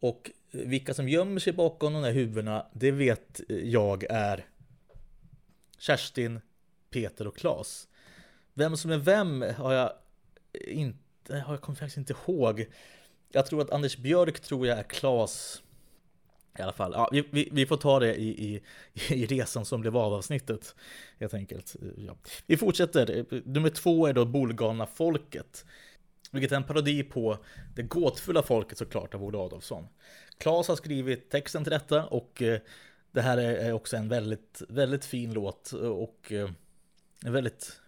Och 0.00 0.30
eh, 0.52 0.60
vilka 0.60 0.94
som 0.94 1.08
gömmer 1.08 1.40
sig 1.40 1.52
bakom 1.52 1.92
de 1.92 2.04
här 2.04 2.12
huvudena, 2.12 2.66
det 2.72 2.90
vet 2.90 3.40
eh, 3.48 3.56
jag 3.56 4.04
är 4.10 4.46
Kerstin, 5.78 6.40
Peter 6.94 7.26
och 7.26 7.36
Klas. 7.36 7.88
Vem 8.54 8.76
som 8.76 8.90
är 8.90 8.98
vem 8.98 9.44
har 9.56 9.72
jag 9.72 9.92
inte, 10.66 11.36
har 11.36 11.52
jag 11.52 11.60
kommer 11.60 11.76
faktiskt 11.76 11.96
inte 11.96 12.14
ihåg. 12.26 12.66
Jag 13.32 13.46
tror 13.46 13.60
att 13.60 13.70
Anders 13.70 13.96
Björk 13.96 14.40
tror 14.40 14.66
jag 14.66 14.78
är 14.78 14.82
Klas 14.82 15.62
i 16.58 16.62
alla 16.62 16.72
fall, 16.72 16.92
ja, 16.94 17.08
vi, 17.12 17.28
vi, 17.30 17.48
vi, 17.52 17.66
får 17.66 17.76
ta 17.76 18.00
det 18.00 18.14
i, 18.14 18.28
i, 18.28 18.62
i 19.14 19.26
resan 19.26 19.64
som 19.64 19.80
blev 19.80 19.96
av 19.96 20.14
avsnittet. 20.14 20.74
Helt 21.20 21.34
enkelt. 21.34 21.76
Ja. 21.96 22.16
Vi 22.46 22.56
fortsätter. 22.56 23.26
Nummer 23.44 23.70
två 23.70 24.06
är 24.06 24.12
då 24.12 24.24
Bolgalna 24.24 24.86
folket. 24.86 25.64
Vilket 26.32 26.52
är 26.52 26.56
en 26.56 26.64
parodi 26.64 27.02
på 27.02 27.38
Det 27.76 27.82
gåtfulla 27.82 28.42
folket 28.42 28.78
såklart 28.78 29.14
av 29.14 29.24
Olle 29.24 29.38
Adolfsson. 29.38 29.86
Klas 30.38 30.68
har 30.68 30.76
skrivit 30.76 31.30
texten 31.30 31.64
till 31.64 31.72
detta 31.72 32.06
och 32.06 32.42
eh, 32.42 32.60
det 33.12 33.20
här 33.20 33.38
är 33.38 33.72
också 33.72 33.96
en 33.96 34.08
väldigt, 34.08 34.62
väldigt 34.68 35.04
fin 35.04 35.32
låt 35.32 35.72
och 35.72 36.32
eh, 36.32 36.50
en 37.24 37.32
väldigt... 37.32 37.80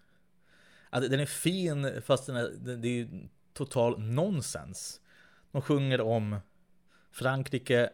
Alltså, 0.90 1.10
den 1.10 1.20
är 1.20 1.26
fin 1.26 2.02
fast 2.02 2.26
den 2.26 2.36
är, 2.36 2.50
det 2.76 2.88
är 2.88 2.92
ju 2.92 3.28
total 3.52 4.00
nonsens. 4.00 5.00
De 5.52 5.62
sjunger 5.62 6.00
om 6.00 6.36
Frankrike 7.10 7.90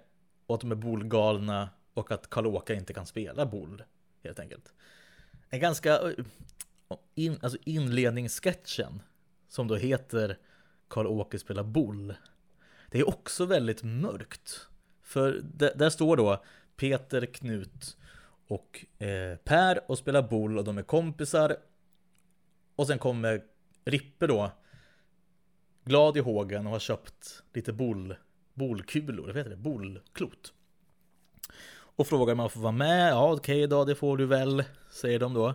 och 0.46 0.54
att 0.54 0.60
de 0.60 0.70
är 0.70 0.76
bolgalna 0.76 1.68
och 1.94 2.12
att 2.12 2.30
Karl-Åke 2.30 2.74
inte 2.74 2.92
kan 2.92 3.06
spela 3.06 3.46
bol, 3.46 3.82
helt 4.24 4.38
enkelt. 4.38 4.74
En 5.48 5.60
ganska 5.60 6.00
eh, 6.00 6.14
in, 7.14 7.38
alltså 7.42 7.58
inledningssketchen 7.64 9.02
som 9.48 9.68
då 9.68 9.76
heter 9.76 10.38
Karl-Åke 10.88 11.38
spelar 11.38 11.62
boll. 11.62 12.14
Det 12.88 12.98
är 12.98 13.08
också 13.08 13.46
väldigt 13.46 13.82
mörkt. 13.82 14.68
För 15.02 15.40
där 15.74 15.90
står 15.90 16.16
då 16.16 16.44
Peter, 16.76 17.26
Knut 17.26 17.96
och 18.52 18.86
eh, 18.98 19.36
Per 19.36 19.90
och 19.90 19.98
spelar 19.98 20.22
boll 20.22 20.58
och 20.58 20.64
de 20.64 20.78
är 20.78 20.82
kompisar. 20.82 21.56
Och 22.76 22.86
sen 22.86 22.98
kommer 22.98 23.42
Rippe 23.84 24.26
då 24.26 24.50
glad 25.84 26.16
i 26.16 26.20
hågen 26.20 26.66
och 26.66 26.72
har 26.72 26.78
köpt 26.78 27.42
lite 27.52 27.72
boll 27.72 28.14
bolkulor, 28.54 29.26
vad 29.26 29.36
heter 29.36 29.50
det? 29.50 29.56
Bolklot. 29.56 30.52
Och 31.72 32.06
frågar 32.06 32.32
om 32.32 32.36
man 32.36 32.50
får 32.50 32.60
vara 32.60 32.72
med. 32.72 33.10
Ja, 33.10 33.32
okej 33.32 33.56
okay 33.56 33.66
då, 33.66 33.84
det 33.84 33.94
får 33.94 34.16
du 34.16 34.26
väl, 34.26 34.64
säger 34.90 35.18
de 35.18 35.34
då. 35.34 35.54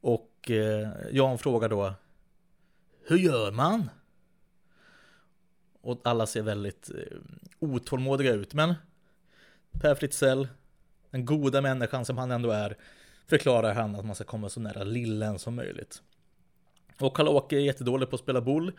Och 0.00 0.50
eh, 0.50 0.88
Jan 1.10 1.38
frågar 1.38 1.68
då 1.68 1.94
Hur 3.06 3.18
gör 3.18 3.52
man? 3.52 3.90
Och 5.80 6.00
alla 6.04 6.26
ser 6.26 6.42
väldigt 6.42 6.90
eh, 6.90 7.18
otålmodiga 7.58 8.32
ut, 8.32 8.54
men 8.54 8.74
Per 9.72 9.94
Fritzell, 9.94 10.48
den 11.10 11.24
goda 11.24 11.60
människan 11.60 12.04
som 12.04 12.18
han 12.18 12.30
ändå 12.30 12.50
är, 12.50 12.76
förklarar 13.26 13.74
han 13.74 13.94
att 13.94 14.04
man 14.04 14.14
ska 14.14 14.24
komma 14.24 14.48
så 14.48 14.60
nära 14.60 14.84
lillen 14.84 15.38
som 15.38 15.54
möjligt. 15.54 16.02
Och 17.00 17.16
Karl-Åke 17.16 17.56
är 17.56 17.60
jättedålig 17.60 18.10
på 18.10 18.16
att 18.16 18.22
spela 18.22 18.40
boll. 18.40 18.72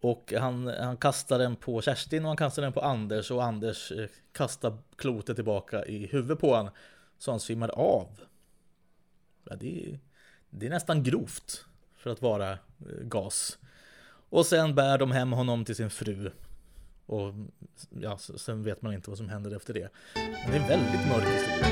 Och 0.00 0.32
han, 0.38 0.66
han 0.66 0.96
kastar 0.96 1.38
den 1.38 1.56
på 1.56 1.82
Kerstin 1.82 2.22
och 2.22 2.28
han 2.28 2.36
kastar 2.36 2.62
den 2.62 2.72
på 2.72 2.80
Anders 2.80 3.30
och 3.30 3.44
Anders 3.44 3.92
eh, 3.92 4.08
kastar 4.32 4.78
klotet 4.96 5.36
tillbaka 5.36 5.84
i 5.84 6.06
huvudet 6.06 6.40
på 6.40 6.54
honom 6.54 6.72
så 7.18 7.30
han 7.30 7.40
svimmar 7.40 7.68
av. 7.68 8.08
Ja, 9.44 9.56
det, 9.56 9.84
är, 9.84 9.98
det 10.50 10.66
är 10.66 10.70
nästan 10.70 11.02
grovt 11.02 11.64
för 11.96 12.10
att 12.10 12.22
vara 12.22 12.52
eh, 12.52 12.58
gas. 13.02 13.58
Och 14.28 14.46
sen 14.46 14.74
bär 14.74 14.98
de 14.98 15.12
hem 15.12 15.32
honom 15.32 15.64
till 15.64 15.76
sin 15.76 15.90
fru. 15.90 16.30
Och 17.12 17.34
ja, 18.00 18.18
sen 18.18 18.62
vet 18.62 18.82
man 18.82 18.94
inte 18.94 19.10
vad 19.10 19.18
som 19.18 19.28
händer 19.28 19.56
efter 19.56 19.74
det. 19.74 19.88
Men 20.14 20.50
det 20.50 20.56
är 20.56 20.62
en 20.62 20.68
väldigt 20.68 21.08
mörk 21.08 21.24
historia. 21.24 21.66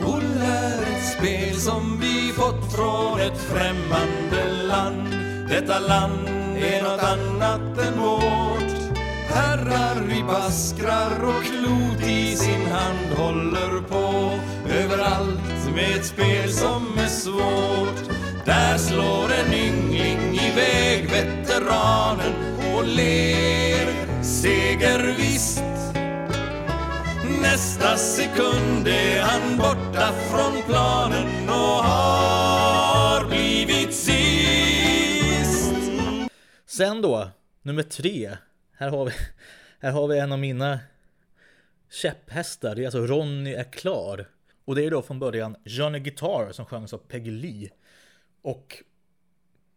Bull 0.00 0.42
är 0.42 0.82
ett 0.82 1.18
spel 1.18 1.56
som 1.56 2.00
vi 2.00 2.32
fått 2.32 2.72
från 2.72 3.20
ett 3.20 3.38
främmande 3.38 4.66
land. 4.68 5.08
Detta 5.48 5.78
land 5.78 6.28
är 6.56 6.82
nåt 6.82 7.02
annat 7.02 7.78
än 7.86 8.00
vårt. 8.00 8.92
Herrar 9.28 10.18
i 10.18 10.22
baskrar 10.22 11.24
och 11.24 11.44
klot 11.44 12.08
i 12.08 12.36
sin 12.36 12.66
hand 12.66 13.12
håller 13.16 13.80
på 13.80 14.38
överallt 14.70 15.74
med 15.74 15.96
ett 15.96 16.06
spel 16.06 16.52
som 16.52 16.98
är 16.98 17.08
svårt. 17.08 18.16
Där 18.44 18.78
slår 18.78 19.32
en 19.32 19.54
yngling 19.54 20.34
iväg 20.34 21.10
veteranen 21.10 22.32
och 22.74 22.84
ler 22.84 23.71
seger 24.42 25.16
visst. 25.16 25.62
Nästa 27.42 27.96
sekund 27.96 28.88
är 28.88 29.20
han 29.20 29.58
borta 29.58 30.12
från 30.12 30.62
planen 30.62 31.48
och 31.48 31.84
har 31.84 33.28
blivit 33.28 33.94
sist. 33.94 35.74
Sen 36.66 37.02
då, 37.02 37.30
nummer 37.62 37.82
tre. 37.82 38.36
Här 38.76 38.88
har 38.88 39.04
vi, 39.04 39.12
här 39.80 39.92
har 39.92 40.08
vi 40.08 40.18
en 40.18 40.32
av 40.32 40.38
mina 40.38 40.78
käpphästar. 41.90 42.74
Det 42.74 42.82
är 42.82 42.86
alltså 42.86 43.06
Ronny 43.06 43.52
är 43.52 43.72
klar. 43.72 44.28
Och 44.64 44.74
det 44.74 44.84
är 44.84 44.90
då 44.90 45.02
från 45.02 45.18
början 45.18 45.56
Johnny 45.64 45.98
Guitar 45.98 46.52
som 46.52 46.66
sjöngs 46.66 46.92
av 46.92 46.98
Peggy 46.98 47.30
Lee. 47.30 47.70
Och 48.42 48.82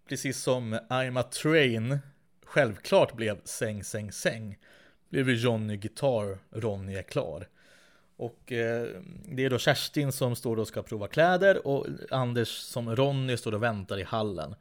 precis 0.09 0.41
som 0.41 0.73
I'm 0.73 1.19
a 1.19 1.23
Train 1.23 1.99
självklart 2.45 3.13
blev 3.15 3.41
Säng, 3.43 3.83
säng, 3.83 4.11
säng 4.11 4.57
blev 5.09 5.29
Johnny 5.29 5.77
Guitar 5.77 6.37
Ronny 6.51 6.95
är 6.95 7.03
klar. 7.03 7.47
Och 8.17 8.51
eh, 8.51 8.87
det 9.25 9.45
är 9.45 9.49
då 9.49 9.57
Kerstin 9.57 10.11
som 10.11 10.35
står 10.35 10.59
och 10.59 10.67
ska 10.67 10.83
prova 10.83 11.07
kläder 11.07 11.67
och 11.67 11.87
Anders 12.11 12.49
som 12.49 12.95
Ronny 12.95 13.37
står 13.37 13.53
och 13.53 13.63
väntar 13.63 13.99
i 13.99 14.03
hallen. 14.03 14.55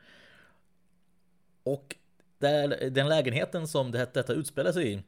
Och 1.63 1.97
där, 2.39 2.91
den 2.91 3.09
lägenheten 3.09 3.69
som 3.69 3.91
det, 3.91 4.15
detta 4.15 4.33
utspelar 4.33 4.73
sig 4.73 4.93
i, 4.93 5.03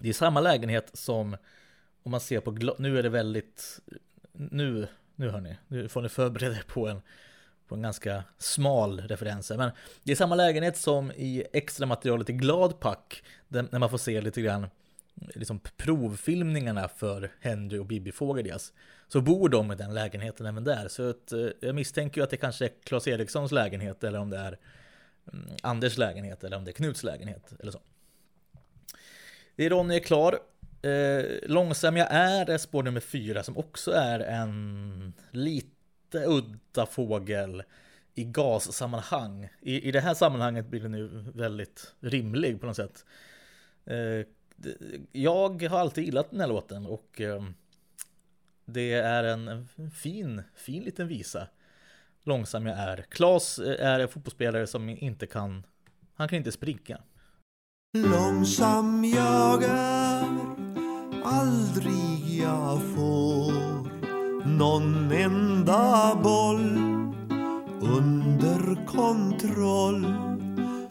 det 0.00 0.08
är 0.08 0.12
samma 0.12 0.40
lägenhet 0.40 0.90
som 0.92 1.36
om 2.02 2.10
man 2.10 2.20
ser 2.20 2.40
på, 2.40 2.50
nu 2.78 2.98
är 2.98 3.02
det 3.02 3.08
väldigt, 3.08 3.80
nu, 4.32 4.88
nu 5.14 5.28
hörni, 5.28 5.56
nu 5.68 5.88
får 5.88 6.02
ni 6.02 6.08
förbereda 6.08 6.56
er 6.56 6.64
på 6.68 6.88
en, 6.88 7.02
på 7.68 7.74
en 7.74 7.82
ganska 7.82 8.24
smal 8.38 9.00
referens. 9.00 9.50
Men 9.50 9.70
det 10.02 10.12
är 10.12 10.16
samma 10.16 10.34
lägenhet 10.34 10.76
som 10.76 11.12
i 11.12 11.44
extra 11.52 11.86
materialet 11.86 12.30
i 12.30 12.32
Gladpack, 12.32 13.22
när 13.48 13.78
man 13.78 13.90
får 13.90 13.98
se 13.98 14.20
lite 14.20 14.42
grann 14.42 14.66
liksom 15.14 15.60
provfilmningarna 15.76 16.88
för 16.88 17.30
Henry 17.40 17.78
och 17.78 17.86
Bibi 17.86 18.12
Fogeldias. 18.12 18.72
Så 19.08 19.20
bor 19.20 19.48
de 19.48 19.72
i 19.72 19.74
den 19.74 19.94
lägenheten 19.94 20.46
även 20.46 20.64
där. 20.64 20.88
Så 20.88 21.10
att, 21.10 21.32
eh, 21.32 21.46
jag 21.60 21.74
misstänker 21.74 22.20
ju 22.20 22.24
att 22.24 22.30
det 22.30 22.36
kanske 22.36 22.64
är 22.64 22.70
Claes 22.84 23.08
Erikssons 23.08 23.52
lägenhet 23.52 24.04
eller 24.04 24.18
om 24.18 24.30
det 24.30 24.38
är 24.38 24.58
mm, 25.32 25.50
Anders 25.62 25.98
lägenhet 25.98 26.44
eller 26.44 26.56
om 26.56 26.64
det 26.64 26.70
är 26.70 26.72
Knuts 26.72 27.02
lägenhet 27.02 27.52
eller 27.60 27.72
så. 27.72 27.80
Det 29.56 29.66
är 29.66 29.70
Ronny 29.70 29.94
är 29.94 30.00
klar. 30.00 30.38
Eh, 30.82 31.24
långsam 31.42 31.96
jag 31.96 32.08
är 32.10 32.50
är 32.50 32.58
spår 32.58 32.82
nummer 32.82 33.00
fyra 33.00 33.42
som 33.42 33.56
också 33.58 33.92
är 33.92 34.20
en 34.20 35.12
lite 35.30 35.73
udda 36.18 36.86
fågel 36.86 37.62
i 38.14 38.24
gassammanhang. 38.24 39.48
I, 39.60 39.88
I 39.88 39.92
det 39.92 40.00
här 40.00 40.14
sammanhanget 40.14 40.66
blir 40.66 40.80
den 40.80 40.94
ju 40.94 41.08
väldigt 41.34 41.94
rimlig 42.00 42.60
på 42.60 42.66
något 42.66 42.76
sätt. 42.76 43.04
Eh, 43.84 44.26
jag 45.12 45.62
har 45.62 45.78
alltid 45.78 46.04
gillat 46.04 46.30
den 46.30 46.40
här 46.40 46.48
låten 46.48 46.86
och 46.86 47.20
eh, 47.20 47.44
det 48.64 48.92
är 48.92 49.24
en 49.24 49.68
fin, 49.94 50.42
fin 50.54 50.82
liten 50.82 51.08
visa. 51.08 51.48
långsam 52.22 52.66
jag 52.66 52.78
är. 52.78 52.96
Klas 53.02 53.58
eh, 53.58 53.86
är 53.86 54.00
en 54.00 54.08
fotbollsspelare 54.08 54.66
som 54.66 54.88
inte 54.88 55.26
kan, 55.26 55.66
han 56.14 56.28
kan 56.28 56.38
inte 56.38 56.52
springa. 56.52 57.00
Långsam 57.96 59.04
jag 59.04 59.62
är, 59.62 60.24
aldrig 61.24 62.40
jag 62.40 62.82
får 62.94 64.13
någon 64.46 65.12
enda 65.12 66.14
boll 66.22 66.78
under 67.80 68.86
kontroll. 68.86 70.06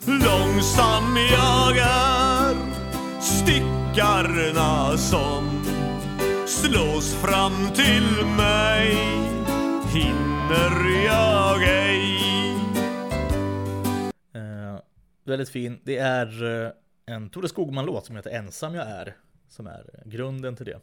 Långsam 0.05 1.17
jag 1.31 1.77
är, 1.77 2.55
stickarna 3.21 4.97
som 4.97 5.63
slås 6.47 7.13
fram 7.13 7.69
till 7.75 8.25
mig 8.37 8.95
hinner 9.93 11.05
jag 11.05 11.63
ej. 11.63 12.55
Uh, 14.35 14.79
väldigt 15.25 15.49
fin. 15.49 15.79
Det 15.83 15.97
är 15.97 16.63
eh, 16.65 16.71
en 17.05 17.29
Tore 17.29 17.47
Skogman-låt 17.47 18.05
som 18.05 18.15
heter 18.15 18.29
Ensam 18.29 18.75
jag 18.75 18.87
är. 18.87 19.15
Som 19.49 19.67
är 19.67 20.03
grunden 20.05 20.55
till 20.55 20.65
det. 20.65 20.79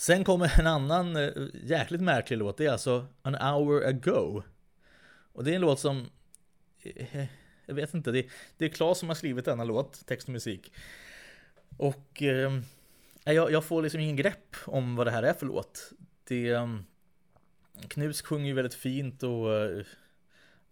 Sen 0.00 0.24
kommer 0.24 0.60
en 0.60 0.66
annan 0.66 1.16
eh, 1.16 1.30
jäkligt 1.64 2.00
märklig 2.00 2.36
låt. 2.38 2.56
Det 2.56 2.66
är 2.66 2.70
alltså 2.70 3.06
An 3.22 3.34
hour 3.34 3.84
ago. 3.86 4.42
Och 5.32 5.44
det 5.44 5.50
är 5.50 5.54
en 5.54 5.60
låt 5.60 5.80
som... 5.80 6.06
Eh, 6.82 7.24
jag 7.66 7.74
vet 7.74 7.94
inte. 7.94 8.10
Det, 8.10 8.26
det 8.56 8.64
är 8.64 8.68
Claes 8.68 8.98
som 8.98 9.08
har 9.08 9.16
skrivit 9.16 9.44
denna 9.44 9.64
låt, 9.64 10.06
text 10.06 10.28
och 10.28 10.32
musik. 10.32 10.72
Och 11.76 12.22
eh, 12.22 12.60
jag, 13.24 13.50
jag 13.52 13.64
får 13.64 13.82
liksom 13.82 14.00
ingen 14.00 14.16
grepp 14.16 14.56
om 14.64 14.96
vad 14.96 15.06
det 15.06 15.10
här 15.10 15.22
är 15.22 15.32
för 15.32 15.46
låt. 15.46 15.92
Det... 16.24 16.48
eh, 16.50 16.76
Knus 17.88 18.22
sjunger 18.22 18.46
ju 18.46 18.52
väldigt 18.52 18.74
fint 18.74 19.22
och... 19.22 19.54
eh, 19.54 19.84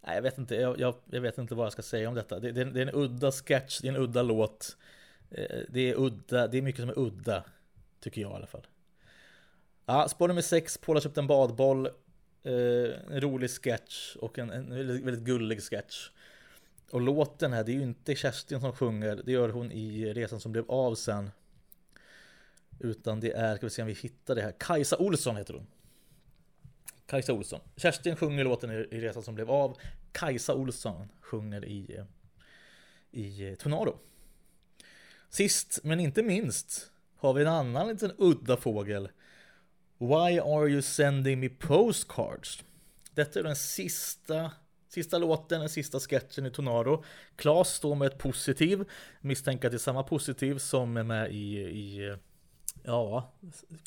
Nej, 0.01 0.15
jag 0.15 0.21
vet 0.21 0.37
inte, 0.37 0.55
jag, 0.55 0.79
jag, 0.79 0.95
jag 1.11 1.21
vet 1.21 1.37
inte 1.37 1.55
vad 1.55 1.65
jag 1.65 1.73
ska 1.73 1.81
säga 1.81 2.09
om 2.09 2.15
detta. 2.15 2.39
Det, 2.39 2.51
det, 2.51 2.63
det 2.63 2.81
är 2.81 2.85
en 2.87 2.95
udda 2.95 3.31
sketch, 3.31 3.79
det 3.81 3.87
är 3.87 3.93
en 3.93 4.01
udda 4.01 4.23
låt. 4.23 4.77
Eh, 5.31 5.59
Det 5.69 5.79
är 5.91 5.95
udda, 5.99 6.47
det 6.47 6.57
är 6.57 6.61
mycket 6.61 6.81
som 6.81 6.89
är 6.89 6.99
udda. 6.99 7.43
Tycker 7.99 8.21
jag 8.21 8.31
i 8.31 8.33
alla 8.35 8.47
fall. 8.47 8.67
Ja, 9.89 10.09
spår 10.09 10.27
nummer 10.27 10.41
6, 10.41 10.77
Paul 10.77 10.95
har 10.95 11.01
köpt 11.01 11.17
en 11.17 11.27
badboll. 11.27 11.85
Eh, 12.43 13.13
en 13.13 13.21
rolig 13.21 13.49
sketch 13.49 14.15
och 14.15 14.39
en, 14.39 14.49
en 14.49 14.69
väldigt, 14.69 15.03
väldigt 15.03 15.23
gullig 15.23 15.63
sketch. 15.63 16.09
Och 16.91 17.01
låten 17.01 17.53
här, 17.53 17.63
det 17.63 17.71
är 17.71 17.73
ju 17.73 17.83
inte 17.83 18.15
Kerstin 18.15 18.61
som 18.61 18.73
sjunger, 18.73 19.21
det 19.25 19.31
gör 19.31 19.49
hon 19.49 19.71
i 19.71 20.13
Resan 20.13 20.39
som 20.39 20.51
blev 20.51 20.71
av 20.71 20.95
sen. 20.95 21.31
Utan 22.79 23.19
det 23.19 23.31
är, 23.31 23.55
ska 23.55 23.65
vi 23.65 23.69
se 23.69 23.81
om 23.81 23.87
vi 23.87 23.93
hittar 23.93 24.35
det 24.35 24.41
här, 24.41 24.53
Kajsa 24.59 24.97
Olsson 24.97 25.37
heter 25.37 25.53
hon. 25.53 25.67
Kajsa 27.05 27.33
Olsson. 27.33 27.59
Kerstin 27.75 28.15
sjunger 28.15 28.43
låten 28.43 28.71
i, 28.71 29.01
Resan 29.01 29.23
som 29.23 29.35
blev 29.35 29.51
av. 29.51 29.77
Kajsa 30.11 30.53
Olsson 30.53 31.09
sjunger 31.21 31.65
i, 31.65 32.03
i 33.11 33.55
Tornado. 33.59 33.99
Sist 35.29 35.79
men 35.83 35.99
inte 35.99 36.23
minst 36.23 36.91
har 37.17 37.33
vi 37.33 37.41
en 37.41 37.47
annan 37.47 37.87
liten 37.87 38.11
udda 38.17 38.57
fågel. 38.57 39.09
Why 39.97 40.39
are 40.39 40.67
you 40.67 40.81
sending 40.81 41.39
me 41.39 41.49
postcards? 41.49 42.63
Detta 43.13 43.39
är 43.39 43.43
den 43.43 43.55
sista, 43.55 44.51
sista 44.87 45.17
låten, 45.17 45.59
den 45.59 45.69
sista 45.69 45.99
sketchen 45.99 46.45
i 46.45 46.51
Tornado. 46.51 47.03
Klas 47.35 47.73
står 47.73 47.95
med 47.95 48.05
ett 48.05 48.17
positiv. 48.17 48.85
Misstänker 49.21 49.67
att 49.67 49.71
det 49.71 49.77
är 49.77 49.79
samma 49.79 50.03
positiv 50.03 50.57
som 50.57 50.97
är 50.97 51.03
med 51.03 51.31
i, 51.31 51.57
i 51.59 52.15
ja, 52.83 53.33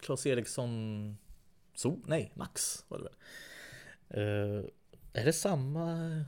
Klas 0.00 0.26
Eriksson 0.26 1.16
so, 1.74 1.98
nej, 2.06 2.32
Max 2.34 2.84
var 2.88 2.98
det 2.98 3.04
väl. 3.04 3.14
Uh, 4.18 4.64
är 5.12 5.24
det 5.24 5.32
samma 5.32 6.24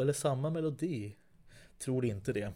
eller 0.00 0.12
samma 0.12 0.50
melodi? 0.50 1.16
Tror 1.78 2.04
inte 2.04 2.32
det. 2.32 2.52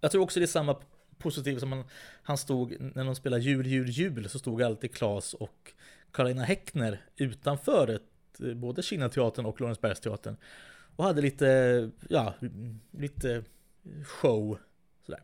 Jag 0.00 0.10
tror 0.10 0.22
också 0.22 0.40
det 0.40 0.44
är 0.44 0.46
samma 0.46 0.76
positiv 1.22 1.58
som 1.58 1.72
han, 1.72 1.84
han 2.22 2.38
stod 2.38 2.76
när 2.94 3.04
de 3.04 3.14
spelade 3.14 3.42
jul, 3.42 3.66
jul, 3.66 3.90
jul 3.90 4.28
så 4.28 4.38
stod 4.38 4.62
alltid 4.62 4.94
Klas 4.94 5.34
och 5.34 5.72
Karolina 6.12 6.44
Häckner 6.44 7.00
utanför 7.16 7.88
ett, 7.88 8.40
eh, 8.40 8.54
både 8.54 8.82
Kinateatern 8.82 9.46
och 9.46 9.60
Lorensbergsteatern 9.60 10.36
och 10.96 11.04
hade 11.04 11.22
lite, 11.22 11.90
ja, 12.08 12.34
lite 12.90 13.44
show 14.04 14.58
sådär. 15.06 15.22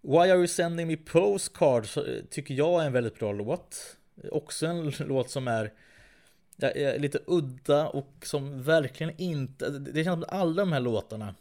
Why 0.00 0.30
are 0.30 0.38
you 0.38 0.46
sending 0.46 0.86
me 0.86 0.96
postcards 0.96 1.96
eh, 1.96 2.24
tycker 2.30 2.54
jag 2.54 2.82
är 2.82 2.86
en 2.86 2.92
väldigt 2.92 3.18
bra 3.18 3.32
låt. 3.32 3.96
Också 4.30 4.66
en 4.66 4.90
låt 4.98 5.30
som 5.30 5.48
är 5.48 5.72
ja, 6.56 6.70
är 6.70 6.98
lite 6.98 7.18
udda 7.26 7.88
och 7.88 8.12
som 8.22 8.62
verkligen 8.62 9.12
inte, 9.20 9.70
det 9.70 10.04
känns 10.04 10.14
som 10.14 10.22
att 10.22 10.32
alla 10.32 10.62
de 10.62 10.72
här 10.72 10.80
låtarna 10.80 11.34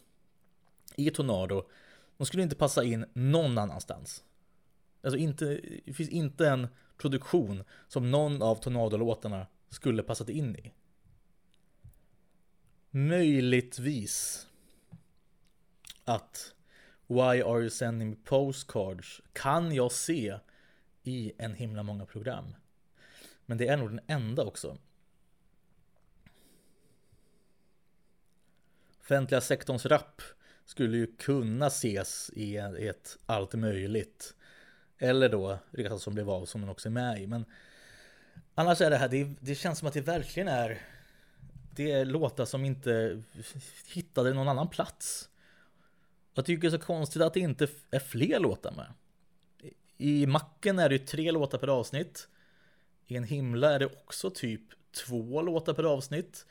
i 0.96 1.10
Tornado, 1.10 1.66
de 2.18 2.26
skulle 2.26 2.44
inte 2.44 2.56
passa 2.56 2.84
in 2.84 3.06
någon 3.14 3.58
annanstans. 3.58 4.24
Alltså 5.02 5.18
inte, 5.18 5.62
det 5.86 5.94
finns 5.94 6.10
inte 6.10 6.50
en 6.50 6.68
produktion 6.98 7.64
som 7.88 8.12
någon 8.12 8.42
av 8.42 8.56
Tornado-låtarna 8.56 9.48
skulle 9.70 10.04
passat 10.04 10.30
in 10.30 10.56
i. 10.56 10.74
Möjligtvis 12.90 14.48
att 16.04 16.56
Why 17.08 17.42
are 17.42 17.60
you 17.60 17.70
sending 17.70 18.10
me 18.10 18.16
postcards 18.16 19.22
kan 19.34 19.76
jag 19.76 19.92
se 19.92 20.40
i 21.04 21.34
en 21.38 21.54
himla 21.54 21.84
många 21.84 22.06
program. 22.06 22.56
Men 23.46 23.58
det 23.58 23.68
är 23.68 23.78
nog 23.78 23.90
den 23.90 24.00
enda 24.08 24.44
också. 24.44 24.78
Offentliga 29.00 29.42
sektorns 29.42 29.86
rap 29.86 30.22
skulle 30.66 30.98
ju 30.98 31.08
kunna 31.08 31.68
ses 31.68 32.32
i 32.34 32.58
ett 32.58 33.18
allt 33.26 33.54
möjligt. 33.54 34.36
Eller 34.98 35.30
då 35.30 35.60
Resan 35.72 36.00
som 36.00 36.14
blev 36.14 36.30
av 36.30 36.46
som 36.46 36.62
den 36.62 36.70
också 36.70 36.90
är 36.90 36.92
med 36.92 37.22
i. 37.22 37.28
Men 37.28 37.46
annars 38.56 38.82
är 38.82 38.90
det 38.90 38.98
här, 38.98 39.10
det, 39.10 39.36
det 39.40 39.56
känns 39.56 39.80
som 39.80 39.88
att 39.88 39.94
det 39.94 40.02
verkligen 40.02 40.48
är 40.48 40.82
det 41.76 41.92
är 41.92 42.06
låtar 42.06 42.46
som 42.46 42.66
inte 42.66 43.24
hittade 43.94 44.34
någon 44.34 44.48
annan 44.48 44.70
plats. 44.70 45.30
Jag 46.34 46.46
tycker 46.46 46.62
det 46.62 46.68
är 46.68 46.80
så 46.80 46.86
konstigt 46.86 47.22
att 47.22 47.34
det 47.34 47.40
inte 47.40 47.68
är 47.92 48.00
fler 48.00 48.40
låtar 48.40 48.72
med. 48.72 48.94
I 49.98 50.26
Macken 50.26 50.80
är 50.80 50.90
det 50.90 50.96
ju 50.96 51.06
tre 51.06 51.32
låtar 51.32 51.58
per 51.58 51.68
avsnitt. 51.68 52.28
I 53.08 53.16
en 53.16 53.24
himla 53.24 53.72
är 53.72 53.80
det 53.80 53.86
också 53.86 54.30
typ 54.30 54.62
två 55.06 55.42
låtar 55.42 55.74
per 55.74 55.84
avsnitt. 55.84 56.46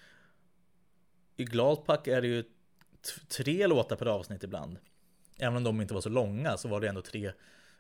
I 1.37 1.45
Gladpack 1.45 2.07
är 2.07 2.21
det 2.21 2.29
ju 2.29 2.45
tre 3.29 3.67
låtar 3.67 3.97
per 3.97 4.07
avsnitt 4.07 4.45
ibland. 4.45 4.79
Även 5.39 5.57
om 5.57 5.65
de 5.65 5.81
inte 5.81 5.95
var 5.95 6.01
så 6.01 6.09
långa 6.09 6.57
så 6.57 6.69
var 6.69 6.81
det 6.81 6.89
ändå 6.89 7.03
tre 7.03 7.33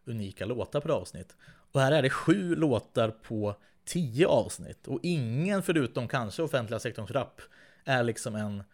unika 0.05 0.45
låtar 0.45 0.81
per 0.81 0.91
avsnitt. 0.91 1.37
Och 1.73 1.81
här 1.81 1.93
är 1.93 2.03
det 2.03 2.11
sju 2.11 2.55
låtar 2.55 3.11
på 3.11 3.57
tio 3.85 4.27
avsnitt. 4.27 4.89
Och 4.89 5.01
ingen 5.03 5.63
förutom 5.63 6.09
kanske 6.09 6.43
offentliga 6.43 6.81
sektorns 6.81 7.11
rap 7.11 7.41
är 7.85 8.03
liksom 8.03 8.35
en 8.35 8.65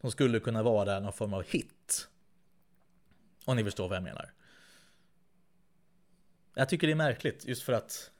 som 0.00 0.10
skulle 0.10 0.40
kunna 0.40 0.62
vara 0.62 1.00
någon 1.00 1.12
form 1.12 1.34
av 1.34 1.42
hit. 1.42 2.08
Om 3.44 3.56
ni 3.56 3.64
förstår 3.64 3.88
vad 3.88 3.96
jag 3.96 4.02
menar. 4.02 4.32
Jag 6.54 6.68
tycker 6.68 6.86
det 6.86 6.92
är 6.92 6.96
märkligt 6.96 7.44
just 7.44 7.62
för 7.62 7.72
att 7.72 8.10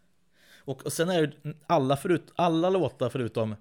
och, 0.67 0.87
och 0.87 0.93
sen 0.93 1.11
är 1.11 1.27
det 1.27 1.55
alla, 1.67 1.97
förut, 1.97 2.33
alla 2.37 2.71
låtar 2.71 3.09
förutom 3.09 3.55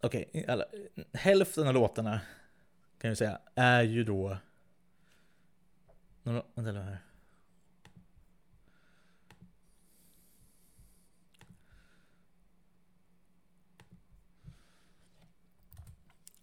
Okej, 0.00 0.30
okay, 0.32 0.64
hälften 1.12 1.66
av 1.66 1.74
låtarna 1.74 2.20
kan 3.02 3.08
jag 3.08 3.18
säga 3.18 3.38
är 3.54 3.82
ju 3.82 4.04
då 4.04 4.36
några, 6.22 6.42
Vänta 6.54 6.72
här. 6.72 6.98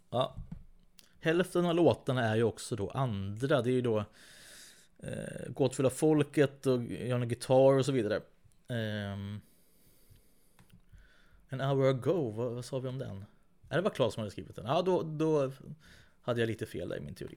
Ja. 0.10 0.36
Hälften 1.20 1.66
av 1.66 1.76
låtarna 1.76 2.26
är 2.26 2.36
ju 2.36 2.44
också 2.44 2.76
då 2.76 2.90
andra. 2.90 3.62
Det 3.62 3.70
är 3.70 3.74
ju 3.74 3.82
då 3.82 4.06
eh, 5.00 5.50
Gåtfulla 5.50 5.90
folket 5.90 6.66
och 6.66 6.84
Johnny 6.84 7.26
Guitar 7.26 7.78
och 7.78 7.86
så 7.86 7.92
vidare. 7.92 8.16
Eh, 8.68 9.14
en 11.50 11.62
hour 11.62 11.90
ago, 11.90 12.32
vad, 12.32 12.52
vad, 12.52 12.66
sa 12.66 12.80
vi 12.80 12.90
om 12.90 12.98
den? 12.98 13.26
Är 13.70 13.76
det 13.76 13.82
var 13.82 13.90
Claes 13.90 14.14
som 14.14 14.22
hade 14.22 14.32
skrivit 14.32 14.56
den? 14.56 14.66
Ja, 14.66 14.82
då, 14.82 15.04
då 15.04 15.52
hade 16.30 16.40
jag 16.40 16.48
lite 16.48 16.66
fel 16.66 16.90
där 16.90 16.98
i 16.98 17.02
min 17.02 17.16
teori. 17.16 17.36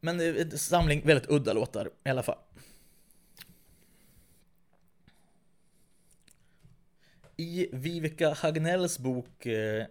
Men 0.00 0.20
eh, 0.20 0.40
en 0.40 0.58
samling 0.58 1.06
väldigt 1.06 1.30
udda 1.30 1.52
låtar 1.52 1.90
i 2.04 2.08
alla 2.08 2.22
fall. 2.22 2.38
I 7.36 7.68
Viveka 7.72 8.32
Hagnells 8.32 8.98
bok 8.98 9.46
eh, 9.46 9.86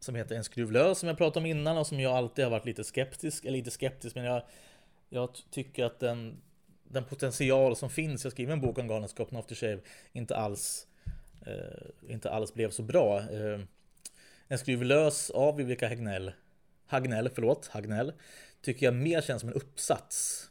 som 0.00 0.14
heter 0.14 0.36
En 0.36 0.44
skruv 0.44 0.72
lös 0.72 0.98
som 0.98 1.08
jag 1.08 1.18
pratade 1.18 1.40
om 1.40 1.46
innan 1.46 1.78
och 1.78 1.86
som 1.86 2.00
jag 2.00 2.12
alltid 2.12 2.44
har 2.44 2.50
varit 2.50 2.66
lite 2.66 2.84
skeptisk, 2.84 3.44
eller 3.44 3.58
lite 3.58 3.70
skeptisk 3.70 4.16
men 4.16 4.24
jag, 4.24 4.42
jag 5.08 5.30
tycker 5.50 5.84
att 5.84 6.00
den, 6.00 6.42
den 6.84 7.04
potential 7.04 7.76
som 7.76 7.90
finns, 7.90 8.24
jag 8.24 8.32
skriver 8.32 8.52
en 8.52 8.60
bok 8.60 8.78
om 8.78 8.88
Galenskapen 8.88 9.38
After 9.38 9.54
Shave, 9.54 9.80
inte 10.12 10.36
alls 10.36 10.86
eh, 11.46 12.12
inte 12.12 12.30
alls 12.30 12.54
blev 12.54 12.70
så 12.70 12.82
bra. 12.82 13.18
Eh, 13.18 13.60
en 14.48 14.58
skruvlös 14.58 15.30
av 15.30 15.56
Viveka 15.56 15.88
Hagnell, 15.88 16.32
Hagnell, 16.86 17.30
förlåt, 17.34 17.66
Hagnell, 17.66 18.12
tycker 18.60 18.86
jag 18.86 18.94
mer 18.94 19.20
känns 19.20 19.40
som 19.40 19.48
en 19.48 19.54
uppsats. 19.54 20.50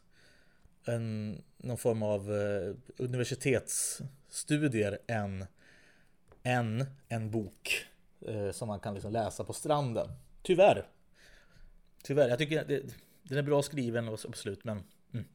En, 0.85 1.41
någon 1.57 1.77
form 1.77 2.03
av 2.03 2.33
eh, 2.33 2.75
universitetsstudier 2.97 4.99
än, 5.07 5.45
än 6.43 6.85
en 7.07 7.31
bok 7.31 7.85
eh, 8.27 8.51
som 8.51 8.67
man 8.67 8.79
kan 8.79 8.93
liksom 8.93 9.11
läsa 9.11 9.43
på 9.43 9.53
stranden. 9.53 10.11
Tyvärr. 10.41 10.87
Tyvärr, 12.03 12.29
jag 12.29 12.37
tycker 12.37 12.65
det, 12.65 12.83
den 13.23 13.37
är 13.37 13.41
bra 13.41 13.61
skriven 13.61 14.07
och 14.07 14.19
absolut, 14.27 14.63
men 14.63 14.83
mm. 15.13 15.25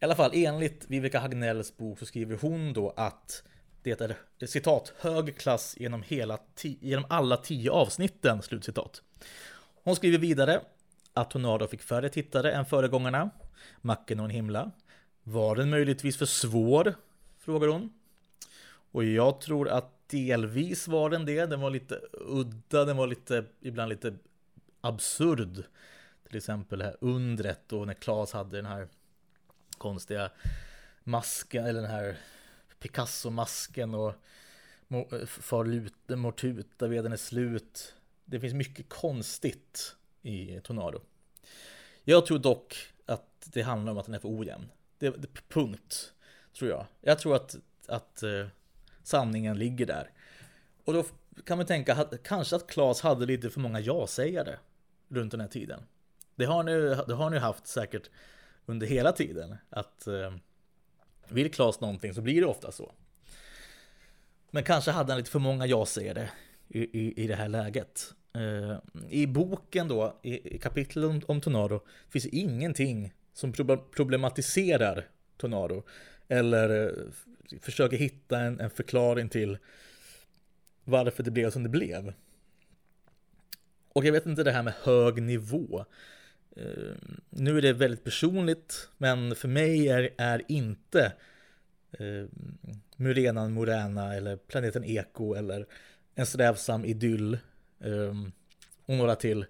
I 0.00 0.04
alla 0.04 0.16
fall, 0.16 0.30
enligt 0.34 0.90
Viveka 0.90 1.18
Hagnells 1.18 1.76
bok 1.76 1.98
så 1.98 2.06
skriver 2.06 2.36
hon 2.36 2.72
då 2.72 2.94
att 2.96 3.42
det 3.82 4.00
är 4.00 4.16
citat 4.46 4.92
hög 4.98 5.36
klass 5.36 5.74
genom, 5.78 6.02
hela 6.02 6.38
genom 6.62 7.04
alla 7.08 7.36
tio 7.36 7.70
avsnitten. 7.70 8.42
Slutcitat. 8.42 9.02
Hon 9.88 9.96
skriver 9.96 10.18
vidare 10.18 10.60
att 11.12 11.30
Tornado 11.30 11.66
fick 11.66 11.82
färre 11.82 12.08
tittare 12.08 12.52
än 12.52 12.66
föregångarna. 12.66 13.30
Macken 13.80 14.20
och 14.20 14.24
en 14.24 14.30
himla. 14.30 14.70
Var 15.22 15.56
den 15.56 15.70
möjligtvis 15.70 16.16
för 16.16 16.26
svår? 16.26 16.94
Frågar 17.38 17.68
hon. 17.68 17.92
Och 18.92 19.04
jag 19.04 19.40
tror 19.40 19.68
att 19.68 20.08
delvis 20.08 20.88
var 20.88 21.10
den 21.10 21.24
det. 21.24 21.46
Den 21.46 21.60
var 21.60 21.70
lite 21.70 22.00
udda, 22.12 22.84
den 22.84 22.96
var 22.96 23.06
lite, 23.06 23.44
ibland 23.60 23.88
lite 23.88 24.14
absurd. 24.80 25.64
Till 26.26 26.36
exempel 26.36 26.78
det 26.78 26.84
här 26.84 26.96
undret 27.00 27.72
och 27.72 27.86
när 27.86 27.94
Klas 27.94 28.32
hade 28.32 28.56
den 28.56 28.66
här 28.66 28.88
konstiga 29.78 30.30
masken, 31.04 31.66
eller 31.66 31.80
den 31.80 31.90
här 31.90 32.16
Picasso-masken 32.80 33.94
och 33.94 34.14
far 35.26 35.64
lut, 35.64 35.94
mortuta, 36.08 36.86
veden 36.86 37.12
är 37.12 37.16
slut. 37.16 37.94
Det 38.30 38.40
finns 38.40 38.54
mycket 38.54 38.88
konstigt 38.88 39.96
i 40.22 40.60
Tornado. 40.60 41.00
Jag 42.04 42.26
tror 42.26 42.38
dock 42.38 42.76
att 43.06 43.48
det 43.52 43.62
handlar 43.62 43.92
om 43.92 43.98
att 43.98 44.06
den 44.06 44.14
är 44.14 44.18
för 44.18 44.38
ojämn. 44.38 44.68
Det, 44.98 45.10
det, 45.10 45.28
punkt, 45.48 46.12
tror 46.58 46.70
jag. 46.70 46.86
Jag 47.00 47.18
tror 47.18 47.36
att, 47.36 47.56
att 47.86 48.22
uh, 48.22 48.46
sanningen 49.02 49.58
ligger 49.58 49.86
där. 49.86 50.10
Och 50.84 50.92
då 50.92 51.04
kan 51.44 51.58
man 51.58 51.66
tänka, 51.66 52.08
kanske 52.24 52.56
att 52.56 52.66
Klas 52.66 53.00
hade 53.00 53.26
lite 53.26 53.50
för 53.50 53.60
många 53.60 53.80
ja-sägare 53.80 54.56
runt 55.08 55.30
den 55.30 55.40
här 55.40 55.48
tiden. 55.48 55.82
Det 56.34 56.44
har 56.44 56.62
ni, 56.62 56.72
det 57.06 57.14
har 57.14 57.30
ni 57.30 57.38
haft 57.38 57.66
säkert 57.66 58.10
under 58.66 58.86
hela 58.86 59.12
tiden. 59.12 59.56
Att 59.70 60.04
uh, 60.08 60.36
vill 61.28 61.52
Klas 61.52 61.80
någonting 61.80 62.14
så 62.14 62.20
blir 62.20 62.40
det 62.40 62.46
ofta 62.46 62.72
så. 62.72 62.92
Men 64.50 64.64
kanske 64.64 64.90
hade 64.90 65.12
han 65.12 65.18
lite 65.18 65.30
för 65.30 65.38
många 65.38 65.66
ja-sägare 65.66 66.30
i, 66.68 66.80
i, 66.80 67.24
i 67.24 67.26
det 67.26 67.34
här 67.34 67.48
läget. 67.48 68.14
Eh, 68.34 68.78
I 69.10 69.26
boken 69.26 69.88
då, 69.88 70.18
i, 70.22 70.54
i 70.54 70.58
kapitlet 70.58 71.04
om, 71.04 71.20
om 71.26 71.40
Tornado, 71.40 71.80
finns 72.08 72.26
ingenting 72.26 73.12
som 73.32 73.52
problematiserar 73.96 75.04
Tornado. 75.36 75.82
Eller 76.28 76.86
eh, 76.86 77.58
försöker 77.60 77.96
hitta 77.96 78.40
en, 78.40 78.60
en 78.60 78.70
förklaring 78.70 79.28
till 79.28 79.58
varför 80.84 81.22
det 81.22 81.30
blev 81.30 81.50
som 81.50 81.62
det 81.62 81.68
blev. 81.68 82.12
Och 83.92 84.04
jag 84.04 84.12
vet 84.12 84.26
inte 84.26 84.44
det 84.44 84.52
här 84.52 84.62
med 84.62 84.74
hög 84.82 85.22
nivå. 85.22 85.84
Uh, 86.56 86.94
nu 87.30 87.58
är 87.58 87.62
det 87.62 87.72
väldigt 87.72 88.04
personligt, 88.04 88.88
men 88.98 89.34
för 89.34 89.48
mig 89.48 89.88
är, 89.88 90.10
är 90.18 90.42
inte 90.48 91.12
uh, 92.00 92.26
Murenan 92.96 93.52
Morena 93.52 94.14
eller 94.14 94.36
Planeten 94.36 94.84
Eko 94.84 95.34
eller 95.34 95.66
en 96.18 96.26
strävsam 96.26 96.84
idyll 96.84 97.38
um, 97.78 98.32
och 98.86 98.94
några 98.94 99.16
till. 99.16 99.46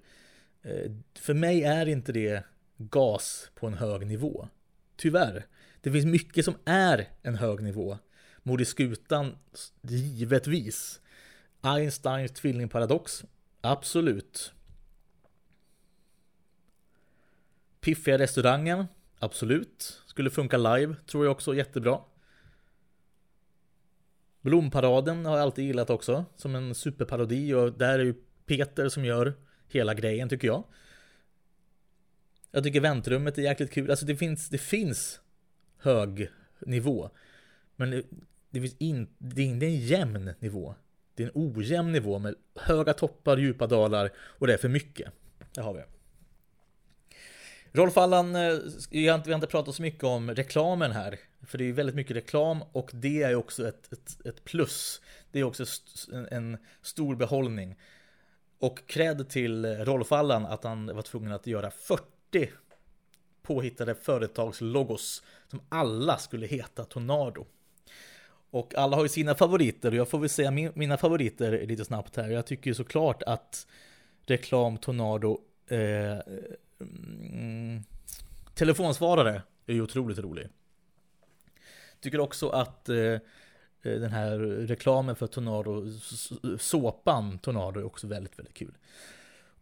Uh, 0.66 0.92
för 1.14 1.34
mig 1.34 1.64
är 1.64 1.86
inte 1.88 2.12
det 2.12 2.44
gas 2.76 3.50
på 3.54 3.66
en 3.66 3.74
hög 3.74 4.06
nivå. 4.06 4.48
Tyvärr. 4.96 5.46
Det 5.80 5.92
finns 5.92 6.04
mycket 6.04 6.44
som 6.44 6.54
är 6.64 7.08
en 7.22 7.34
hög 7.34 7.62
nivå. 7.62 7.98
Mord 8.42 8.60
i 8.60 8.64
skutan, 8.64 9.38
givetvis. 9.82 11.00
Einsteins 11.60 12.32
tvillingparadox, 12.32 13.24
absolut. 13.60 14.52
Piffiga 17.80 18.18
restaurangen, 18.18 18.86
absolut. 19.18 20.02
Skulle 20.06 20.30
funka 20.30 20.56
live, 20.56 20.96
tror 21.06 21.24
jag 21.24 21.32
också 21.32 21.54
jättebra. 21.54 22.00
Blomparaden 24.40 25.26
har 25.26 25.36
jag 25.36 25.42
alltid 25.42 25.64
gillat 25.64 25.90
också, 25.90 26.24
som 26.36 26.54
en 26.54 26.74
superparodi 26.74 27.54
och 27.54 27.72
där 27.72 27.98
är 27.98 28.04
ju 28.04 28.14
Peter 28.46 28.88
som 28.88 29.04
gör 29.04 29.34
hela 29.68 29.94
grejen 29.94 30.28
tycker 30.28 30.48
jag. 30.48 30.64
Jag 32.50 32.64
tycker 32.64 32.80
väntrummet 32.80 33.38
är 33.38 33.42
jäkligt 33.42 33.72
kul, 33.72 33.90
alltså 33.90 34.06
det 34.06 34.16
finns, 34.16 34.48
det 34.48 34.58
finns 34.58 35.20
hög 35.78 36.30
nivå. 36.58 37.10
Men 37.76 37.90
det, 37.90 38.02
det 38.50 38.60
finns 38.60 38.76
in, 38.78 39.08
det 39.18 39.42
är 39.42 39.46
inte 39.46 39.66
en 39.66 39.76
jämn 39.76 40.34
nivå. 40.38 40.74
Det 41.14 41.22
är 41.22 41.26
en 41.26 41.32
ojämn 41.34 41.92
nivå 41.92 42.18
med 42.18 42.34
höga 42.54 42.92
toppar, 42.92 43.36
djupa 43.36 43.66
dalar 43.66 44.10
och 44.18 44.46
det 44.46 44.52
är 44.52 44.58
för 44.58 44.68
mycket. 44.68 45.12
Det 45.54 45.60
har 45.60 45.74
vi. 45.74 45.82
Rolf 47.72 47.96
Allan, 47.96 48.36
eh, 48.36 48.58
vi 48.90 49.08
har 49.08 49.34
inte 49.34 49.46
pratat 49.46 49.74
så 49.74 49.82
mycket 49.82 50.04
om 50.04 50.30
reklamen 50.30 50.92
här. 50.92 51.18
För 51.48 51.58
det 51.58 51.64
är 51.64 51.72
väldigt 51.72 51.94
mycket 51.94 52.16
reklam 52.16 52.62
och 52.72 52.90
det 52.94 53.22
är 53.22 53.34
också 53.34 53.68
ett, 53.68 53.92
ett, 53.92 54.26
ett 54.26 54.44
plus. 54.44 55.00
Det 55.32 55.40
är 55.40 55.44
också 55.44 55.64
en, 56.12 56.28
en 56.30 56.58
stor 56.82 57.16
behållning. 57.16 57.76
Och 58.58 58.86
cred 58.86 59.28
till 59.28 59.66
Rolf 59.66 60.12
Allan 60.12 60.46
att 60.46 60.64
han 60.64 60.86
var 60.86 61.02
tvungen 61.02 61.32
att 61.32 61.46
göra 61.46 61.70
40 61.70 62.50
påhittade 63.42 63.94
företagslogos 63.94 65.22
som 65.46 65.60
alla 65.68 66.18
skulle 66.18 66.46
heta 66.46 66.84
Tornado. 66.84 67.46
Och 68.50 68.74
alla 68.74 68.96
har 68.96 69.02
ju 69.02 69.08
sina 69.08 69.34
favoriter 69.34 69.90
och 69.90 69.96
jag 69.96 70.08
får 70.08 70.18
väl 70.18 70.28
säga 70.28 70.50
min, 70.50 70.72
mina 70.74 70.96
favoriter 70.96 71.66
lite 71.66 71.84
snabbt 71.84 72.16
här. 72.16 72.28
Jag 72.28 72.46
tycker 72.46 72.72
såklart 72.72 73.22
att 73.22 73.66
reklam 74.26 74.78
Tornado 74.78 75.40
eh, 75.66 76.18
mm, 76.80 77.82
telefonsvarare 78.54 79.42
är 79.66 79.74
ju 79.74 79.82
otroligt 79.82 80.18
rolig. 80.18 80.48
Tycker 82.00 82.20
också 82.20 82.48
att 82.48 82.88
eh, 82.88 82.96
eh, 82.96 83.20
den 83.82 84.10
här 84.10 84.38
reklamen 84.66 85.16
för 85.16 85.26
Tornado, 85.26 85.84
såpan 86.58 87.38
Tornado 87.38 87.80
är 87.80 87.84
också 87.84 88.06
väldigt, 88.06 88.38
väldigt 88.38 88.54
kul. 88.54 88.74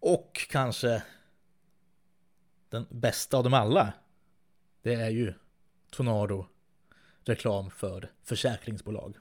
Och 0.00 0.46
kanske 0.50 1.02
den 2.68 2.86
bästa 2.90 3.36
av 3.36 3.44
dem 3.44 3.54
alla. 3.54 3.92
Det 4.82 4.94
är 4.94 5.10
ju 5.10 5.34
Tornado 5.90 6.46
reklam 7.24 7.70
för 7.70 8.10
försäkringsbolag. 8.22 9.16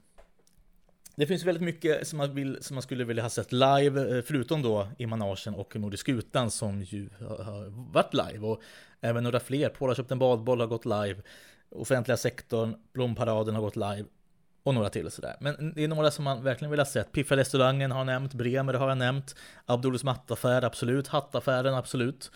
Det 1.16 1.26
finns 1.26 1.44
väldigt 1.44 1.62
mycket 1.62 2.08
som 2.08 2.16
man, 2.16 2.34
vill, 2.34 2.58
som 2.60 2.74
man 2.74 2.82
skulle 2.82 3.04
vilja 3.04 3.22
ha 3.22 3.30
sett 3.30 3.52
live, 3.52 4.16
eh, 4.16 4.22
förutom 4.22 4.62
då 4.62 4.88
i 4.98 5.06
Managen 5.06 5.54
och 5.54 5.76
Nordisk 5.76 6.00
Skutan 6.00 6.50
som 6.50 6.82
ju 6.82 7.08
har 7.20 7.92
varit 7.92 8.14
live. 8.14 8.46
Och 8.46 8.62
även 9.00 9.24
några 9.24 9.40
fler, 9.40 9.68
Paul 9.68 9.88
har 9.88 9.94
köpt 9.94 10.10
en 10.10 10.18
badboll 10.18 10.60
har 10.60 10.66
gått 10.66 10.84
live. 10.84 11.22
Offentliga 11.70 12.16
sektorn, 12.16 12.76
Blomparaden 12.92 13.54
har 13.54 13.62
gått 13.62 13.76
live. 13.76 14.04
Och 14.62 14.74
några 14.74 14.88
till 14.88 15.10
sådär. 15.10 15.36
Men 15.40 15.72
det 15.74 15.84
är 15.84 15.88
några 15.88 16.10
som 16.10 16.24
man 16.24 16.42
verkligen 16.42 16.70
vill 16.70 16.80
ha 16.80 16.86
sett. 16.86 17.12
Piffa 17.12 17.36
restaurangen 17.36 17.90
har 17.90 17.98
jag 17.98 18.06
nämnt, 18.06 18.34
Bremer 18.34 18.74
har 18.74 18.88
jag 18.88 18.98
nämnt. 18.98 19.34
Abdulus 19.64 20.04
mattaffär, 20.04 20.64
absolut. 20.64 21.08
Hattaffären, 21.08 21.74
absolut. 21.74 22.30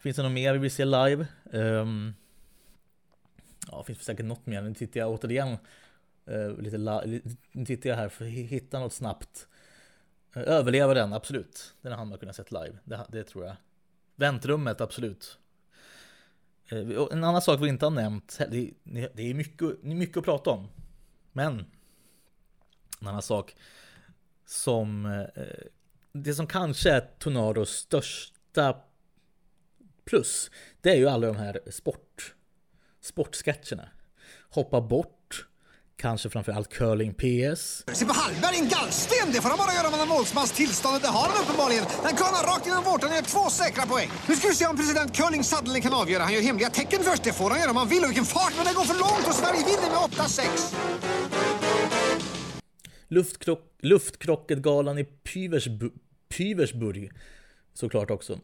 Finns 0.00 0.16
det 0.16 0.22
något 0.22 0.32
mer 0.32 0.52
vi 0.52 0.58
vill 0.58 0.70
se 0.70 0.84
live? 0.84 1.26
Um, 1.44 2.14
ja, 3.70 3.84
det 3.86 3.94
säkert 3.94 4.26
något 4.26 4.46
mer. 4.46 4.62
Nu 4.62 4.74
tittar 4.74 5.00
jag 5.00 5.10
återigen 5.10 5.58
uh, 6.30 6.58
lite, 6.58 6.78
nu 7.52 7.66
tittar 7.66 7.90
jag 7.90 7.96
här 7.96 8.08
för 8.08 8.24
att 8.24 8.30
hitta 8.30 8.80
något 8.80 8.92
snabbt. 8.92 9.46
Eh, 10.34 10.42
uh, 10.42 10.48
överleva 10.48 10.94
den, 10.94 11.12
absolut. 11.12 11.74
Den 11.80 11.92
hade 11.92 12.04
man 12.04 12.18
kunnat 12.18 12.36
sett 12.36 12.52
live. 12.52 12.78
Det, 12.84 13.06
det 13.08 13.24
tror 13.24 13.44
jag. 13.44 13.56
Väntrummet, 14.16 14.80
absolut. 14.80 15.38
Eh, 16.70 17.06
en 17.12 17.24
annan 17.24 17.42
sak 17.42 17.60
vi 17.60 17.68
inte 17.68 17.86
har 17.86 17.90
nämnt, 17.90 18.38
det, 18.50 18.70
det 19.14 19.30
är 19.30 19.34
mycket, 19.34 19.82
mycket 19.82 20.16
att 20.16 20.24
prata 20.24 20.50
om. 20.50 20.68
Men 21.32 21.64
en 23.00 23.08
annan 23.08 23.22
sak 23.22 23.56
som 24.46 25.06
eh, 25.06 25.44
det 26.12 26.34
som 26.34 26.46
kanske 26.46 26.90
är 26.90 27.00
Tornados 27.18 27.70
största 27.70 28.76
plus, 30.04 30.50
det 30.80 30.90
är 30.90 30.96
ju 30.96 31.08
alla 31.08 31.26
de 31.26 31.36
här 31.36 31.60
sport, 31.70 32.34
sportsketcherna. 33.00 33.88
Hoppa 34.50 34.80
bort, 34.80 35.19
kanske 36.00 36.30
framförallt 36.30 36.68
curling 36.68 37.14
PS. 37.14 37.84
Se 37.98 38.04
på 38.06 38.12
Hallberg, 38.12 38.56
en 38.58 38.68
gallsten! 38.68 39.26
Det 39.32 39.40
får 39.42 39.48
han 39.48 39.58
bara 39.58 39.74
göra 39.74 39.86
om 39.86 39.92
han 39.92 40.08
har 40.08 40.16
målsmans 40.16 40.52
tillstånd 40.52 41.02
det 41.02 41.08
har 41.08 41.28
han 41.28 41.42
uppenbarligen. 41.42 41.84
Den 42.06 42.16
kurnar 42.20 42.42
rakt 42.52 42.66
genom 42.66 42.84
vårtan 42.84 43.10
och 43.10 43.16
gör 43.16 43.22
två 43.22 43.50
säkra 43.50 43.86
poäng. 43.86 44.10
Nu 44.28 44.36
ska 44.36 44.48
vi 44.48 44.54
se 44.54 44.66
om 44.66 44.76
president 44.76 45.16
Curling 45.16 45.44
Suddenly 45.44 45.80
kan 45.80 45.94
avgöra. 45.94 46.22
Han 46.22 46.32
gör 46.34 46.42
hemliga 46.42 46.70
tecken 46.70 47.00
först. 47.08 47.22
Det 47.24 47.32
får 47.32 47.50
han 47.50 47.60
göra 47.60 47.70
om 47.70 47.76
han 47.76 47.88
vill. 47.88 48.02
Och 48.04 48.10
vilken 48.10 48.24
fart, 48.24 48.52
men 48.56 48.64
det 48.66 48.74
går 48.78 48.84
för 48.92 48.98
långt 49.06 49.26
och 49.30 49.36
Sverige 49.42 49.62
vinner 49.70 49.88
med 49.94 50.00
8-6. 50.00 50.74
Luftkrock, 53.08 53.62
Luftkrocketgalan 53.80 54.98
i 54.98 55.04
Pyversbu, 55.04 55.90
Pyversburg 56.36 57.10
såklart 57.74 58.10
också. 58.10 58.38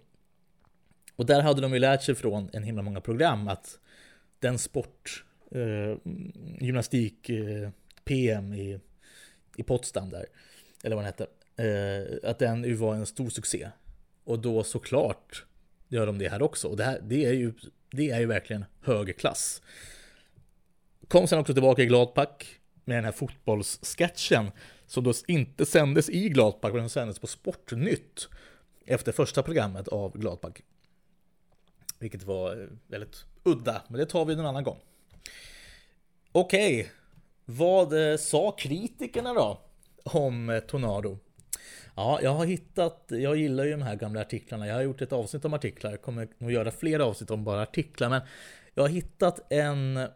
Och 1.17 1.27
där 1.27 1.43
hade 1.43 1.61
de 1.61 1.73
ju 1.73 1.79
lärt 1.79 2.03
sig 2.03 2.15
från 2.15 2.51
en 2.53 2.63
himla 2.63 2.83
många 2.83 3.01
program 3.01 3.49
att 3.49 3.79
den 4.41 4.59
sport, 4.59 5.25
eh, 5.51 5.97
gymnastik 6.61 7.31
eh, 7.31 7.71
PM 8.05 8.55
i, 8.55 8.81
i 9.57 9.63
Potsdam 9.63 10.11
där, 10.11 10.27
eller 10.85 10.97
vad 10.97 11.05
den 11.05 11.13
hette, 11.13 11.27
eh, 11.57 12.31
att 12.31 12.39
den 12.39 12.65
ju 12.65 12.75
var 12.75 12.95
en 12.95 13.07
stor 13.07 13.31
succé. 13.31 13.71
Och 14.25 14.39
då 14.39 14.65
såklart 14.65 15.45
gör 15.89 16.07
de 16.07 16.19
det 16.19 16.29
här 16.29 16.43
också. 16.43 16.69
Och 16.69 16.77
det, 16.77 16.85
här, 16.85 17.01
det, 17.03 17.25
är, 17.25 17.33
ju, 17.33 17.53
det 17.91 18.11
är 18.11 18.21
ju 18.21 18.27
verkligen 18.27 18.65
högklass. 18.81 19.63
Kom 21.09 21.27
sen 21.27 21.39
också 21.39 21.53
tillbaka 21.53 21.83
i 21.83 21.87
Gladpack 21.87 22.61
med 22.85 22.97
den 22.97 23.05
här 23.05 23.13
fotbollssketchen 23.13 24.51
som 24.87 25.05
då 25.05 25.13
inte 25.27 25.67
sändes 25.67 26.11
i 26.11 26.29
Gladpack, 26.29 26.73
men 26.73 26.81
den 26.81 26.91
sändes 26.91 27.19
på 27.19 27.27
Sportnytt 27.27 28.29
efter 28.87 29.13
första 29.13 29.43
programmet 29.43 29.89
av 29.89 30.19
Gladpack. 30.19 30.63
Vilket 31.99 32.23
var 32.23 32.63
eh, 32.63 32.69
väldigt 32.87 33.25
udda, 33.43 33.83
men 33.89 33.99
det 33.99 34.07
tar 34.07 34.25
vi 34.25 34.33
en 34.33 34.41
annan 34.41 34.65
gång. 34.65 34.79
Okej, 36.39 36.81
okay. 36.81 36.93
vad 37.45 38.11
eh, 38.11 38.17
sa 38.17 38.51
kritikerna 38.51 39.35
då 39.35 39.61
om 40.05 40.51
eh, 40.51 40.61
Tornado? 40.61 41.19
Ja, 41.95 42.21
jag 42.23 42.31
har 42.31 42.47
hittat, 42.47 43.05
jag 43.09 43.37
gillar 43.37 43.65
ju 43.65 43.71
de 43.71 43.83
här 43.83 43.97
gamla 43.97 44.21
artiklarna. 44.21 44.67
Jag 44.67 44.75
har 44.75 44.83
gjort 44.83 45.03
ett 45.03 45.13
avsnitt 45.13 45.45
om 45.45 45.55
artiklar, 45.55 45.91
jag 45.91 46.03
kommer 46.03 46.29
nog 46.39 46.53
göra 46.53 46.71
fler 46.71 47.01
avsnitt 47.01 47.31
om 47.31 47.45
bara 47.45 47.63
artiklar, 47.63 48.09
men 48.09 48.21
jag 48.75 48.83
har 48.83 48.89
hittat 48.89 49.53
en 49.53 50.09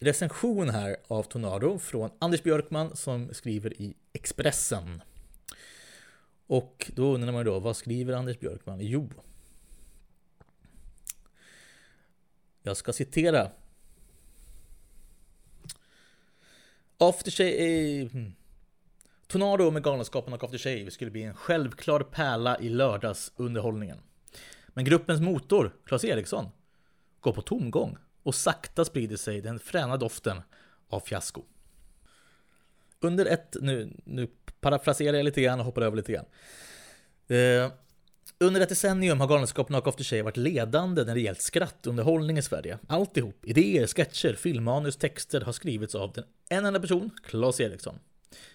recension 0.00 0.70
här 0.70 0.96
av 1.08 1.22
Tornado 1.22 1.78
från 1.78 2.10
Anders 2.18 2.42
Björkman 2.42 2.96
som 2.96 3.34
skriver 3.34 3.82
i 3.82 3.94
Expressen. 4.12 5.02
Och 6.46 6.90
då 6.94 7.14
undrar 7.14 7.32
man 7.32 7.40
ju 7.40 7.44
då, 7.44 7.60
vad 7.60 7.76
skriver 7.76 8.14
Anders 8.14 8.38
Björkman? 8.38 8.78
Jo, 8.80 9.10
jag 12.62 12.76
ska 12.76 12.92
citera. 12.92 13.50
After 16.98 17.30
Shave... 17.30 18.08
Hmm. 18.12 18.32
Tornado 19.26 19.70
med 19.70 19.82
Galenskaparna 19.82 20.36
och 20.36 20.44
After 20.44 20.58
Shave 20.58 20.90
skulle 20.90 21.10
bli 21.10 21.22
en 21.22 21.34
självklar 21.34 22.00
pärla 22.00 22.58
i 22.60 22.68
lördagsunderhållningen. 22.68 23.98
Men 24.68 24.84
gruppens 24.84 25.20
motor, 25.20 25.72
Claes 25.84 26.04
Eriksson, 26.04 26.48
går 27.20 27.32
på 27.32 27.42
tomgång 27.42 27.96
och 28.22 28.34
sakta 28.34 28.84
sprider 28.84 29.16
sig 29.16 29.40
den 29.40 29.58
fräna 29.58 29.96
doften 29.96 30.42
av 30.88 31.00
fiasko. 31.00 31.42
Under 33.00 33.26
ett, 33.26 33.56
nu, 33.60 33.96
nu 34.04 34.28
parafraserar 34.60 35.16
jag 35.16 35.24
lite 35.24 35.42
grann 35.42 35.60
och 35.60 35.66
hoppar 35.66 35.82
över 35.82 35.96
lite 35.96 36.12
grann. 36.12 36.26
Eh, 37.28 37.72
under 38.44 38.60
ett 38.60 38.68
decennium 38.68 39.20
har 39.20 39.26
Galenskapen 39.26 39.76
och 39.76 39.88
After 39.88 40.04
Shave 40.04 40.22
varit 40.22 40.36
ledande 40.36 41.04
när 41.04 41.14
det 41.14 41.20
gällt 41.20 41.40
skrattunderhållning 41.40 42.38
i 42.38 42.42
Sverige. 42.42 42.78
Alltihop, 42.86 43.44
idéer, 43.44 43.86
sketcher, 43.86 44.34
filmmanus, 44.34 44.96
texter 44.96 45.40
har 45.40 45.52
skrivits 45.52 45.94
av 45.94 46.12
den 46.12 46.24
en 46.48 46.66
enda 46.66 46.80
person, 46.80 47.10
Claes 47.26 47.60
Eriksson. 47.60 47.98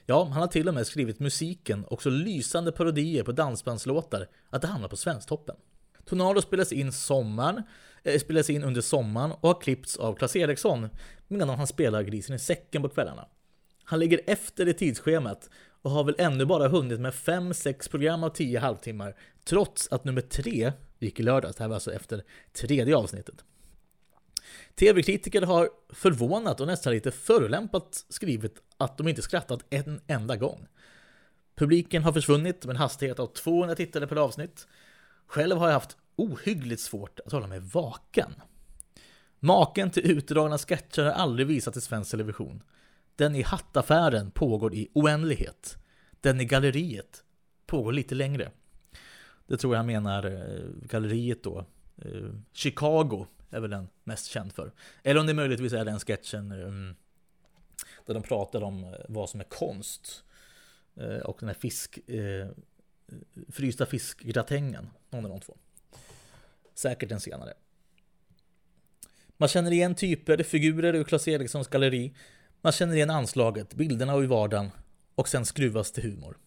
Ja, 0.05 0.23
han 0.23 0.41
har 0.41 0.47
till 0.47 0.67
och 0.67 0.73
med 0.73 0.87
skrivit 0.87 1.19
musiken 1.19 1.85
och 1.85 2.01
så 2.01 2.09
lysande 2.09 2.71
parodier 2.71 3.23
på 3.23 3.31
dansbandslåtar 3.31 4.27
att 4.49 4.61
det 4.61 4.67
hamnar 4.67 4.87
på 4.87 4.97
Svensktoppen. 4.97 5.55
Tornado 6.05 6.41
spelas 6.41 6.71
in 6.71 6.91
sommaren, 6.91 7.63
äh, 8.03 8.19
spelas 8.19 8.49
in 8.49 8.63
under 8.63 8.81
sommaren 8.81 9.31
och 9.31 9.49
har 9.49 9.61
klippts 9.61 9.97
av 9.97 10.15
Claes 10.15 10.35
Eriksson 10.35 10.89
medan 11.27 11.49
han 11.49 11.67
spelar 11.67 12.01
grisen 12.01 12.35
i 12.35 12.39
säcken 12.39 12.81
på 12.81 12.89
kvällarna. 12.89 13.27
Han 13.83 13.99
ligger 13.99 14.21
efter 14.27 14.67
i 14.67 14.73
tidsschemat 14.73 15.49
och 15.81 15.91
har 15.91 16.03
väl 16.03 16.15
ännu 16.17 16.45
bara 16.45 16.67
hunnit 16.67 16.99
med 16.99 17.13
5-6 17.13 17.89
program 17.89 18.23
av 18.23 18.29
10 18.29 18.59
halvtimmar 18.59 19.15
trots 19.49 19.87
att 19.91 20.03
nummer 20.03 20.21
3 20.21 20.73
gick 20.99 21.19
i 21.19 21.23
lördags. 21.23 21.55
Det 21.55 21.63
här 21.63 21.67
var 21.67 21.75
alltså 21.75 21.93
efter 21.93 22.23
tredje 22.53 22.95
avsnittet. 22.95 23.43
TV-kritiker 24.75 25.41
har 25.41 25.69
förvånat 25.89 26.61
och 26.61 26.67
nästan 26.67 26.93
lite 26.93 27.11
förolämpat 27.11 28.05
skrivit 28.09 28.61
att 28.77 28.97
de 28.97 29.07
inte 29.07 29.21
skrattat 29.21 29.65
en 29.69 30.01
enda 30.07 30.35
gång. 30.35 30.67
Publiken 31.55 32.03
har 32.03 32.13
försvunnit 32.13 32.65
med 32.65 32.73
en 32.73 32.81
hastighet 32.81 33.19
av 33.19 33.27
200 33.27 33.75
tittare 33.75 34.07
per 34.07 34.15
avsnitt. 34.15 34.67
Själv 35.27 35.57
har 35.57 35.67
jag 35.67 35.73
haft 35.73 35.97
ohyggligt 36.15 36.81
svårt 36.81 37.19
att 37.25 37.31
hålla 37.31 37.47
mig 37.47 37.59
vaken. 37.59 38.33
Maken 39.39 39.91
till 39.91 40.11
utdragna 40.11 40.57
sketcher 40.57 41.03
har 41.03 41.11
aldrig 41.11 41.47
visats 41.47 41.77
i 41.77 41.81
svensk 41.81 42.11
television. 42.11 42.63
Den 43.15 43.35
i 43.35 43.41
hattaffären 43.41 44.31
pågår 44.31 44.73
i 44.73 44.89
oändlighet. 44.93 45.77
Den 46.21 46.41
i 46.41 46.45
galleriet 46.45 47.23
pågår 47.65 47.91
lite 47.91 48.15
längre. 48.15 48.51
Det 49.49 49.57
tror 49.57 49.73
jag 49.73 49.79
han 49.79 49.85
menar 49.85 50.25
eh, 50.25 50.87
galleriet 50.87 51.43
då. 51.43 51.65
Eh, 51.97 52.29
Chicago 52.53 53.25
är 53.49 53.59
väl 53.59 53.69
den 53.69 53.87
mest 54.03 54.25
känd 54.25 54.53
för. 54.53 54.71
Eller 55.03 55.19
om 55.19 55.27
det 55.27 55.33
möjligtvis 55.33 55.73
är 55.73 55.85
den 55.85 55.99
sketchen 55.99 56.51
eh, 56.51 56.67
mm, 56.67 56.95
där 58.05 58.13
de 58.13 58.23
pratar 58.23 58.61
om 58.61 58.95
vad 59.07 59.29
som 59.29 59.39
är 59.39 59.43
konst. 59.43 60.23
Och 61.23 61.37
den 61.39 61.49
här 61.49 61.55
fisk, 61.55 61.99
frysta 63.47 63.85
fiskgratängen. 63.85 64.89
Någon 65.09 65.25
av 65.25 65.31
de 65.31 65.39
två. 65.39 65.57
Säkert 66.73 67.09
den 67.09 67.19
senare. 67.19 67.53
Man 69.37 69.49
känner 69.49 69.71
igen 69.71 69.95
typer, 69.95 70.43
figurer 70.43 70.95
ur 70.95 71.03
Clas 71.03 71.27
Erikssons 71.27 71.67
galleri. 71.67 72.13
Man 72.61 72.71
känner 72.71 72.95
igen 72.95 73.09
anslaget, 73.09 73.73
bilderna 73.73 74.15
och 74.15 74.23
i 74.23 74.27
vardagen. 74.27 74.71
Och 75.15 75.27
sen 75.27 75.45
skruvas 75.45 75.91
till 75.91 76.03
humor. 76.03 76.37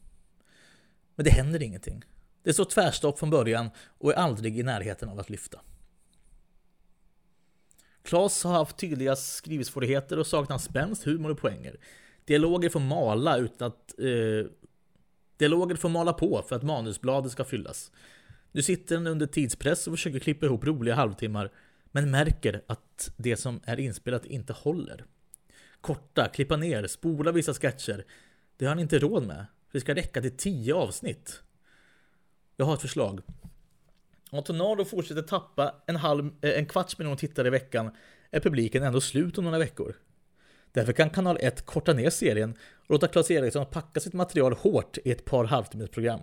Men 1.15 1.25
det 1.25 1.31
händer 1.31 1.63
ingenting. 1.63 2.05
Det 2.43 2.53
står 2.53 2.65
tvärstopp 2.65 3.19
från 3.19 3.31
början 3.31 3.71
och 3.99 4.13
är 4.13 4.17
aldrig 4.17 4.59
i 4.59 4.63
närheten 4.63 5.09
av 5.09 5.21
att 5.21 5.31
lyfta. 5.31 5.61
Klas 8.03 8.45
har 8.45 8.53
haft 8.53 8.77
tydliga 8.77 9.17
skrivsvårigheter 9.17 10.19
och 10.19 10.27
saknar 10.27 10.59
spänst, 10.59 11.05
humor 11.05 11.31
och 11.31 11.39
poänger. 11.39 11.77
Dialoger 12.25 12.69
får 12.69 12.81
mala 12.81 13.37
utan 13.37 13.69
att... 13.69 13.99
Eh, 13.99 14.51
dialoger 15.37 15.77
får 15.77 15.89
mala 15.89 16.13
på 16.13 16.45
för 16.49 16.57
att 16.57 16.63
manusbladet 16.63 17.33
ska 17.33 17.45
fyllas. 17.45 17.93
Nu 18.53 18.63
sitter 18.63 18.95
den 18.95 19.07
under 19.07 19.27
tidspress 19.27 19.87
och 19.87 19.93
försöker 19.93 20.19
klippa 20.19 20.47
ihop 20.47 20.65
roliga 20.65 20.95
halvtimmar, 20.95 21.53
men 21.91 22.11
märker 22.11 22.63
att 22.67 23.13
det 23.17 23.37
som 23.37 23.61
är 23.65 23.81
inspelat 23.81 24.27
inte 24.27 24.53
håller. 24.53 25.05
Korta, 25.81 26.29
klippa 26.29 26.57
ner, 26.57 26.87
spola 26.87 27.33
vissa 27.33 27.55
sketcher. 27.55 28.05
Det 28.57 28.65
har 28.65 28.71
han 28.71 28.79
inte 28.79 28.99
råd 28.99 29.27
med. 29.27 29.47
Det 29.73 29.81
ska 29.81 29.95
räcka 29.95 30.21
till 30.21 30.37
tio 30.37 30.75
avsnitt. 30.75 31.43
Jag 32.63 32.67
har 32.67 32.75
ett 32.75 32.81
förslag. 32.81 33.21
Om 34.31 34.43
Tornado 34.43 34.85
fortsätter 34.85 35.23
tappa 35.23 35.75
en, 35.87 35.97
halv, 35.97 36.31
eh, 36.43 36.59
en 36.59 36.67
kvarts 36.67 36.99
miljon 36.99 37.17
tittare 37.17 37.49
i 37.49 37.51
veckan 37.51 37.91
är 38.31 38.41
publiken 38.41 38.83
ändå 38.83 39.01
slut 39.01 39.39
om 39.39 39.45
några 39.45 39.59
veckor. 39.59 39.97
Därför 40.73 40.93
kan 40.93 41.11
kanal 41.11 41.39
1 41.41 41.67
korta 41.67 41.93
ner 41.93 42.11
serien 42.11 42.57
och 42.75 42.91
låta 42.91 43.09
Claes 43.09 43.31
Eriksson 43.31 43.67
packa 43.67 44.01
sitt 44.01 44.13
material 44.13 44.53
hårt 44.53 44.99
i 45.05 45.11
ett 45.11 45.25
par 45.25 45.45
halvtimmesprogram. 45.45 46.21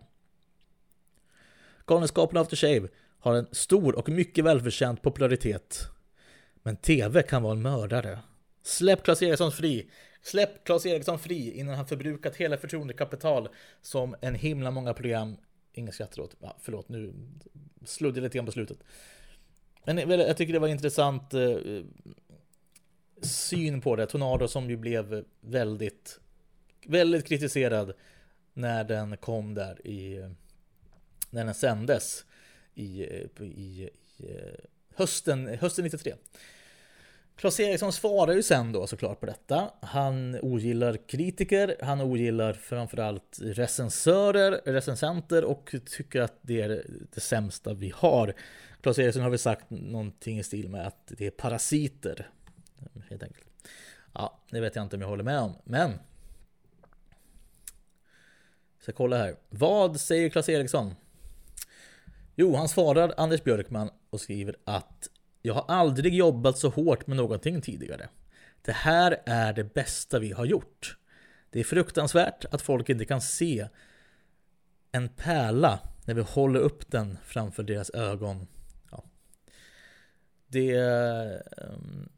Galenskapen 1.85 2.37
After 2.37 2.55
Shave 2.55 2.87
har 3.19 3.33
en 3.33 3.47
stor 3.51 3.95
och 3.95 4.09
mycket 4.09 4.45
välförtjänt 4.45 5.01
popularitet. 5.01 5.87
Men 6.63 6.77
TV 6.77 7.23
kan 7.23 7.43
vara 7.43 7.53
en 7.53 7.61
mördare. 7.61 8.19
Släpp 8.63 9.03
Claes 9.03 9.21
Eriksson 9.21 9.51
fri! 9.51 9.89
Släpp 10.21 10.65
Claes 10.65 10.85
Eriksson 10.85 11.19
fri 11.19 11.51
innan 11.51 11.75
han 11.75 11.87
förbrukat 11.87 12.35
hela 12.35 12.57
förtroendekapital 12.57 13.49
som 13.81 14.15
en 14.21 14.35
himla 14.35 14.71
många 14.71 14.93
program 14.93 15.37
ingen 15.79 15.93
skrattar 15.93 16.21
åt. 16.21 16.35
Ja, 16.39 16.55
förlåt, 16.61 16.89
nu 16.89 17.13
sluddade 17.85 18.19
jag 18.19 18.23
lite 18.23 18.37
grann 18.37 18.45
på 18.45 18.51
slutet. 18.51 18.77
Men 19.85 20.09
jag 20.09 20.37
tycker 20.37 20.53
det 20.53 20.59
var 20.59 20.67
intressant 20.67 21.33
eh, 21.33 21.57
syn 23.21 23.81
på 23.81 23.95
det. 23.95 24.05
Tornado 24.05 24.47
som 24.47 24.69
ju 24.69 24.77
blev 24.77 25.25
väldigt, 25.41 26.19
väldigt 26.85 27.25
kritiserad 27.25 27.93
när 28.53 28.83
den 28.83 29.17
kom 29.17 29.53
där 29.53 29.87
i, 29.87 30.29
när 31.29 31.45
den 31.45 31.53
sändes 31.53 32.25
i, 32.75 33.01
eh, 33.01 33.43
i, 33.45 33.49
i 33.49 33.89
eh, 34.19 34.65
hösten, 34.95 35.47
hösten 35.47 35.83
93. 35.83 36.13
Claes 37.39 37.59
Eriksson 37.59 37.93
svarar 37.93 38.33
ju 38.33 38.43
sen 38.43 38.71
då 38.71 38.87
såklart 38.87 39.19
på 39.19 39.25
detta. 39.25 39.71
Han 39.81 40.39
ogillar 40.41 40.97
kritiker, 41.07 41.75
han 41.81 42.01
ogillar 42.01 42.53
framförallt 42.53 43.37
recensörer, 43.41 44.51
recensenter 44.65 45.43
och 45.43 45.75
tycker 45.85 46.21
att 46.21 46.33
det 46.41 46.61
är 46.61 46.85
det 47.13 47.21
sämsta 47.21 47.73
vi 47.73 47.93
har. 47.95 48.33
Claes 48.81 48.99
Eriksson 48.99 49.23
har 49.23 49.29
väl 49.29 49.39
sagt 49.39 49.69
någonting 49.69 50.39
i 50.39 50.43
stil 50.43 50.69
med 50.69 50.87
att 50.87 51.11
det 51.17 51.25
är 51.25 51.31
parasiter. 51.31 52.29
Helt 53.09 53.23
enkelt. 53.23 53.47
Ja, 54.13 54.39
det 54.51 54.59
vet 54.59 54.75
jag 54.75 54.85
inte 54.85 54.95
om 54.95 55.01
jag 55.01 55.09
håller 55.09 55.23
med 55.23 55.39
om, 55.39 55.55
men... 55.63 55.89
Jag 58.75 58.83
ska 58.83 58.91
kolla 58.91 59.17
här. 59.17 59.35
Vad 59.49 59.99
säger 59.99 60.29
Claes 60.29 60.49
Eriksson? 60.49 60.95
Jo, 62.35 62.55
han 62.55 62.69
svarar 62.69 63.13
Anders 63.17 63.43
Björkman 63.43 63.89
och 64.09 64.21
skriver 64.21 64.55
att 64.63 65.09
jag 65.41 65.53
har 65.53 65.65
aldrig 65.67 66.13
jobbat 66.13 66.57
så 66.57 66.69
hårt 66.69 67.07
med 67.07 67.17
någonting 67.17 67.61
tidigare. 67.61 68.09
Det 68.61 68.71
här 68.71 69.21
är 69.25 69.53
det 69.53 69.73
bästa 69.73 70.19
vi 70.19 70.31
har 70.31 70.45
gjort. 70.45 70.97
Det 71.49 71.59
är 71.59 71.63
fruktansvärt 71.63 72.45
att 72.45 72.61
folk 72.61 72.89
inte 72.89 73.05
kan 73.05 73.21
se 73.21 73.67
en 74.91 75.09
pärla 75.09 75.79
när 76.05 76.13
vi 76.13 76.21
håller 76.21 76.59
upp 76.59 76.91
den 76.91 77.17
framför 77.23 77.63
deras 77.63 77.89
ögon. 77.89 78.47
Ja. 78.91 79.03
Det, 80.47 80.75
ehm, 80.75 82.09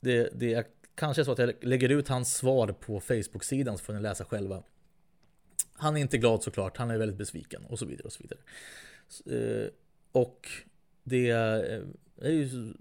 det, 0.00 0.30
det 0.34 0.54
är 0.54 0.64
kanske 0.94 1.24
så 1.24 1.32
att 1.32 1.38
jag 1.38 1.52
lägger 1.60 1.88
ut 1.88 2.08
hans 2.08 2.34
svar 2.34 2.68
på 2.68 3.00
Facebook-sidan 3.00 3.78
så 3.78 3.84
får 3.84 3.92
ni 3.92 4.00
läsa 4.00 4.24
själva. 4.24 4.62
Han 5.74 5.96
är 5.96 6.00
inte 6.00 6.18
glad 6.18 6.42
såklart, 6.42 6.76
han 6.76 6.90
är 6.90 6.98
väldigt 6.98 7.18
besviken 7.18 7.64
och 7.64 7.78
så 7.78 7.86
vidare 7.86 8.04
och 8.06 8.12
så 8.12 8.22
vidare. 8.22 8.40
Eh, 9.26 9.68
och 10.12 10.48
det 11.04 11.30
eh, 11.30 11.82
är 12.20 12.30
ju 12.30 12.74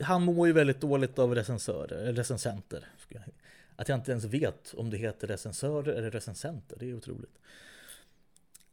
han 0.00 0.22
mår 0.22 0.46
ju 0.46 0.52
väldigt 0.52 0.80
dåligt 0.80 1.18
av 1.18 1.34
recensörer, 1.34 2.12
recensenter. 2.12 2.86
Att 3.76 3.88
jag 3.88 3.98
inte 3.98 4.10
ens 4.10 4.24
vet 4.24 4.74
om 4.76 4.90
det 4.90 4.96
heter 4.96 5.26
recensörer 5.26 5.94
eller 5.94 6.10
recensenter, 6.10 6.76
det 6.80 6.90
är 6.90 6.94
otroligt. 6.94 7.38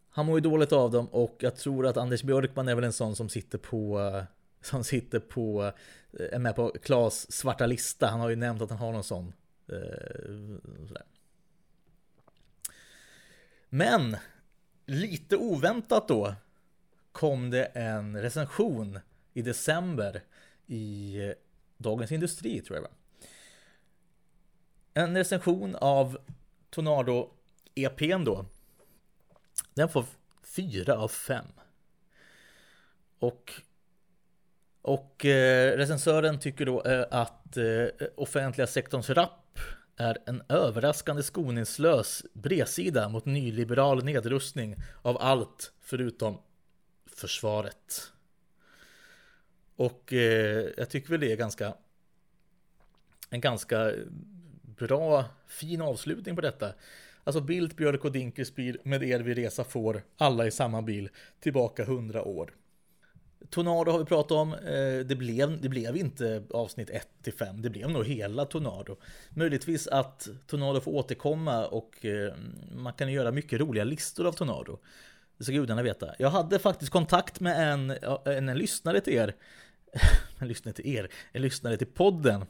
Han 0.09 0.25
mår 0.25 0.37
ju 0.37 0.41
dåligt 0.41 0.71
av 0.71 0.91
dem 0.91 1.07
och 1.07 1.35
jag 1.39 1.55
tror 1.55 1.87
att 1.87 1.97
Anders 1.97 2.23
Björkman 2.23 2.67
är 2.67 2.75
väl 2.75 2.83
en 2.83 2.93
sån 2.93 3.15
som 3.15 3.29
sitter 3.29 3.57
på 3.57 4.23
som 4.61 4.83
sitter 4.83 5.19
på, 5.19 5.73
eh, 6.19 6.35
är 6.35 6.39
med 6.39 6.55
på 6.55 6.71
Klas 6.83 7.31
svarta 7.31 7.65
lista. 7.65 8.07
Han 8.07 8.19
har 8.19 8.29
ju 8.29 8.35
nämnt 8.35 8.61
att 8.61 8.69
han 8.69 8.79
har 8.79 8.91
någon 8.91 9.03
sån. 9.03 9.33
Eh, 9.67 10.57
sådär. 10.87 11.03
Men 13.69 14.17
lite 14.85 15.37
oväntat 15.37 16.07
då 16.07 16.35
kom 17.11 17.49
det 17.49 17.65
en 17.65 18.21
recension 18.21 18.99
i 19.33 19.41
december 19.41 20.23
i 20.67 21.33
Dagens 21.77 22.11
Industri 22.11 22.61
tror 22.61 22.77
jag 22.77 22.83
va? 22.83 22.89
En 24.93 25.17
recension 25.17 25.75
av 25.75 26.17
Tornado 26.69 27.29
EPn 27.75 28.23
då. 28.23 28.45
Den 29.73 29.89
får 29.89 30.05
4 30.43 30.97
av 30.97 31.07
5. 31.07 31.45
Och, 33.19 33.51
och 34.81 35.25
eh, 35.25 35.77
recensören 35.77 36.39
tycker 36.39 36.65
då 36.65 36.83
eh, 36.83 37.05
att 37.11 37.57
eh, 37.57 38.07
offentliga 38.15 38.67
sektorns 38.67 39.09
rapp 39.09 39.59
är 39.95 40.17
en 40.25 40.43
överraskande 40.49 41.23
skoningslös 41.23 42.25
bredsida 42.33 43.09
mot 43.09 43.25
nyliberal 43.25 44.03
nedrustning 44.03 44.75
av 45.01 45.17
allt 45.17 45.73
förutom 45.79 46.37
försvaret. 47.05 48.11
Och 49.81 50.13
eh, 50.13 50.67
jag 50.77 50.89
tycker 50.89 51.09
väl 51.09 51.19
det 51.19 51.31
är 51.31 51.35
ganska 51.35 51.73
en 53.29 53.41
ganska 53.41 53.91
bra, 54.77 55.25
fin 55.47 55.81
avslutning 55.81 56.35
på 56.35 56.41
detta. 56.41 56.73
Alltså 57.23 57.41
Bildt, 57.41 57.75
Björk 57.75 58.05
och 58.05 58.11
Dinkelspiel 58.11 58.77
med 58.83 59.03
er 59.03 59.19
vid 59.19 59.37
resa 59.37 59.63
får, 59.63 60.03
alla 60.17 60.47
i 60.47 60.51
samma 60.51 60.81
bil, 60.81 61.09
tillbaka 61.39 61.85
hundra 61.85 62.23
år. 62.23 62.53
Tornado 63.49 63.91
har 63.91 63.99
vi 63.99 64.05
pratat 64.05 64.31
om, 64.31 64.53
eh, 64.53 65.05
det 65.05 65.17
blev, 65.17 65.61
det 65.61 65.69
blev 65.69 65.97
inte 65.97 66.43
avsnitt 66.49 66.89
1 66.89 67.07
till 67.23 67.33
5, 67.33 67.61
det 67.61 67.69
blev 67.69 67.89
nog 67.89 68.05
hela 68.05 68.45
Tornado. 68.45 68.97
Möjligtvis 69.29 69.87
att 69.87 70.27
Tornado 70.47 70.81
får 70.81 70.91
återkomma 70.91 71.65
och 71.65 72.05
eh, 72.05 72.33
man 72.75 72.93
kan 72.93 73.11
göra 73.11 73.31
mycket 73.31 73.59
roliga 73.59 73.83
listor 73.83 74.27
av 74.27 74.31
Tornado. 74.31 74.79
Det 75.37 75.43
ska 75.43 75.53
gudarna 75.53 75.83
veta. 75.83 76.15
Jag 76.19 76.29
hade 76.29 76.59
faktiskt 76.59 76.91
kontakt 76.91 77.39
med 77.39 77.71
en, 77.73 77.89
en, 78.25 78.49
en 78.49 78.57
lyssnare 78.57 79.01
till 79.01 79.13
er, 79.13 79.35
jag 80.39 80.47
lyssnade 80.47 80.75
till 80.75 80.95
er, 80.95 81.09
Jag 81.31 81.41
lyssnade 81.41 81.77
till 81.77 81.87
podden 81.87 82.45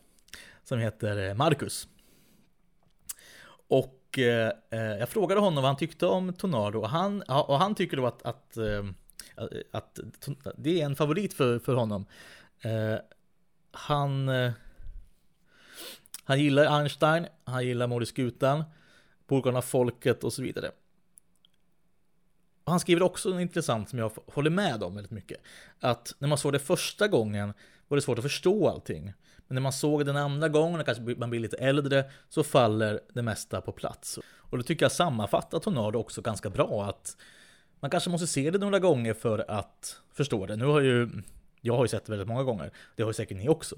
som 0.64 0.80
heter 0.80 1.30
eh, 1.30 1.34
Marcus. 1.34 1.88
Och 3.68 4.20
eh, 4.20 4.52
eh, 4.70 4.80
jag 4.80 5.10
frågade 5.10 5.42
honom 5.42 5.64
vad 5.64 5.70
han 5.70 5.78
tyckte 5.78 6.06
om 6.06 6.34
Tornado 6.34 6.80
och 6.80 6.90
han, 6.90 7.22
och 7.22 7.60
han 7.60 7.76
tycker 7.76 7.98
då 7.98 8.06
att, 8.06 8.22
att, 8.22 8.58
eh, 8.58 8.86
att, 9.36 9.60
att, 9.72 10.00
det 10.58 10.82
är 10.82 10.86
en 10.86 10.96
favorit 10.96 11.34
för, 11.34 11.60
för 11.60 11.76
honom. 11.76 12.06
Eh, 12.62 12.96
han, 13.72 14.30
han 16.24 16.40
gillar 16.40 16.80
Einstein, 16.80 17.28
han 17.44 17.66
gillar 17.66 17.88
Mord 17.88 18.04
i 18.04 18.06
skutan, 18.06 18.64
Borgarna 19.28 19.62
Folket 19.62 20.24
och 20.24 20.34
så 20.34 20.42
vidare. 20.42 20.72
Han 22.72 22.80
skriver 22.80 23.04
också 23.04 23.30
något 23.30 23.42
intressant 23.42 23.90
som 23.90 24.00
jag 24.00 24.12
håller 24.26 24.50
med 24.50 24.84
om 24.84 24.96
väldigt 24.96 25.12
mycket. 25.12 25.38
Att 25.80 26.16
när 26.20 26.28
man 26.28 26.38
såg 26.38 26.54
det 26.54 26.60
första 26.60 27.08
gången 27.08 27.54
var 27.88 27.96
det 27.96 28.02
svårt 28.02 28.18
att 28.18 28.24
förstå 28.24 28.70
allting. 28.70 29.14
Men 29.48 29.56
när 29.56 29.62
man 29.62 29.74
såg 29.74 30.06
den 30.06 30.18
andra 30.18 30.50
gången, 30.50 30.80
och 30.80 30.86
kanske 30.86 31.04
man 31.04 31.30
blir 31.30 31.40
lite 31.40 31.58
äldre, 31.58 32.12
så 32.30 32.44
faller 32.44 33.00
det 33.14 33.22
mesta 33.22 33.62
på 33.62 33.72
plats. 33.72 34.20
Och 34.34 34.58
då 34.58 34.64
tycker 34.64 34.86
jag 34.86 34.92
sammanfattar 34.92 35.60
Tornado 35.60 36.00
också 36.00 36.22
ganska 36.22 36.50
bra 36.50 36.86
att 36.90 37.18
man 37.80 37.92
kanske 37.92 38.10
måste 38.10 38.28
se 38.28 38.52
det 38.52 38.58
några 38.58 38.80
gånger 38.80 39.14
för 39.14 39.52
att 39.52 40.02
förstå 40.14 40.46
det. 40.46 40.56
Nu 40.56 40.66
har 40.66 40.80
ju, 40.82 41.10
jag 41.62 41.76
har 41.78 41.84
ju 41.84 41.88
sett 41.88 42.06
det 42.06 42.12
väldigt 42.12 42.28
många 42.28 42.44
gånger, 42.44 42.72
det 42.96 43.04
har 43.04 43.10
ju 43.10 43.14
säkert 43.14 43.38
ni 43.38 43.50
också. 43.50 43.76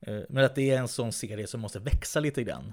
Eh, 0.00 0.20
men 0.28 0.44
att 0.44 0.54
det 0.54 0.70
är 0.70 0.78
en 0.78 0.88
sån 0.88 1.12
serie 1.12 1.46
som 1.46 1.60
måste 1.60 1.78
växa 1.78 2.20
lite 2.20 2.42
grann. 2.42 2.72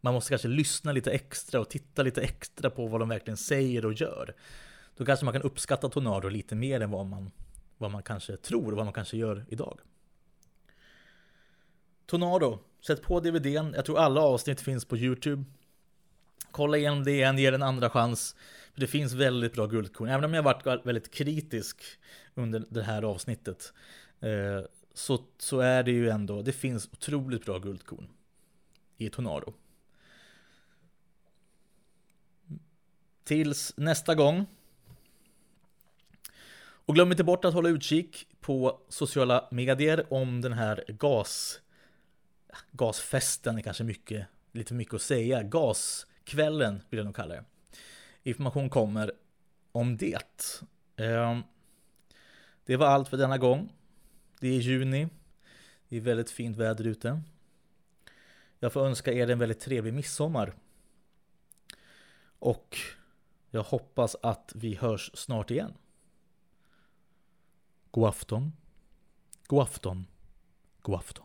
Man 0.00 0.14
måste 0.14 0.30
kanske 0.30 0.48
lyssna 0.48 0.92
lite 0.92 1.12
extra 1.12 1.60
och 1.60 1.70
titta 1.70 2.02
lite 2.02 2.22
extra 2.22 2.70
på 2.70 2.86
vad 2.86 3.00
de 3.00 3.08
verkligen 3.08 3.36
säger 3.36 3.84
och 3.84 3.92
gör. 3.92 4.34
Då 4.96 5.04
kanske 5.04 5.24
man 5.24 5.32
kan 5.32 5.42
uppskatta 5.42 5.88
Tornado 5.88 6.28
lite 6.28 6.54
mer 6.54 6.80
än 6.80 6.90
vad 6.90 7.06
man, 7.06 7.30
vad 7.78 7.90
man 7.90 8.02
kanske 8.02 8.36
tror 8.36 8.70
och 8.70 8.76
vad 8.76 8.86
man 8.86 8.92
kanske 8.92 9.16
gör 9.16 9.44
idag. 9.48 9.80
Tornado, 12.06 12.58
sätt 12.86 13.02
på 13.02 13.20
DVDn. 13.20 13.72
Jag 13.74 13.84
tror 13.84 13.98
alla 13.98 14.20
avsnitt 14.20 14.60
finns 14.60 14.84
på 14.84 14.96
YouTube. 14.96 15.44
Kolla 16.50 16.76
igenom 16.76 17.04
det 17.04 17.12
igen, 17.12 17.38
ge 17.38 17.46
en 17.46 17.62
andra 17.62 17.90
chans. 17.90 18.36
För 18.72 18.80
det 18.80 18.86
finns 18.86 19.12
väldigt 19.12 19.52
bra 19.52 19.66
guldkorn. 19.66 20.08
Även 20.08 20.24
om 20.24 20.34
jag 20.34 20.42
varit 20.42 20.86
väldigt 20.86 21.10
kritisk 21.10 21.82
under 22.34 22.64
det 22.68 22.82
här 22.82 23.02
avsnittet. 23.02 23.72
Eh, 24.20 24.60
så, 24.94 25.24
så 25.38 25.60
är 25.60 25.82
det 25.82 25.90
ju 25.90 26.08
ändå, 26.08 26.42
det 26.42 26.52
finns 26.52 26.88
otroligt 26.92 27.44
bra 27.44 27.58
guldkorn 27.58 28.08
i 28.96 29.10
Tornado. 29.10 29.52
Tills 33.24 33.74
nästa 33.76 34.14
gång. 34.14 34.46
Och 36.86 36.94
glöm 36.94 37.10
inte 37.10 37.24
bort 37.24 37.44
att 37.44 37.54
hålla 37.54 37.68
utkik 37.68 38.26
på 38.40 38.80
sociala 38.88 39.48
medier 39.50 40.12
om 40.12 40.40
den 40.40 40.52
här 40.52 40.84
gas 40.88 41.60
gasfesten 42.70 43.58
är 43.58 43.62
kanske 43.62 43.84
mycket, 43.84 44.26
lite 44.52 44.74
mycket 44.74 44.94
att 44.94 45.02
säga. 45.02 45.42
Gaskvällen 45.42 46.82
vill 46.90 46.98
jag 46.98 47.04
nog 47.04 47.16
kalla 47.16 47.34
det. 47.34 47.44
Information 48.22 48.70
kommer 48.70 49.12
om 49.72 49.96
det. 49.96 50.62
Ehm, 50.96 51.42
det 52.64 52.76
var 52.76 52.86
allt 52.86 53.08
för 53.08 53.16
denna 53.16 53.38
gång. 53.38 53.72
Det 54.40 54.48
är 54.48 54.60
juni. 54.60 55.08
Det 55.88 55.96
är 55.96 56.00
väldigt 56.00 56.30
fint 56.30 56.56
väder 56.56 56.86
ute. 56.86 57.22
Jag 58.58 58.72
får 58.72 58.86
önska 58.86 59.12
er 59.12 59.30
en 59.30 59.38
väldigt 59.38 59.60
trevlig 59.60 59.94
midsommar. 59.94 60.54
Och 62.38 62.76
jag 63.50 63.62
hoppas 63.62 64.16
att 64.22 64.52
vi 64.54 64.74
hörs 64.74 65.10
snart 65.14 65.50
igen. 65.50 65.74
God 67.94 68.08
afton. 68.08 68.52
God 69.46 69.62
afton. 69.62 70.06
God 70.82 70.94
afton. 70.94 71.24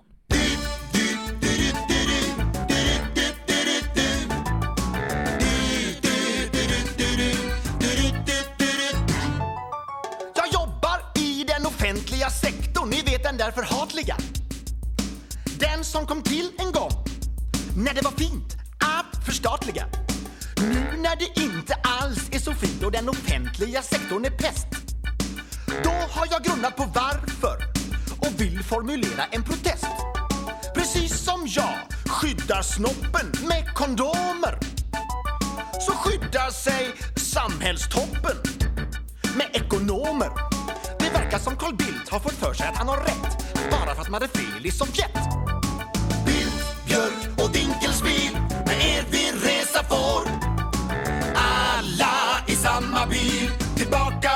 Jag 10.36 10.48
jobbar 10.54 11.02
i 11.16 11.44
den 11.44 11.66
offentliga 11.66 12.30
sektorn, 12.30 12.90
ni 12.90 13.02
vet 13.02 13.24
den 13.24 13.38
där 13.38 13.52
förhatliga. 13.52 14.18
Den 15.60 15.84
som 15.84 16.06
kom 16.06 16.22
till 16.22 16.52
en 16.58 16.72
gång 16.72 16.92
när 17.78 17.94
det 17.94 18.02
var 18.02 18.12
fint 18.12 18.56
att 18.80 19.26
förstatliga. 19.26 19.86
Nu 20.58 20.98
när 20.98 21.16
det 21.16 21.42
inte 21.42 21.74
alls 21.74 22.30
är 22.32 22.40
så 22.40 22.54
fint 22.54 22.84
och 22.84 22.92
den 22.92 23.10
offentliga 23.10 23.82
sektorn 23.82 24.26
är 24.26 24.32
pest. 24.32 24.89
Då 25.84 25.90
har 25.90 26.28
jag 26.32 26.44
grunnat 26.44 26.76
på 26.76 26.84
varför 26.84 27.58
och 28.20 28.42
vill 28.42 28.64
formulera 28.64 29.24
en 29.32 29.44
protest. 29.44 29.86
Precis 30.76 31.20
som 31.20 31.48
jag 31.48 31.78
skyddar 32.06 32.62
snoppen 32.62 33.48
med 33.48 33.74
kondomer 33.74 34.60
så 35.80 35.92
skyddar 35.92 36.52
sig 36.52 36.94
samhällstoppen 37.16 38.38
med 39.38 39.48
ekonomer 39.54 40.30
Det 41.00 41.10
verkar 41.10 41.40
som 41.40 41.56
Carl 41.56 41.76
Bildt 41.76 42.10
har 42.10 42.20
fått 42.20 42.34
för 42.34 42.54
sig 42.54 42.68
att 42.68 42.78
han 42.78 42.88
har 42.88 42.98
rätt 42.98 43.40
bara 43.72 43.96
för 43.96 44.02
att 44.02 44.10
man 44.10 44.22
hade 44.22 44.28
fel 44.28 44.66
i 44.66 44.72
Sovjet. 44.72 45.14
Bildt, 46.26 46.86
Björk 46.88 47.40
och 47.44 47.52
Dinkelspiel 47.52 48.34
med 48.66 48.82
er 48.82 49.06
vi 49.12 49.32
resa 49.32 49.84
får. 49.84 50.30
Alla 51.36 52.16
i 52.48 52.56
samma 52.56 53.06
bil, 53.06 53.52
tillbaka 53.76 54.30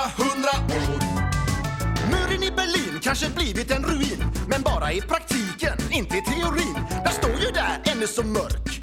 Berlin 2.56 3.00
kanske 3.02 3.30
blivit 3.30 3.72
en 3.72 3.84
ruin 3.84 4.24
Men 4.48 4.62
bara 4.62 4.92
i 4.92 5.02
praktiken, 5.02 5.78
inte 5.92 6.18
i 6.18 6.22
teorin. 6.22 6.78
Jag 7.06 7.14
står 7.14 7.36
ju 7.40 7.52
där, 7.52 7.82
ännu 7.92 8.08
så 8.08 8.24
mörk. 8.24 8.80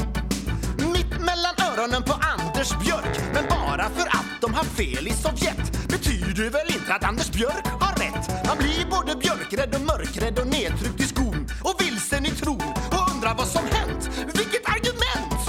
Mitt 0.94 1.20
mellan 1.20 1.54
öronen 1.68 2.02
på 2.02 2.12
Anders 2.12 2.70
Björk 2.84 3.20
Men 3.34 3.44
bara 3.48 3.90
för 3.90 4.06
att 4.06 4.30
de 4.40 4.54
har 4.54 4.64
fel 4.64 5.08
i 5.08 5.12
Sovjet. 5.12 5.88
Betyder 5.88 6.44
det 6.44 6.50
väl 6.50 6.68
inte 6.68 6.94
att 6.94 7.04
Anders 7.04 7.30
Björk 7.30 7.66
har 7.80 7.94
rätt? 8.04 8.46
Man 8.46 8.56
blir 8.58 8.86
både 8.90 9.16
björkrädd 9.16 9.74
och 9.74 9.80
mörkrädd 9.80 10.38
och 10.38 10.46
nedtryckt 10.46 11.00
i 11.00 11.04
skon. 11.04 11.46
Och 11.62 11.74
vilsen 11.80 12.26
i 12.26 12.30
tron 12.30 12.72
och 12.92 13.14
undrar 13.14 13.34
vad 13.34 13.48
som 13.48 13.64
hänt. 13.70 14.10
Vilket 14.34 14.64
argument! 14.74 15.40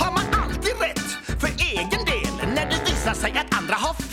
Har 0.00 0.12
man 0.12 0.42
alltid 0.42 0.74
rätt? 0.80 1.08
För 1.40 1.50
egen 1.72 2.04
del 2.04 2.54
när 2.54 2.66
det 2.70 2.80
visar 2.90 3.14
sig 3.14 3.32
att 3.38 3.58
andra 3.58 3.74
har 3.74 3.94
fel? 3.94 4.05